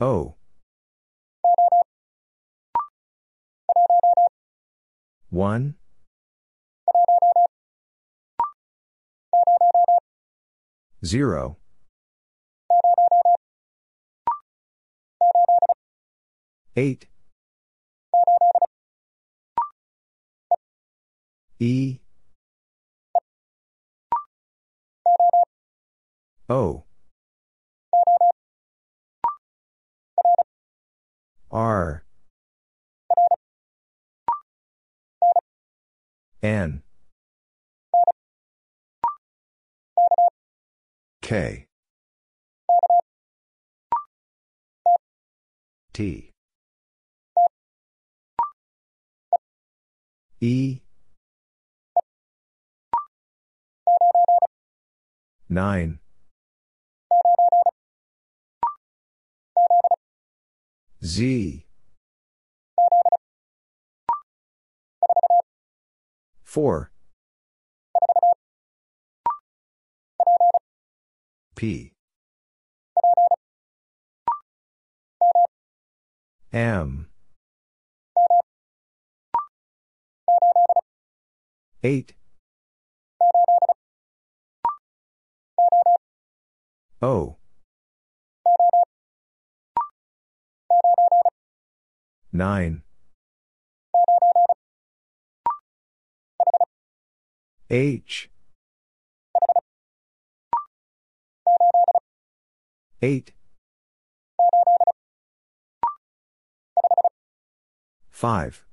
[0.00, 0.34] O
[5.30, 5.74] 1
[11.04, 11.56] 0
[16.76, 17.06] 8
[21.60, 21.98] E.
[26.48, 26.84] O.
[31.50, 32.04] R
[36.42, 36.82] N.
[41.20, 41.66] K.
[45.92, 46.30] T.
[50.40, 50.80] E.
[55.50, 55.98] 9
[61.04, 61.66] Z
[66.50, 66.90] 4
[71.54, 71.92] P.
[76.52, 77.08] M.
[81.84, 82.14] 8
[87.00, 87.36] O.
[92.32, 92.82] 9
[97.70, 98.28] H.
[103.00, 103.32] 8
[108.10, 108.66] 5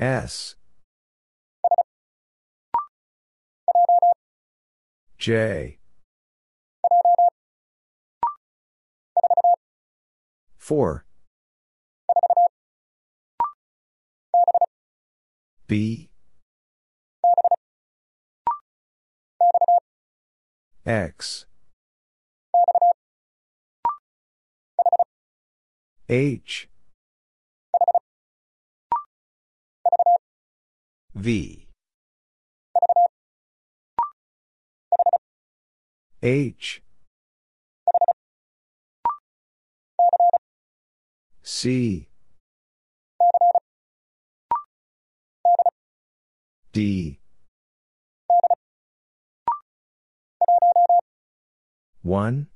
[0.00, 0.56] S.
[5.18, 5.78] J.
[10.56, 11.04] 4
[15.68, 16.08] B
[20.86, 21.44] X.
[26.08, 26.68] H.
[31.14, 31.66] V.
[36.22, 36.82] H.
[41.42, 42.08] C
[46.78, 47.18] D.
[52.04, 52.46] 1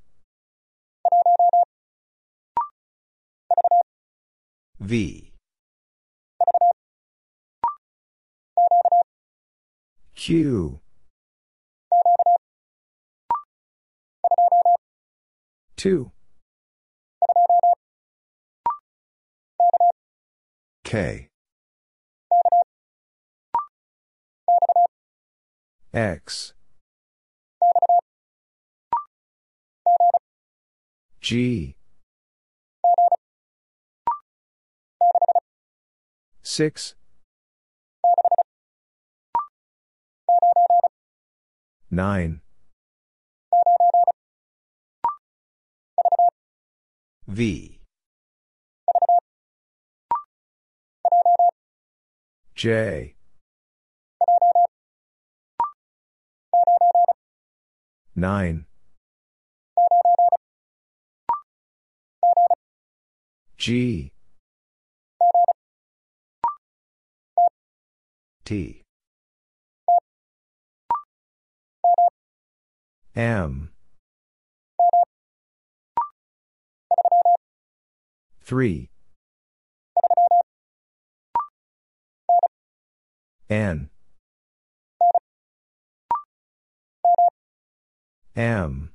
[4.79, 5.33] V.
[10.15, 10.79] Q.
[15.75, 16.11] 2
[20.85, 21.32] K
[25.93, 26.53] X.
[31.21, 31.75] G.
[36.41, 36.95] 6
[41.91, 42.41] 9
[47.27, 47.79] V.
[52.55, 53.12] J.
[58.15, 58.65] 9.
[63.57, 64.11] G.
[68.45, 68.81] T.
[73.15, 73.69] M.
[78.43, 78.89] 3.
[83.49, 83.89] N.
[88.35, 88.89] M.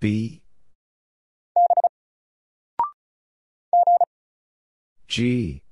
[0.00, 0.42] B.
[5.06, 5.62] G.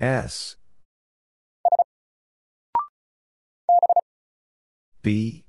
[0.00, 0.56] S.
[5.02, 5.44] B.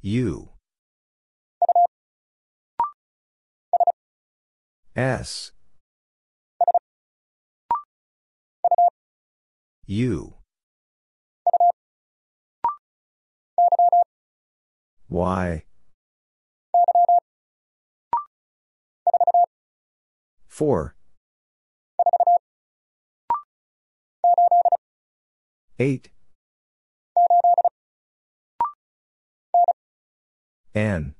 [0.00, 0.51] U.
[4.94, 5.52] S.
[9.86, 10.34] U.
[15.08, 15.64] Y.
[20.48, 20.94] 4.
[25.78, 26.10] 8.
[30.74, 31.14] N.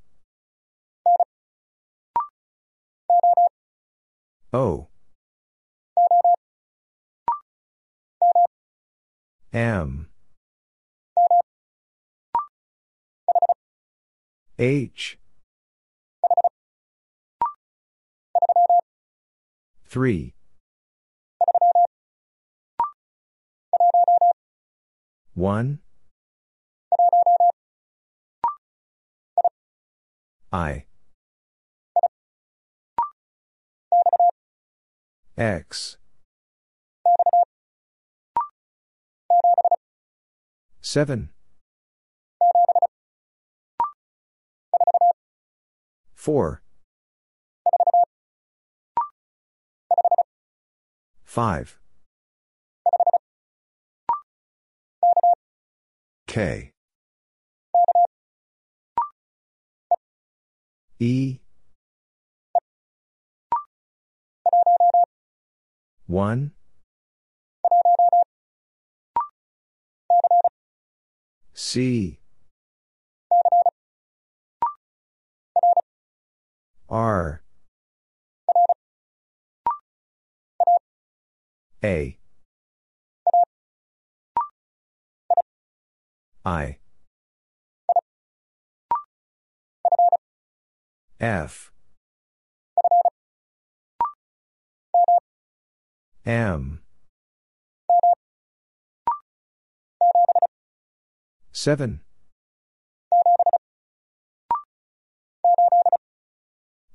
[4.55, 4.89] O.
[9.51, 10.09] M.
[14.59, 15.19] H.
[19.87, 20.35] 3.
[25.35, 25.79] 1.
[30.53, 30.85] I.
[35.43, 35.97] X.
[40.81, 41.31] 7.
[46.15, 46.63] 4.
[51.25, 51.79] 5.
[56.29, 56.71] K.
[61.01, 61.42] E.
[66.13, 66.51] 1.
[71.55, 72.21] C.
[76.91, 77.43] R.
[81.83, 82.19] A.
[86.45, 86.77] I.
[91.19, 91.72] F.
[96.25, 96.81] M.
[101.51, 102.01] 7.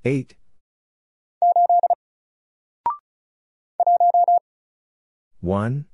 [0.06, 0.36] 8.
[5.42, 5.86] 1.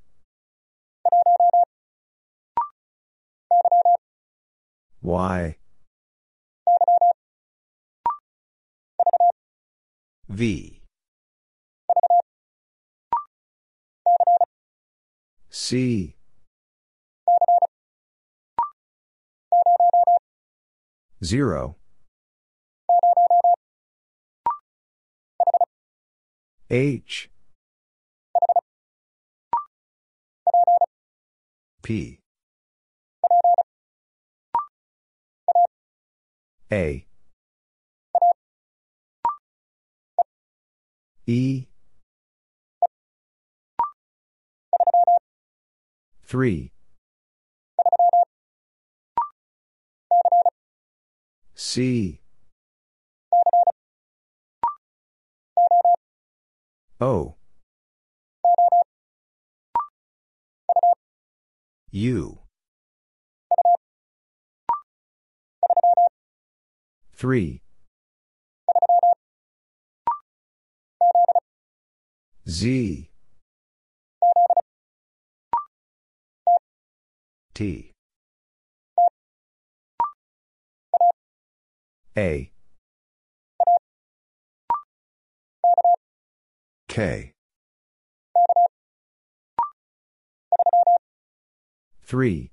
[5.02, 5.56] Y.
[10.28, 10.73] V.
[15.66, 16.14] C.
[21.24, 21.76] 0.
[26.68, 27.30] H.
[31.82, 32.18] P.
[36.70, 37.06] A.
[41.26, 41.66] E.
[46.34, 46.72] 3.
[51.54, 52.20] C.
[57.00, 57.36] O.
[61.92, 62.38] U.
[67.16, 67.62] 3.
[72.48, 73.13] Z.
[77.54, 77.92] T.
[82.16, 82.50] A.
[86.88, 87.32] K.
[92.02, 92.50] 3.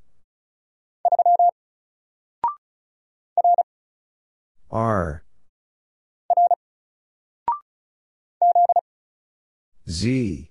[4.69, 5.23] R.
[9.89, 10.50] Z.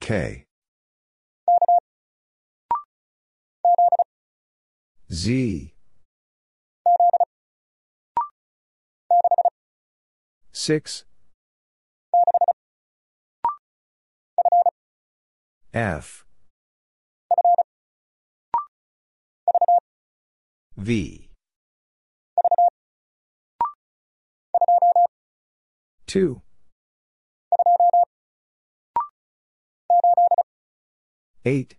[0.00, 0.44] K.
[5.10, 5.74] Z.
[10.52, 11.04] 6.
[15.74, 16.24] F.
[20.76, 21.27] V.
[26.08, 26.40] 2.
[31.44, 31.76] 8.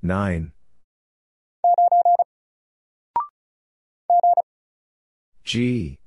[0.00, 0.52] Nine.
[5.44, 5.98] G.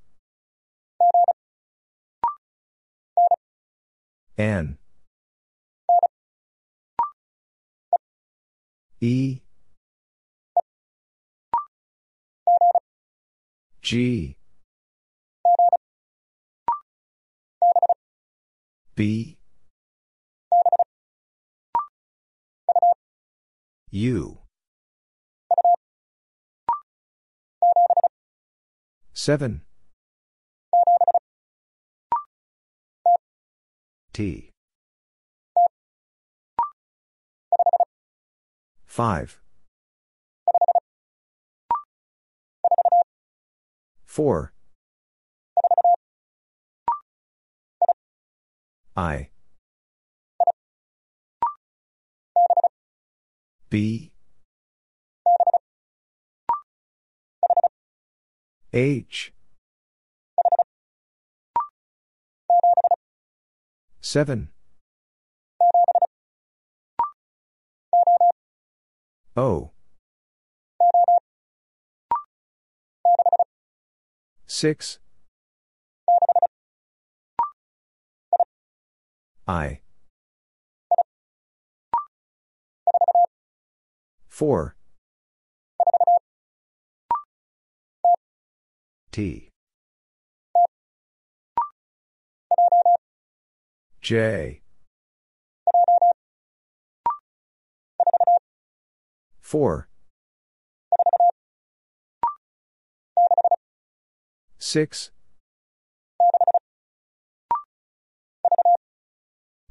[4.37, 4.77] N.
[8.99, 9.41] E.
[13.91, 14.37] G.
[18.95, 19.37] B.
[23.89, 24.37] U.
[29.11, 29.61] 7.
[34.13, 34.51] T.
[38.87, 39.41] 5.
[44.11, 44.51] 4.
[48.97, 49.29] I.
[53.69, 54.11] B.
[58.73, 59.31] H.
[64.01, 64.49] 7.
[69.37, 69.71] O.
[74.53, 74.99] 6.
[79.47, 79.79] I.
[84.27, 84.75] 4.
[89.13, 89.49] T.
[94.01, 94.61] J.
[99.39, 99.90] 4.
[104.71, 105.11] 6.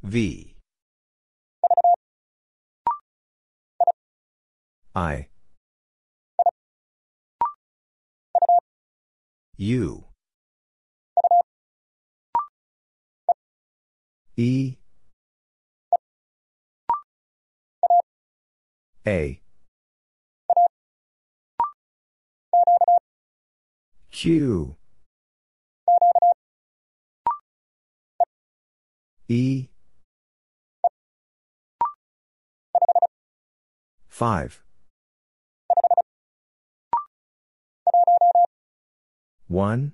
[0.03, 0.57] V.
[4.95, 5.29] I.
[9.57, 10.05] U.
[14.37, 14.77] E.
[19.07, 19.41] A.
[24.11, 24.77] Q.
[29.31, 29.69] E.
[34.09, 34.61] 5.
[39.47, 39.93] 1.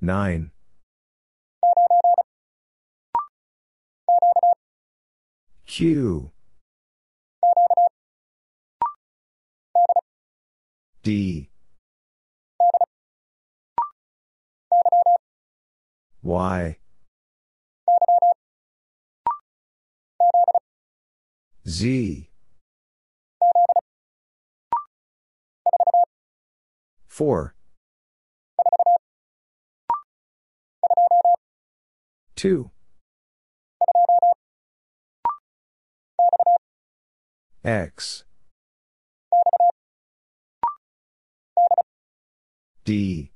[0.00, 0.50] 9.
[5.64, 6.32] Q.
[11.04, 11.47] D.
[16.22, 16.76] Y.
[21.66, 22.28] Z.
[27.08, 27.54] 4.
[32.36, 32.70] 2.
[37.64, 38.24] X.
[42.84, 43.32] D.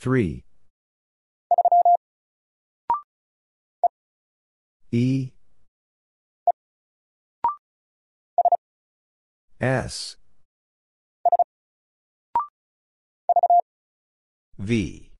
[0.00, 0.44] 3.
[4.90, 5.30] E.
[9.60, 10.16] S.
[14.58, 15.10] V.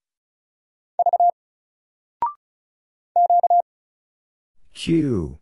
[4.73, 5.39] Q.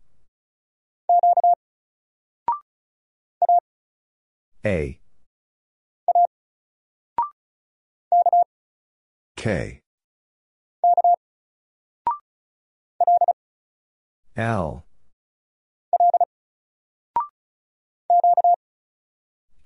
[4.65, 4.98] A.
[9.39, 9.79] K.
[14.35, 14.83] L.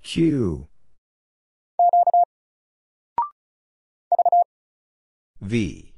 [0.00, 0.68] Q.
[5.40, 5.92] V.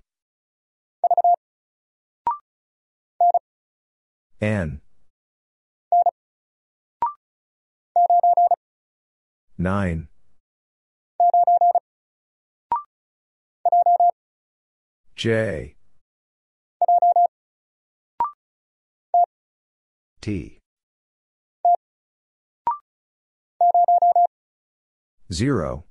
[4.41, 4.81] N.
[9.59, 10.09] 9
[15.17, 15.77] J.
[20.21, 20.59] T.
[25.33, 25.85] 0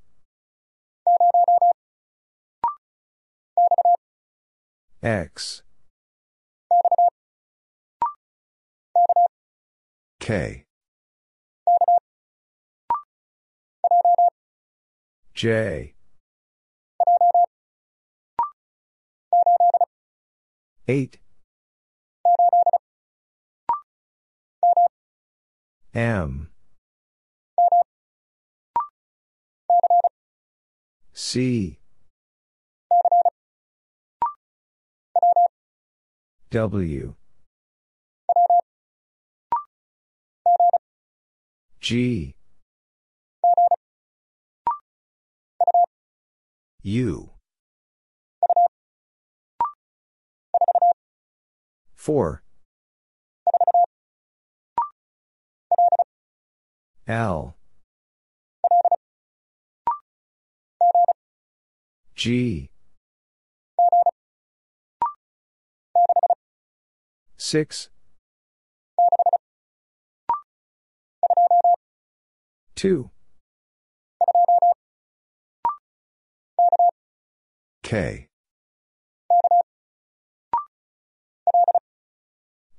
[5.01, 5.63] X.
[10.19, 10.65] K.
[15.33, 15.94] J
[20.87, 21.17] 8
[25.95, 26.49] M.
[31.13, 31.79] C.
[36.51, 37.15] W.
[41.79, 42.35] G.
[46.83, 47.34] U
[52.05, 52.43] 4
[57.07, 57.55] L.
[62.13, 62.69] G.
[67.37, 67.89] 6
[72.75, 73.09] 2
[77.81, 78.27] K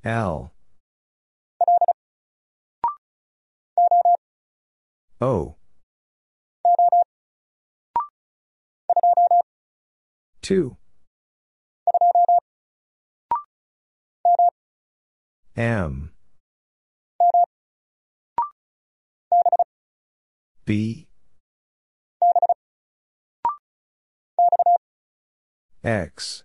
[0.06, 0.52] L.
[5.20, 5.56] O.
[10.42, 10.76] 2
[15.56, 16.12] M.
[20.64, 21.08] B.
[25.82, 26.44] X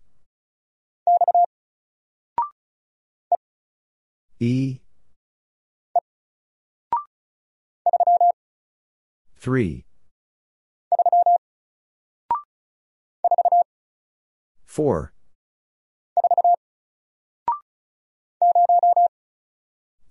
[4.42, 4.82] E.
[9.38, 9.86] 3
[14.66, 15.14] 4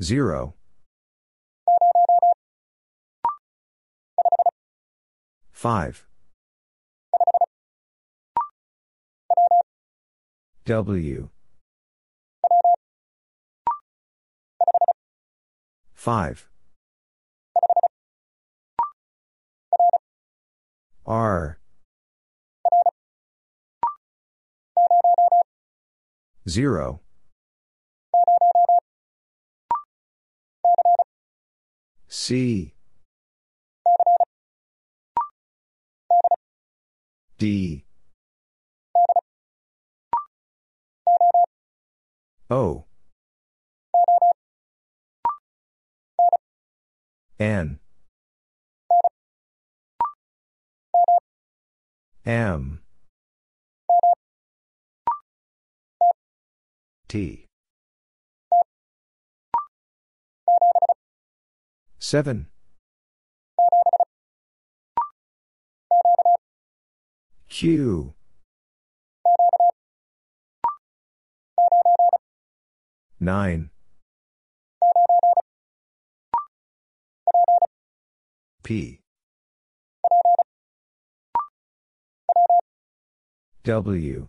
[0.01, 0.55] 0
[5.51, 6.07] 5
[10.67, 11.31] W
[16.01, 16.49] 5
[21.05, 21.59] R.
[26.49, 27.01] 0
[32.09, 32.75] C.
[37.37, 37.85] D.
[42.49, 42.87] O
[47.41, 47.79] N.
[52.27, 52.81] M.
[57.09, 57.47] T.
[61.99, 62.47] 7
[67.49, 68.13] Q.
[73.19, 73.70] Nine
[78.63, 79.01] P.
[83.65, 84.29] W.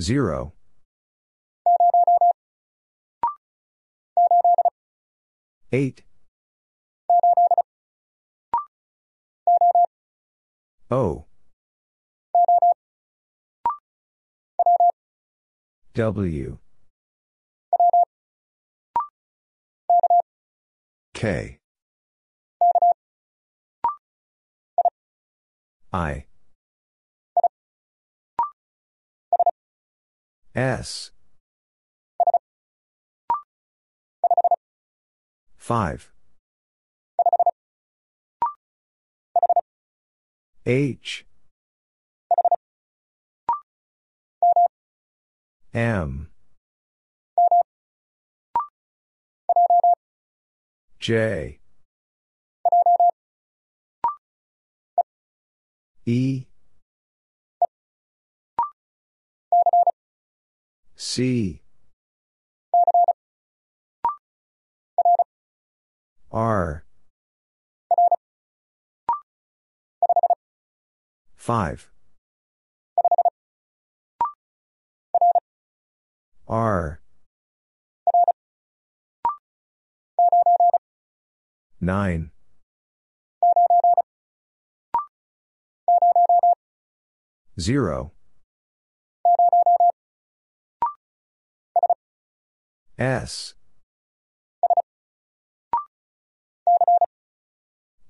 [0.00, 0.52] Zero.
[5.72, 6.02] Eight.
[10.90, 11.26] O.
[15.94, 16.59] W
[21.20, 21.58] K.
[25.92, 26.24] I.
[30.54, 31.10] S.
[35.58, 36.10] 5
[40.64, 41.26] H.
[45.74, 46.29] M
[51.00, 51.58] J.
[56.04, 56.44] E.
[60.94, 61.62] C.
[66.30, 66.84] R.
[71.36, 71.90] 5
[76.46, 77.00] R
[81.80, 82.30] 9
[87.58, 88.12] 0
[92.98, 93.54] S.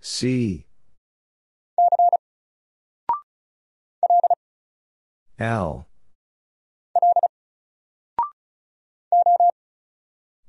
[0.01, 0.67] C.
[5.39, 5.87] L.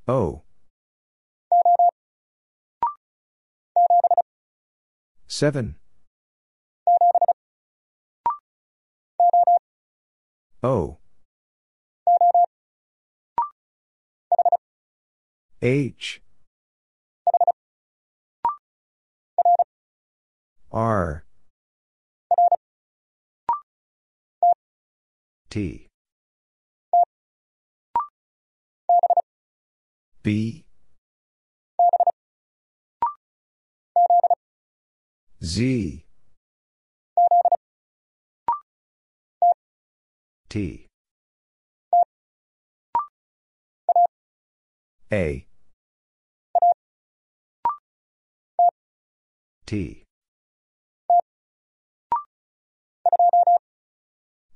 [0.08, 0.42] O
[5.32, 5.76] 7
[10.62, 10.98] O.
[15.62, 16.20] H.
[20.70, 21.24] R.
[25.48, 25.88] T.
[30.22, 30.61] B
[35.44, 36.04] Z.
[40.48, 40.86] T.
[45.10, 45.46] A.
[49.66, 50.04] T.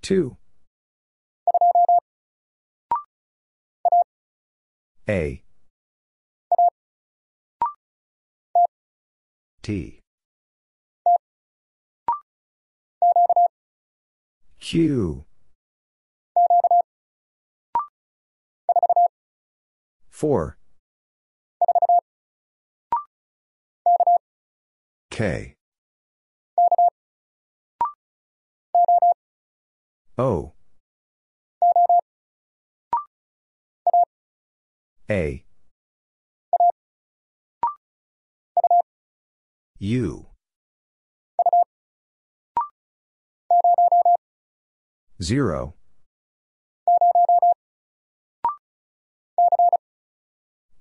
[0.02, 0.36] 2
[5.08, 5.42] A.
[9.62, 10.00] T
[14.68, 15.24] Q.
[20.10, 20.58] 4
[25.08, 25.54] K.
[30.18, 30.54] O.
[35.08, 35.44] A.
[39.78, 40.26] U
[45.22, 45.74] 0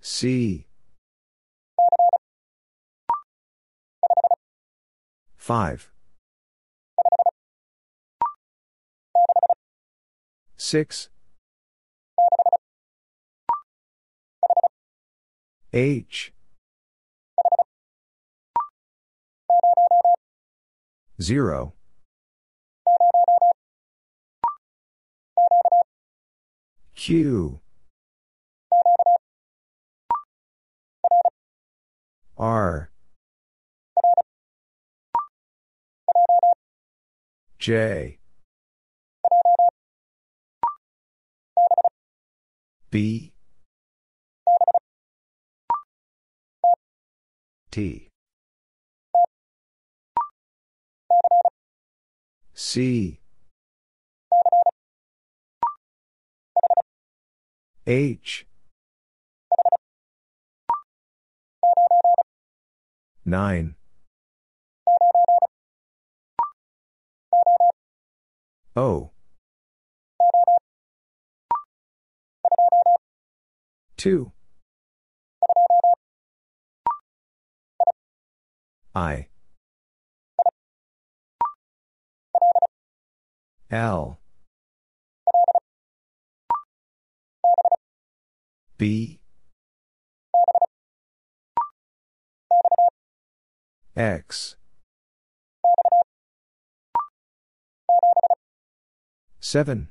[0.02, 0.68] C.
[5.38, 5.92] 5
[10.58, 11.10] 6
[15.74, 16.34] H.
[21.22, 21.74] 0
[27.06, 27.60] Q.
[32.36, 32.90] R.
[37.60, 38.18] J.
[42.90, 43.34] B.
[47.70, 48.10] T.
[52.56, 53.20] C
[57.88, 58.48] H.
[63.24, 63.76] Nine.
[63.76, 63.76] 9
[68.76, 69.12] O.
[73.98, 74.32] 2
[78.96, 79.28] I.
[83.70, 84.18] L
[88.78, 89.20] B.
[93.96, 94.58] X.
[99.40, 99.88] 7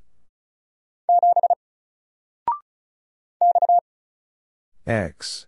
[4.86, 5.46] X.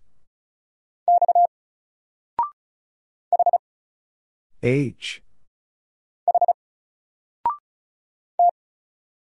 [4.63, 5.21] H.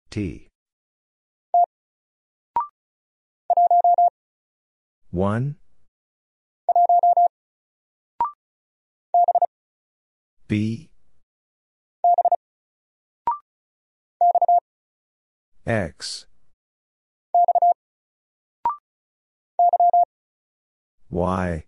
[0.09, 0.50] T
[5.11, 5.55] 1
[10.47, 10.89] B.
[15.65, 16.25] X.
[21.09, 21.65] Y.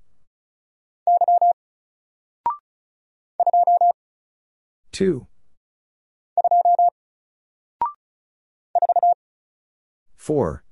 [4.94, 5.28] 2
[10.16, 10.64] 4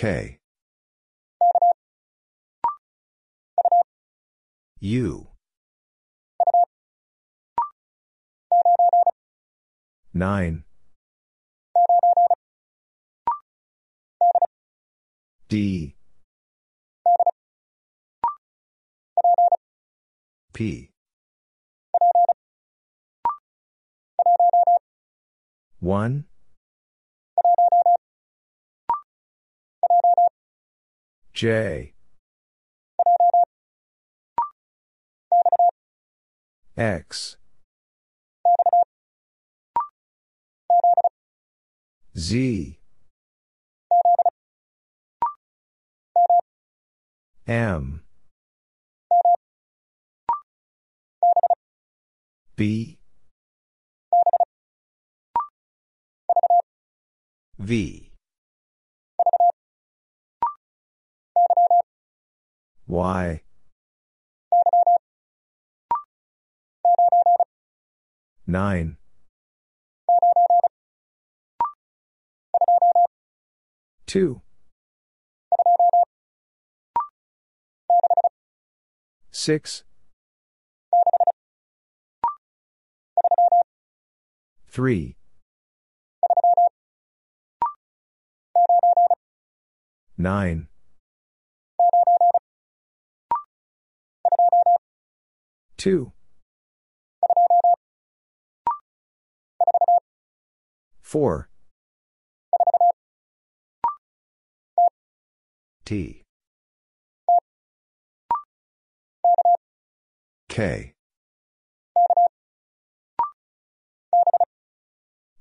[0.00, 0.38] K.
[4.78, 5.28] U.
[10.14, 10.64] 9.
[15.50, 15.96] D.
[20.54, 20.90] P.
[25.80, 26.24] 1.
[31.40, 31.94] J.
[36.76, 37.38] X.
[42.14, 42.78] Z.
[47.46, 48.02] M.
[52.54, 52.98] B.
[57.58, 58.09] V.
[62.90, 63.40] Y.
[68.48, 68.96] 9.
[74.06, 74.42] Two.
[79.30, 79.84] Six.
[84.68, 85.16] Three.
[90.18, 90.66] Nine.
[95.80, 96.12] Two.
[101.00, 101.48] Four.
[105.86, 106.22] T.
[110.50, 110.92] K.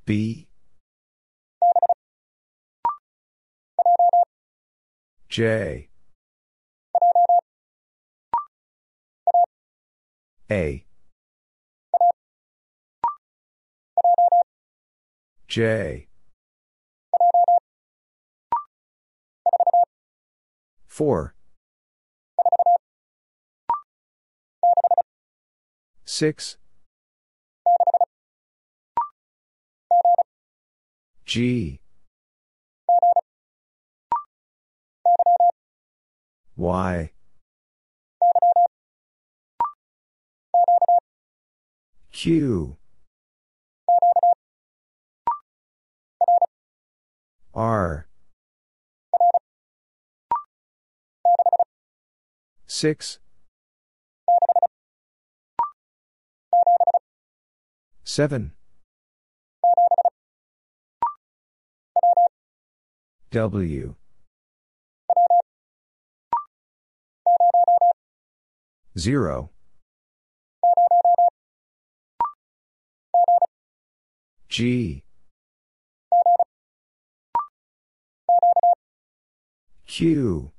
[0.05, 0.47] B.
[5.27, 5.88] J.
[10.51, 10.83] A.
[15.47, 16.07] J.
[20.87, 21.35] 4.
[26.05, 26.57] 6.
[31.25, 31.79] G.
[36.57, 37.11] Y.
[42.21, 42.75] Q.
[47.53, 48.07] R.
[52.67, 53.19] 6.
[58.03, 58.51] 7.
[63.31, 63.95] W.
[68.97, 69.51] Zero.
[74.49, 75.03] G.
[79.85, 80.51] Q.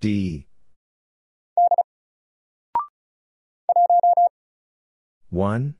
[0.00, 0.46] D.
[5.30, 5.74] 1.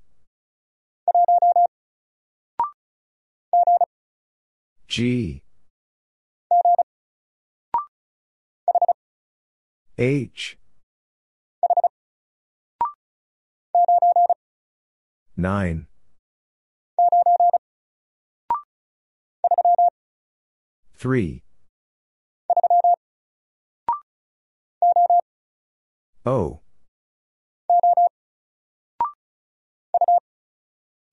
[4.88, 5.42] G.
[9.96, 10.58] H.
[15.36, 15.86] 9.
[20.94, 21.42] 3.
[26.24, 26.60] O.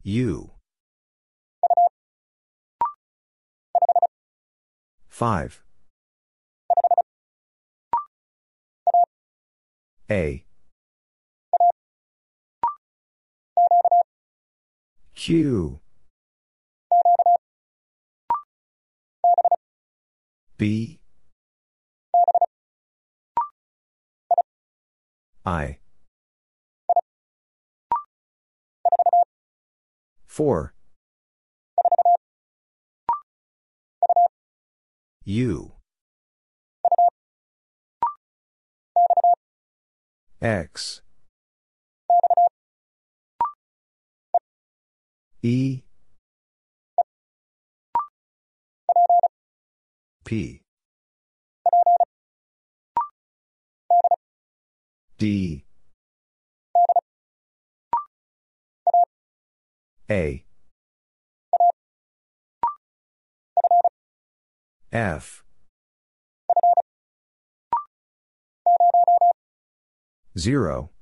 [0.04, 0.52] U.
[5.10, 5.64] 5.
[10.10, 10.46] A.
[15.26, 15.80] Q.
[20.58, 21.00] B.
[25.46, 25.78] I.
[30.28, 30.74] 4.
[35.24, 35.72] U.
[40.42, 41.02] X.
[45.46, 45.84] E
[50.24, 50.62] P
[55.18, 55.66] D
[60.10, 60.46] A
[64.94, 65.44] F
[70.38, 70.93] zero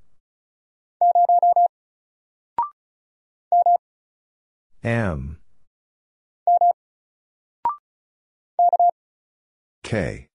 [4.83, 5.37] M.
[9.83, 10.27] K.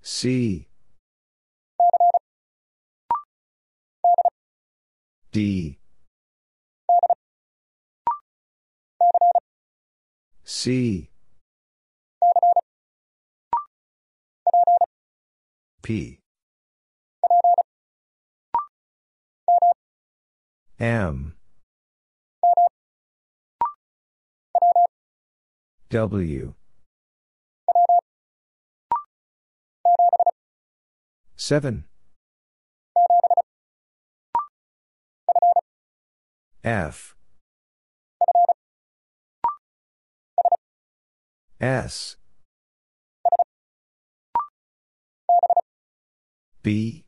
[0.00, 0.66] C.
[5.30, 5.78] D.
[10.44, 11.10] C.
[15.82, 16.21] P.
[20.82, 21.34] M.
[25.90, 26.54] W.
[31.36, 31.84] 7.
[36.64, 37.14] F.
[41.60, 42.16] S.
[46.64, 47.04] B.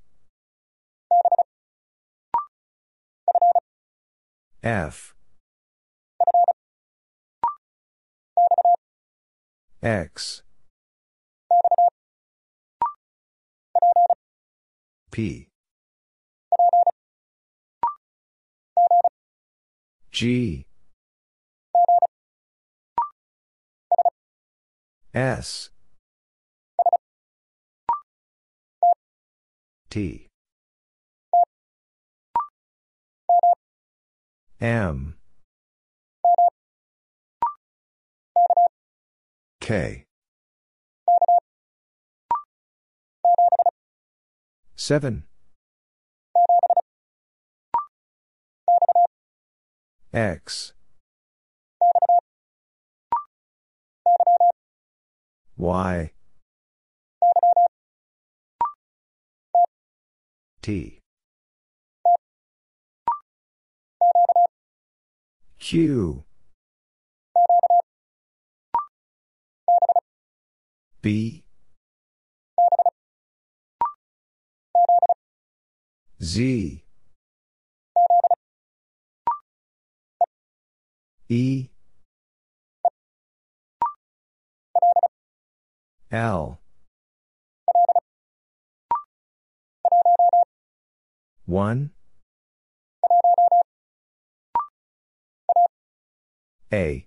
[4.64, 5.14] F.
[9.82, 10.42] X.
[15.10, 15.48] P.
[20.10, 20.64] G.
[25.12, 25.68] S.
[29.90, 30.23] T.
[34.64, 35.16] M.
[39.60, 40.06] K.
[44.74, 45.24] 7.
[50.14, 50.72] X.
[55.58, 56.12] Y.
[60.62, 61.03] T.
[65.64, 66.22] Q.
[71.00, 71.42] B.
[76.22, 76.84] Z.
[81.30, 81.68] E.
[86.10, 86.58] L.
[91.46, 91.90] 1.
[96.74, 97.06] A.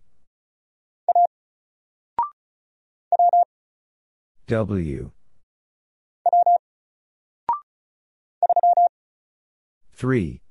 [4.47, 5.11] W.
[9.93, 10.41] 3.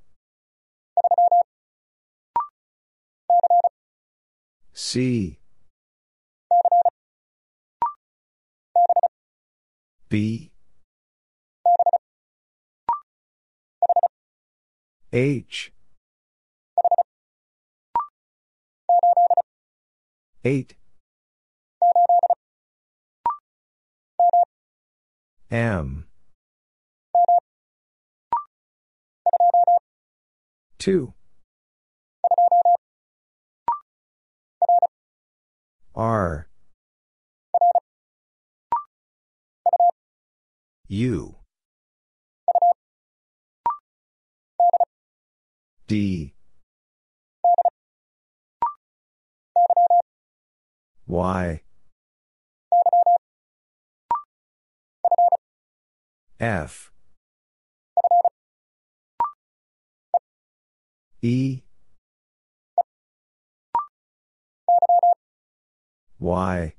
[4.75, 5.39] C.
[10.11, 10.51] B.
[15.11, 15.73] H.
[20.47, 20.76] 8.
[25.50, 26.07] M.
[30.78, 31.12] 2.
[35.97, 36.47] R.
[40.86, 41.34] U.
[45.89, 46.35] D.
[51.07, 51.60] Y.
[56.41, 56.91] F.
[61.23, 61.62] E.
[66.18, 66.73] Y.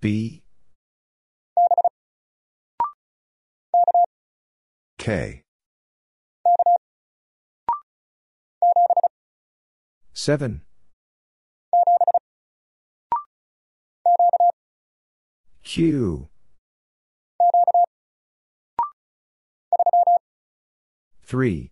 [0.00, 0.42] B.
[4.98, 5.45] K.
[10.26, 10.60] 7.
[15.62, 16.26] Q.
[21.22, 21.70] 3.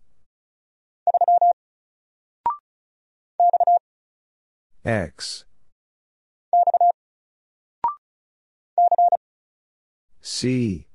[4.85, 5.43] X.
[10.21, 10.87] C.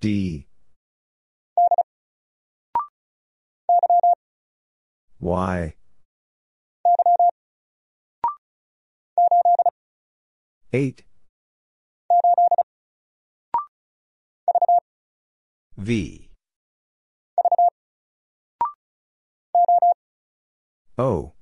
[0.00, 0.46] D.
[5.24, 5.74] Y.
[10.70, 11.02] 8.
[15.78, 16.30] V.
[20.98, 21.32] O.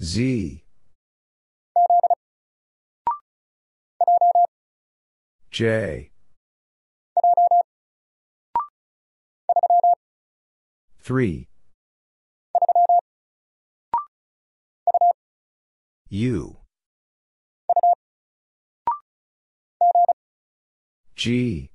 [0.00, 0.64] Z.
[5.50, 6.11] J.
[11.02, 11.48] 3.
[16.10, 16.58] U.
[21.16, 21.70] G.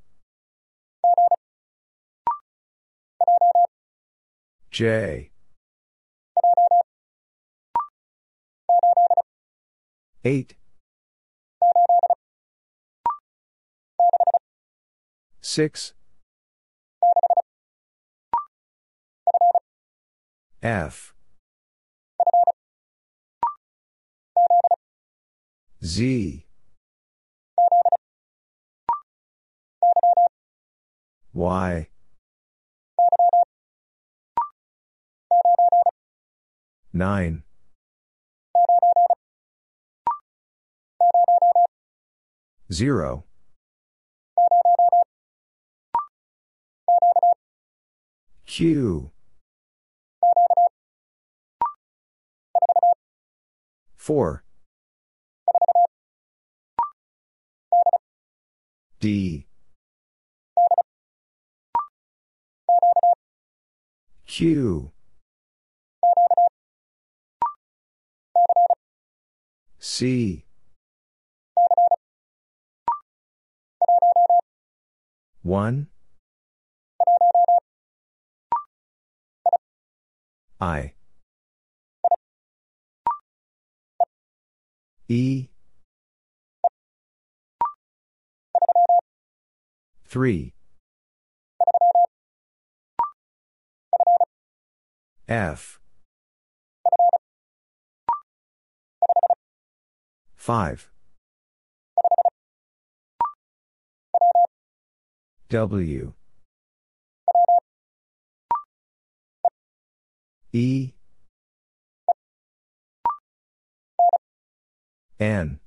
[4.71, 5.31] J.
[10.23, 10.55] 8.
[15.41, 15.93] 6.
[20.63, 21.13] F.
[25.83, 26.45] Z.
[31.33, 31.87] Y.
[36.93, 37.43] 9.
[42.71, 43.23] Zero.
[48.47, 49.11] Q.
[54.07, 54.41] Four.
[59.01, 59.47] D.
[64.25, 64.91] Q.
[69.77, 70.45] C.
[75.43, 75.87] One.
[80.61, 80.93] I.
[85.09, 85.47] E.
[90.05, 90.53] 3.
[95.27, 95.79] F.
[100.35, 100.89] 5.
[105.49, 106.13] W.
[110.51, 110.96] E.
[115.19, 115.59] N.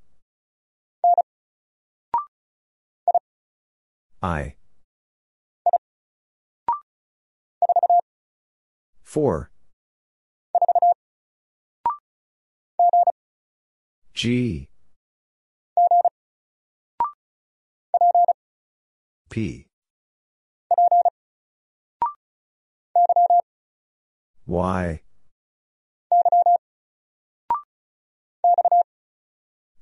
[4.22, 4.54] I.
[9.02, 9.50] 4.
[14.14, 14.68] G.
[19.30, 19.66] P.
[24.46, 25.00] Y.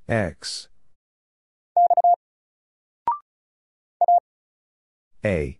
[0.09, 0.69] X.
[5.23, 5.59] A.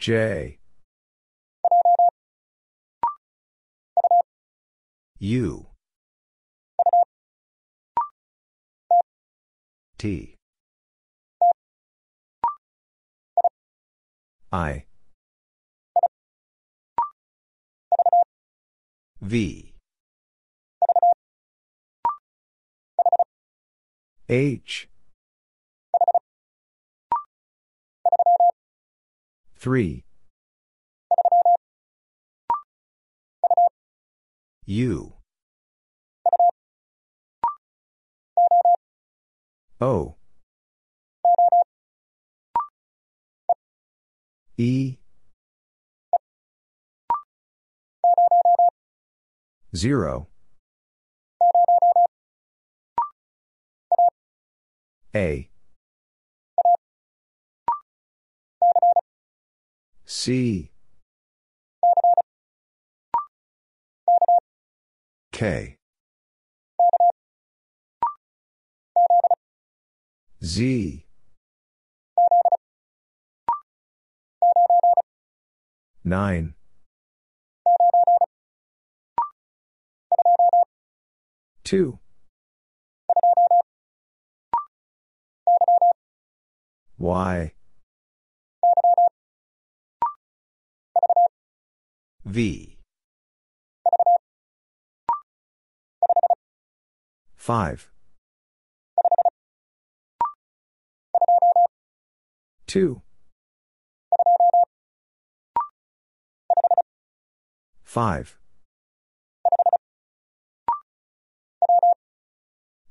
[0.00, 0.58] J.
[5.20, 5.66] U.
[9.98, 10.34] T.
[14.52, 14.84] I.
[19.20, 19.65] V.
[24.28, 24.88] H.
[29.56, 30.04] 3.
[34.66, 35.12] U.
[39.80, 40.16] O.
[44.58, 44.98] E.
[49.74, 50.28] 0.
[55.16, 55.48] A.
[60.04, 60.70] C.
[65.32, 65.76] K.
[70.44, 71.06] Z.
[76.04, 76.54] Nine.
[81.64, 81.98] Two.
[86.98, 87.52] Y.
[92.24, 92.78] V.
[97.36, 97.90] Five.
[102.66, 103.02] 2.
[107.84, 108.38] 5.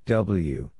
[0.06, 0.74] W.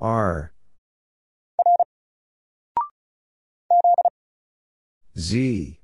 [0.00, 0.52] R.
[5.18, 5.78] Z.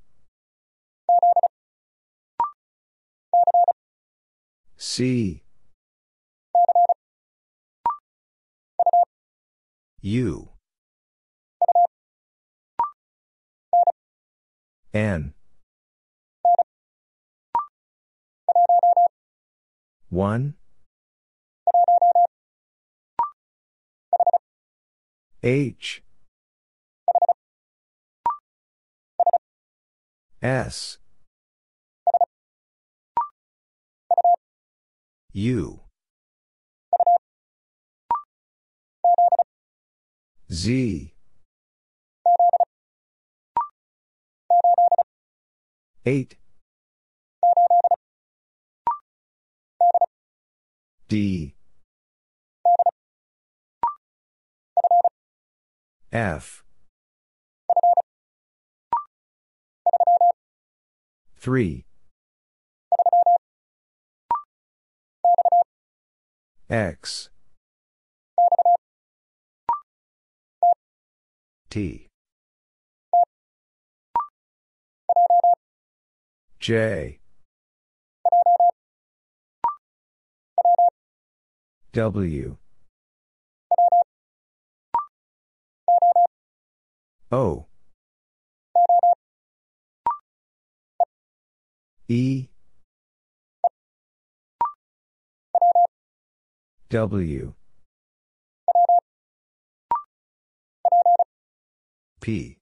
[4.75, 5.43] C.
[10.01, 10.49] U.
[14.93, 15.33] N.
[20.09, 20.55] 1.
[25.43, 26.03] H.
[30.41, 30.97] S.
[35.33, 35.81] U.
[40.51, 41.13] Z.
[46.05, 46.37] 8.
[51.09, 51.56] D.
[56.17, 56.63] F.
[61.37, 61.85] 3.
[66.71, 67.29] X.
[71.69, 72.07] T.
[76.59, 77.19] J.
[81.93, 82.57] W.
[87.29, 87.65] O.
[92.07, 92.47] E.
[96.89, 97.53] W.
[102.21, 102.57] P.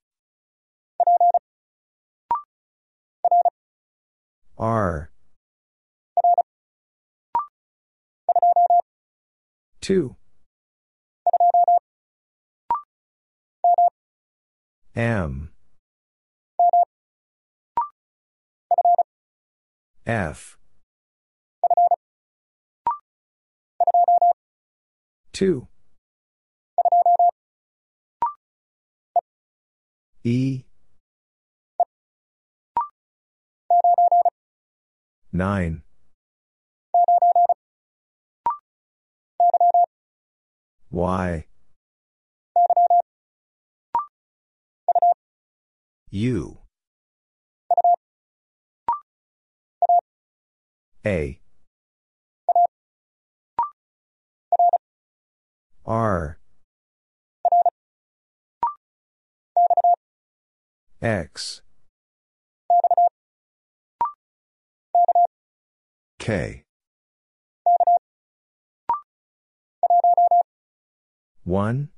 [4.58, 5.11] R.
[9.82, 10.16] 2.
[14.95, 15.49] M.
[20.06, 20.57] F.
[25.33, 25.67] 2.
[30.24, 30.64] E.
[35.33, 35.82] 9.
[40.90, 41.45] Y.
[46.16, 46.60] U.
[51.06, 51.42] A.
[55.85, 56.40] R.
[61.02, 61.61] X.
[66.18, 66.64] K.
[71.44, 71.90] 1.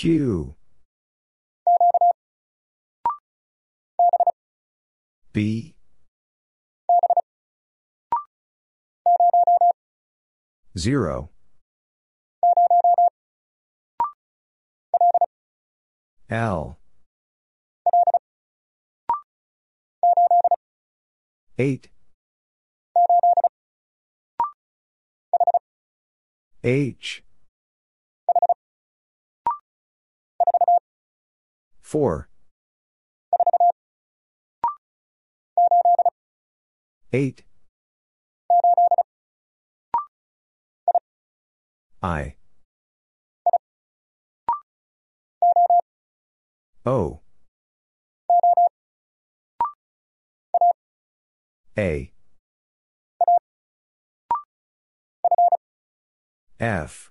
[0.00, 0.54] Q.
[5.34, 5.74] B.
[10.78, 11.28] 0.
[16.30, 16.78] L.
[21.58, 21.90] 8.
[26.64, 27.22] H.
[31.90, 32.28] 4.
[37.12, 37.42] 8.
[42.00, 42.36] I.
[46.86, 47.22] O.
[51.76, 52.12] A.
[56.60, 57.10] F.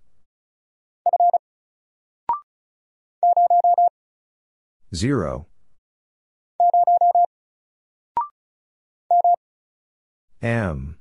[4.93, 5.45] 0.
[10.41, 10.97] M.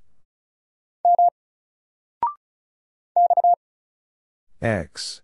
[4.61, 5.23] X.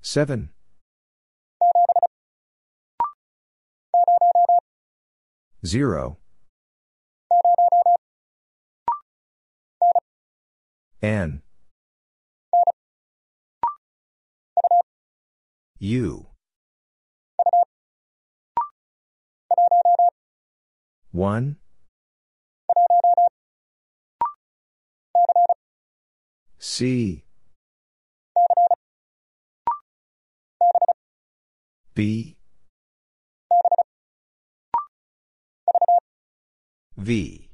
[0.00, 0.50] 7.
[5.66, 6.18] Zero.
[11.02, 11.43] N.
[15.84, 16.28] U.
[21.12, 21.56] 1
[26.58, 27.22] C.
[31.94, 32.38] B.
[36.96, 37.50] V.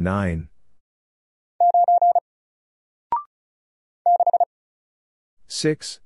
[0.00, 0.48] 9
[5.48, 6.00] 6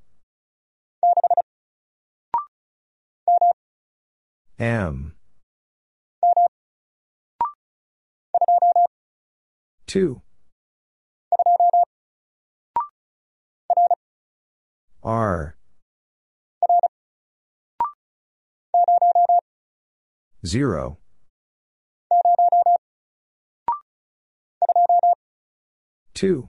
[4.58, 5.14] M.
[9.86, 10.20] 2
[15.02, 15.56] R.
[20.44, 20.98] 0
[26.14, 26.48] 2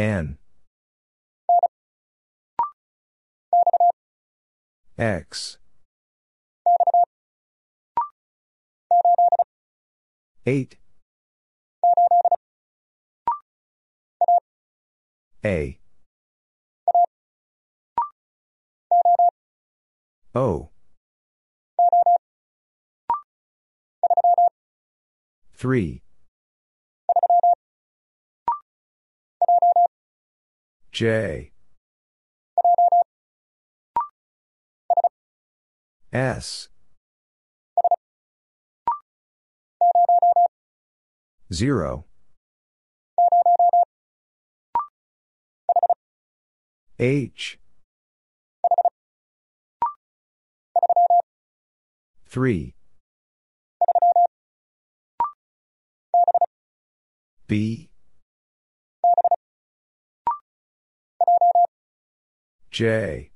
[0.00, 0.38] N.
[4.96, 5.58] X.
[10.46, 10.78] 8
[15.44, 15.78] A.
[20.34, 20.70] O.
[25.52, 26.02] 3
[30.92, 31.52] J.
[36.12, 36.68] S.
[41.52, 42.04] 0
[46.98, 47.58] H.
[52.26, 52.74] 3
[57.48, 57.89] B
[62.80, 63.30] J.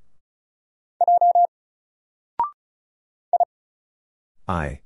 [4.49, 4.81] I.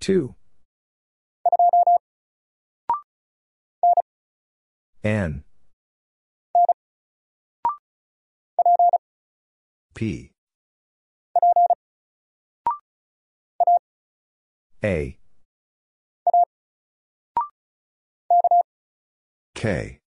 [0.00, 0.34] 2
[5.02, 5.42] N.
[9.94, 10.32] P.
[14.84, 15.18] A
[19.64, 19.98] K.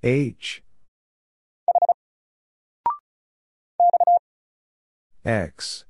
[0.00, 0.62] H.
[5.24, 5.84] X.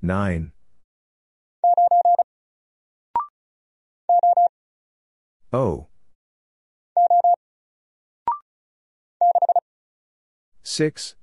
[0.00, 0.52] 9
[5.52, 5.88] O.
[10.62, 11.16] 6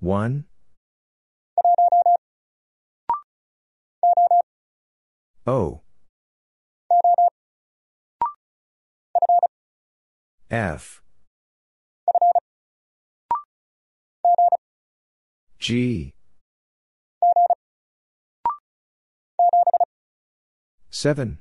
[0.00, 0.44] 1
[5.46, 5.82] O.
[10.50, 11.02] F.
[15.58, 16.14] G.
[20.88, 21.38] 7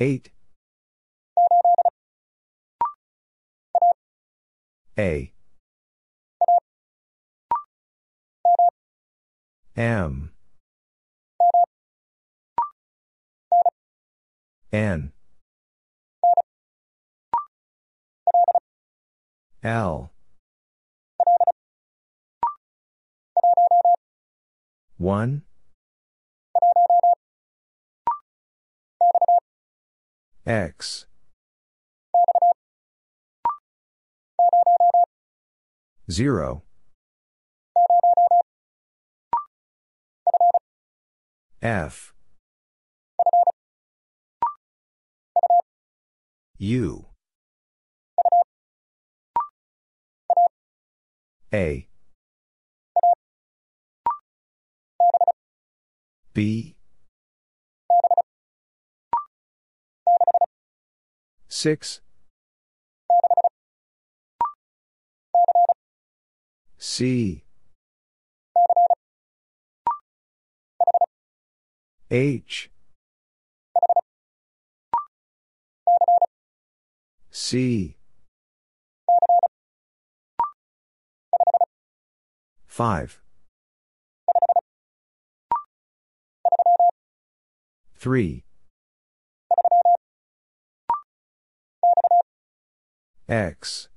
[0.00, 0.31] 8
[4.98, 5.32] A.
[9.74, 10.32] M.
[14.70, 15.12] N.
[19.62, 20.10] L.
[24.98, 25.42] 1
[30.46, 31.06] X
[36.12, 36.62] 0
[41.62, 42.12] F.
[46.58, 47.06] U.
[51.54, 51.88] A.
[56.34, 56.76] B.
[61.48, 62.00] 6
[66.94, 67.42] C.
[72.10, 72.70] H.
[77.30, 77.96] C.
[82.66, 83.22] 5
[87.96, 88.44] 3
[93.30, 93.88] X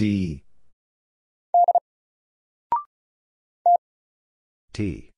[0.00, 0.42] D.
[4.72, 5.10] T.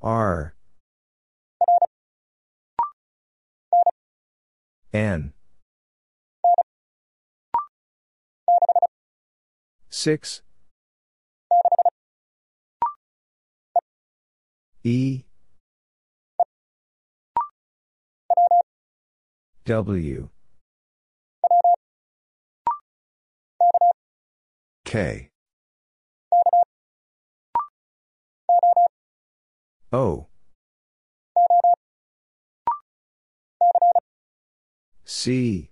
[0.00, 0.54] R.
[4.94, 5.34] N.
[9.90, 10.40] 6
[14.84, 15.22] E.
[19.66, 20.30] W
[24.96, 25.28] K.
[29.92, 30.28] O.
[35.04, 35.70] C.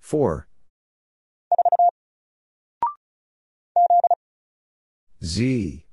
[0.00, 0.48] 4
[5.22, 5.84] Z.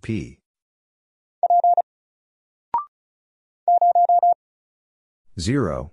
[0.00, 0.41] P
[5.38, 5.92] 0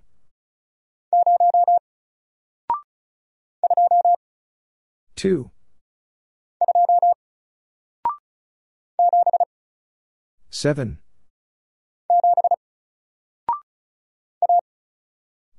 [5.16, 5.50] 2
[10.50, 10.98] 7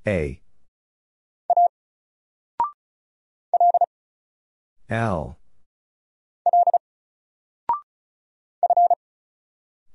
[0.05, 0.41] A.
[4.89, 5.37] L.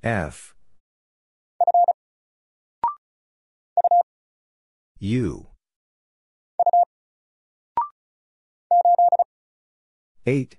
[0.02, 0.55] F
[5.06, 5.46] U
[10.26, 10.56] 8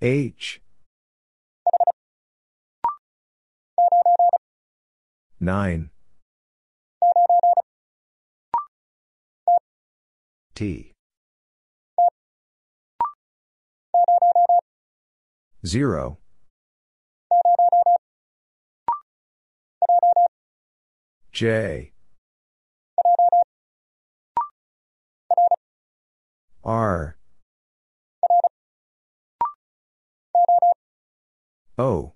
[0.00, 0.62] H.
[5.38, 5.90] 9
[10.54, 10.92] T.
[15.66, 16.16] 0
[21.36, 21.92] J.
[26.64, 27.18] R.
[31.76, 32.14] O.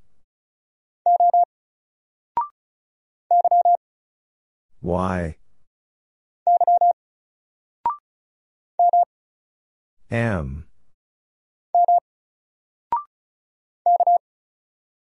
[4.81, 5.37] Y.
[10.11, 10.65] M.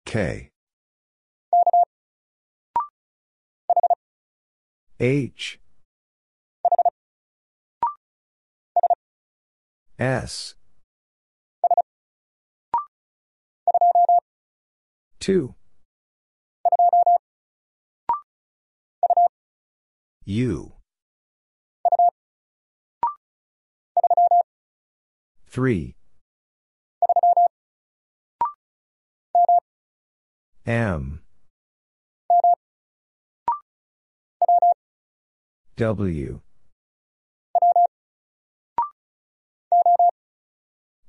[0.06, 0.52] K
[5.06, 5.60] H.
[10.00, 10.56] S.
[15.20, 15.54] 2
[20.26, 20.74] U.
[25.48, 25.96] 3
[30.66, 31.25] M
[35.78, 36.40] W.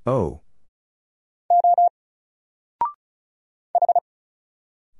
[0.05, 0.41] O.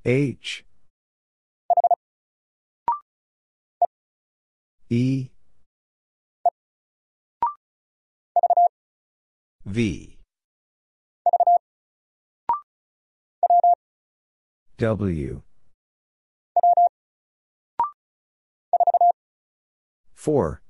[0.05, 0.65] H.
[4.89, 5.31] E.
[9.65, 10.17] V.
[14.79, 15.46] W
[20.27, 20.61] 4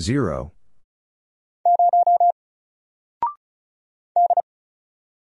[0.00, 0.52] 0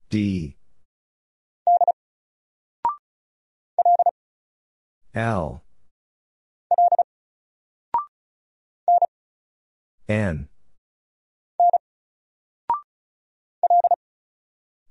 [0.08, 0.56] D.
[5.14, 5.62] L.
[10.08, 10.48] N.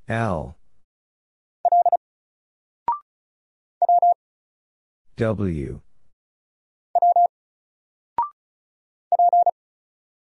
[0.07, 0.58] L
[5.19, 5.81] W.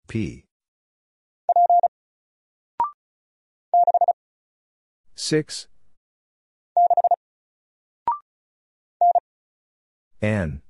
[0.08, 0.46] P.
[5.16, 5.68] 6
[10.22, 10.62] N.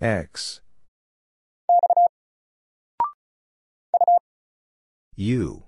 [0.00, 0.60] X.
[5.16, 5.67] U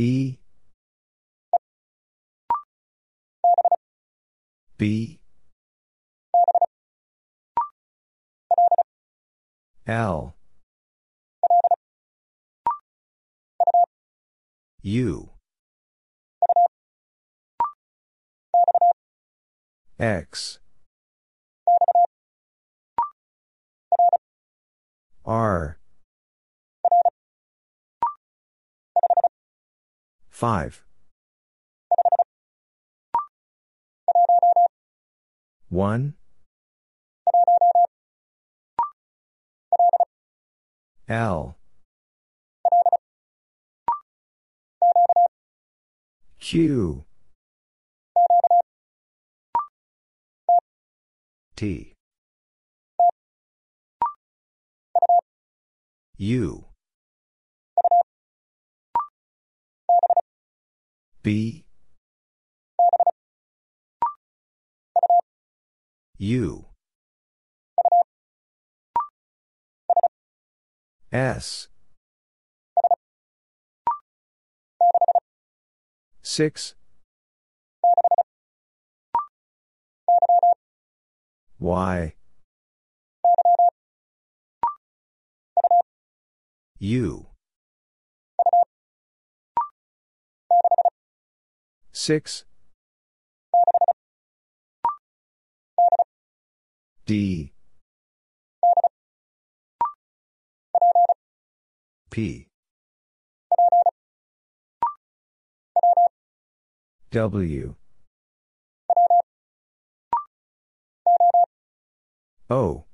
[0.00, 0.38] E
[4.78, 5.20] B
[9.86, 10.34] L
[14.82, 15.30] U.
[19.98, 20.58] X.
[25.26, 25.79] R.
[30.40, 30.82] 5.
[35.68, 36.14] 1.
[41.10, 41.56] L.
[46.38, 47.04] Q.
[51.54, 51.92] T.
[56.16, 56.69] U.
[61.22, 61.64] B.
[66.18, 66.66] U.
[71.12, 71.68] S.
[76.22, 76.74] 6.
[81.58, 82.14] Y.
[86.78, 87.29] U.
[92.00, 92.46] 6.
[97.04, 97.52] D.
[102.08, 102.46] P.
[107.10, 107.74] W.
[112.48, 112.84] O.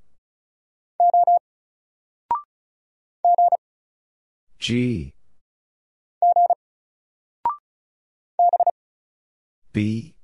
[4.59, 5.16] G.
[9.77, 10.15] B.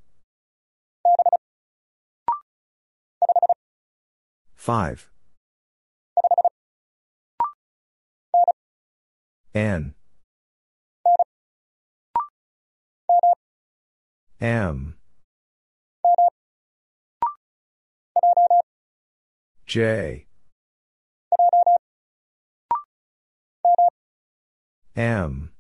[4.55, 5.11] 5.
[9.55, 9.95] N.
[14.41, 14.97] M.
[19.67, 20.27] J.
[24.97, 25.52] M.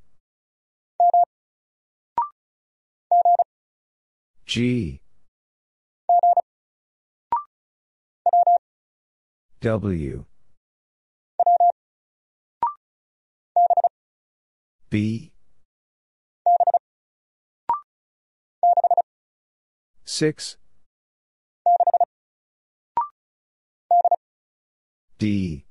[4.52, 5.00] G.
[9.62, 10.26] W.
[14.90, 15.32] B.
[20.04, 20.58] 6.
[25.16, 25.64] D.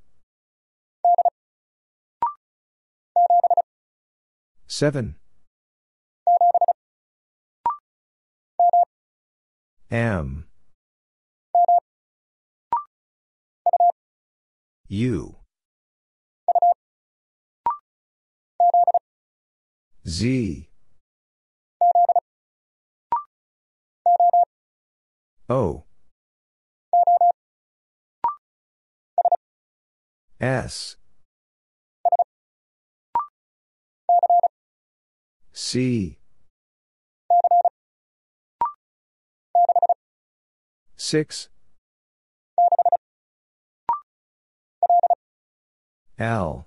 [4.66, 5.20] 7.
[9.91, 10.45] M.
[14.87, 15.35] U.
[20.07, 20.69] Z.
[25.49, 25.83] O.
[30.39, 30.95] S.
[35.51, 36.20] C.
[41.11, 41.49] 6.
[46.17, 46.65] L.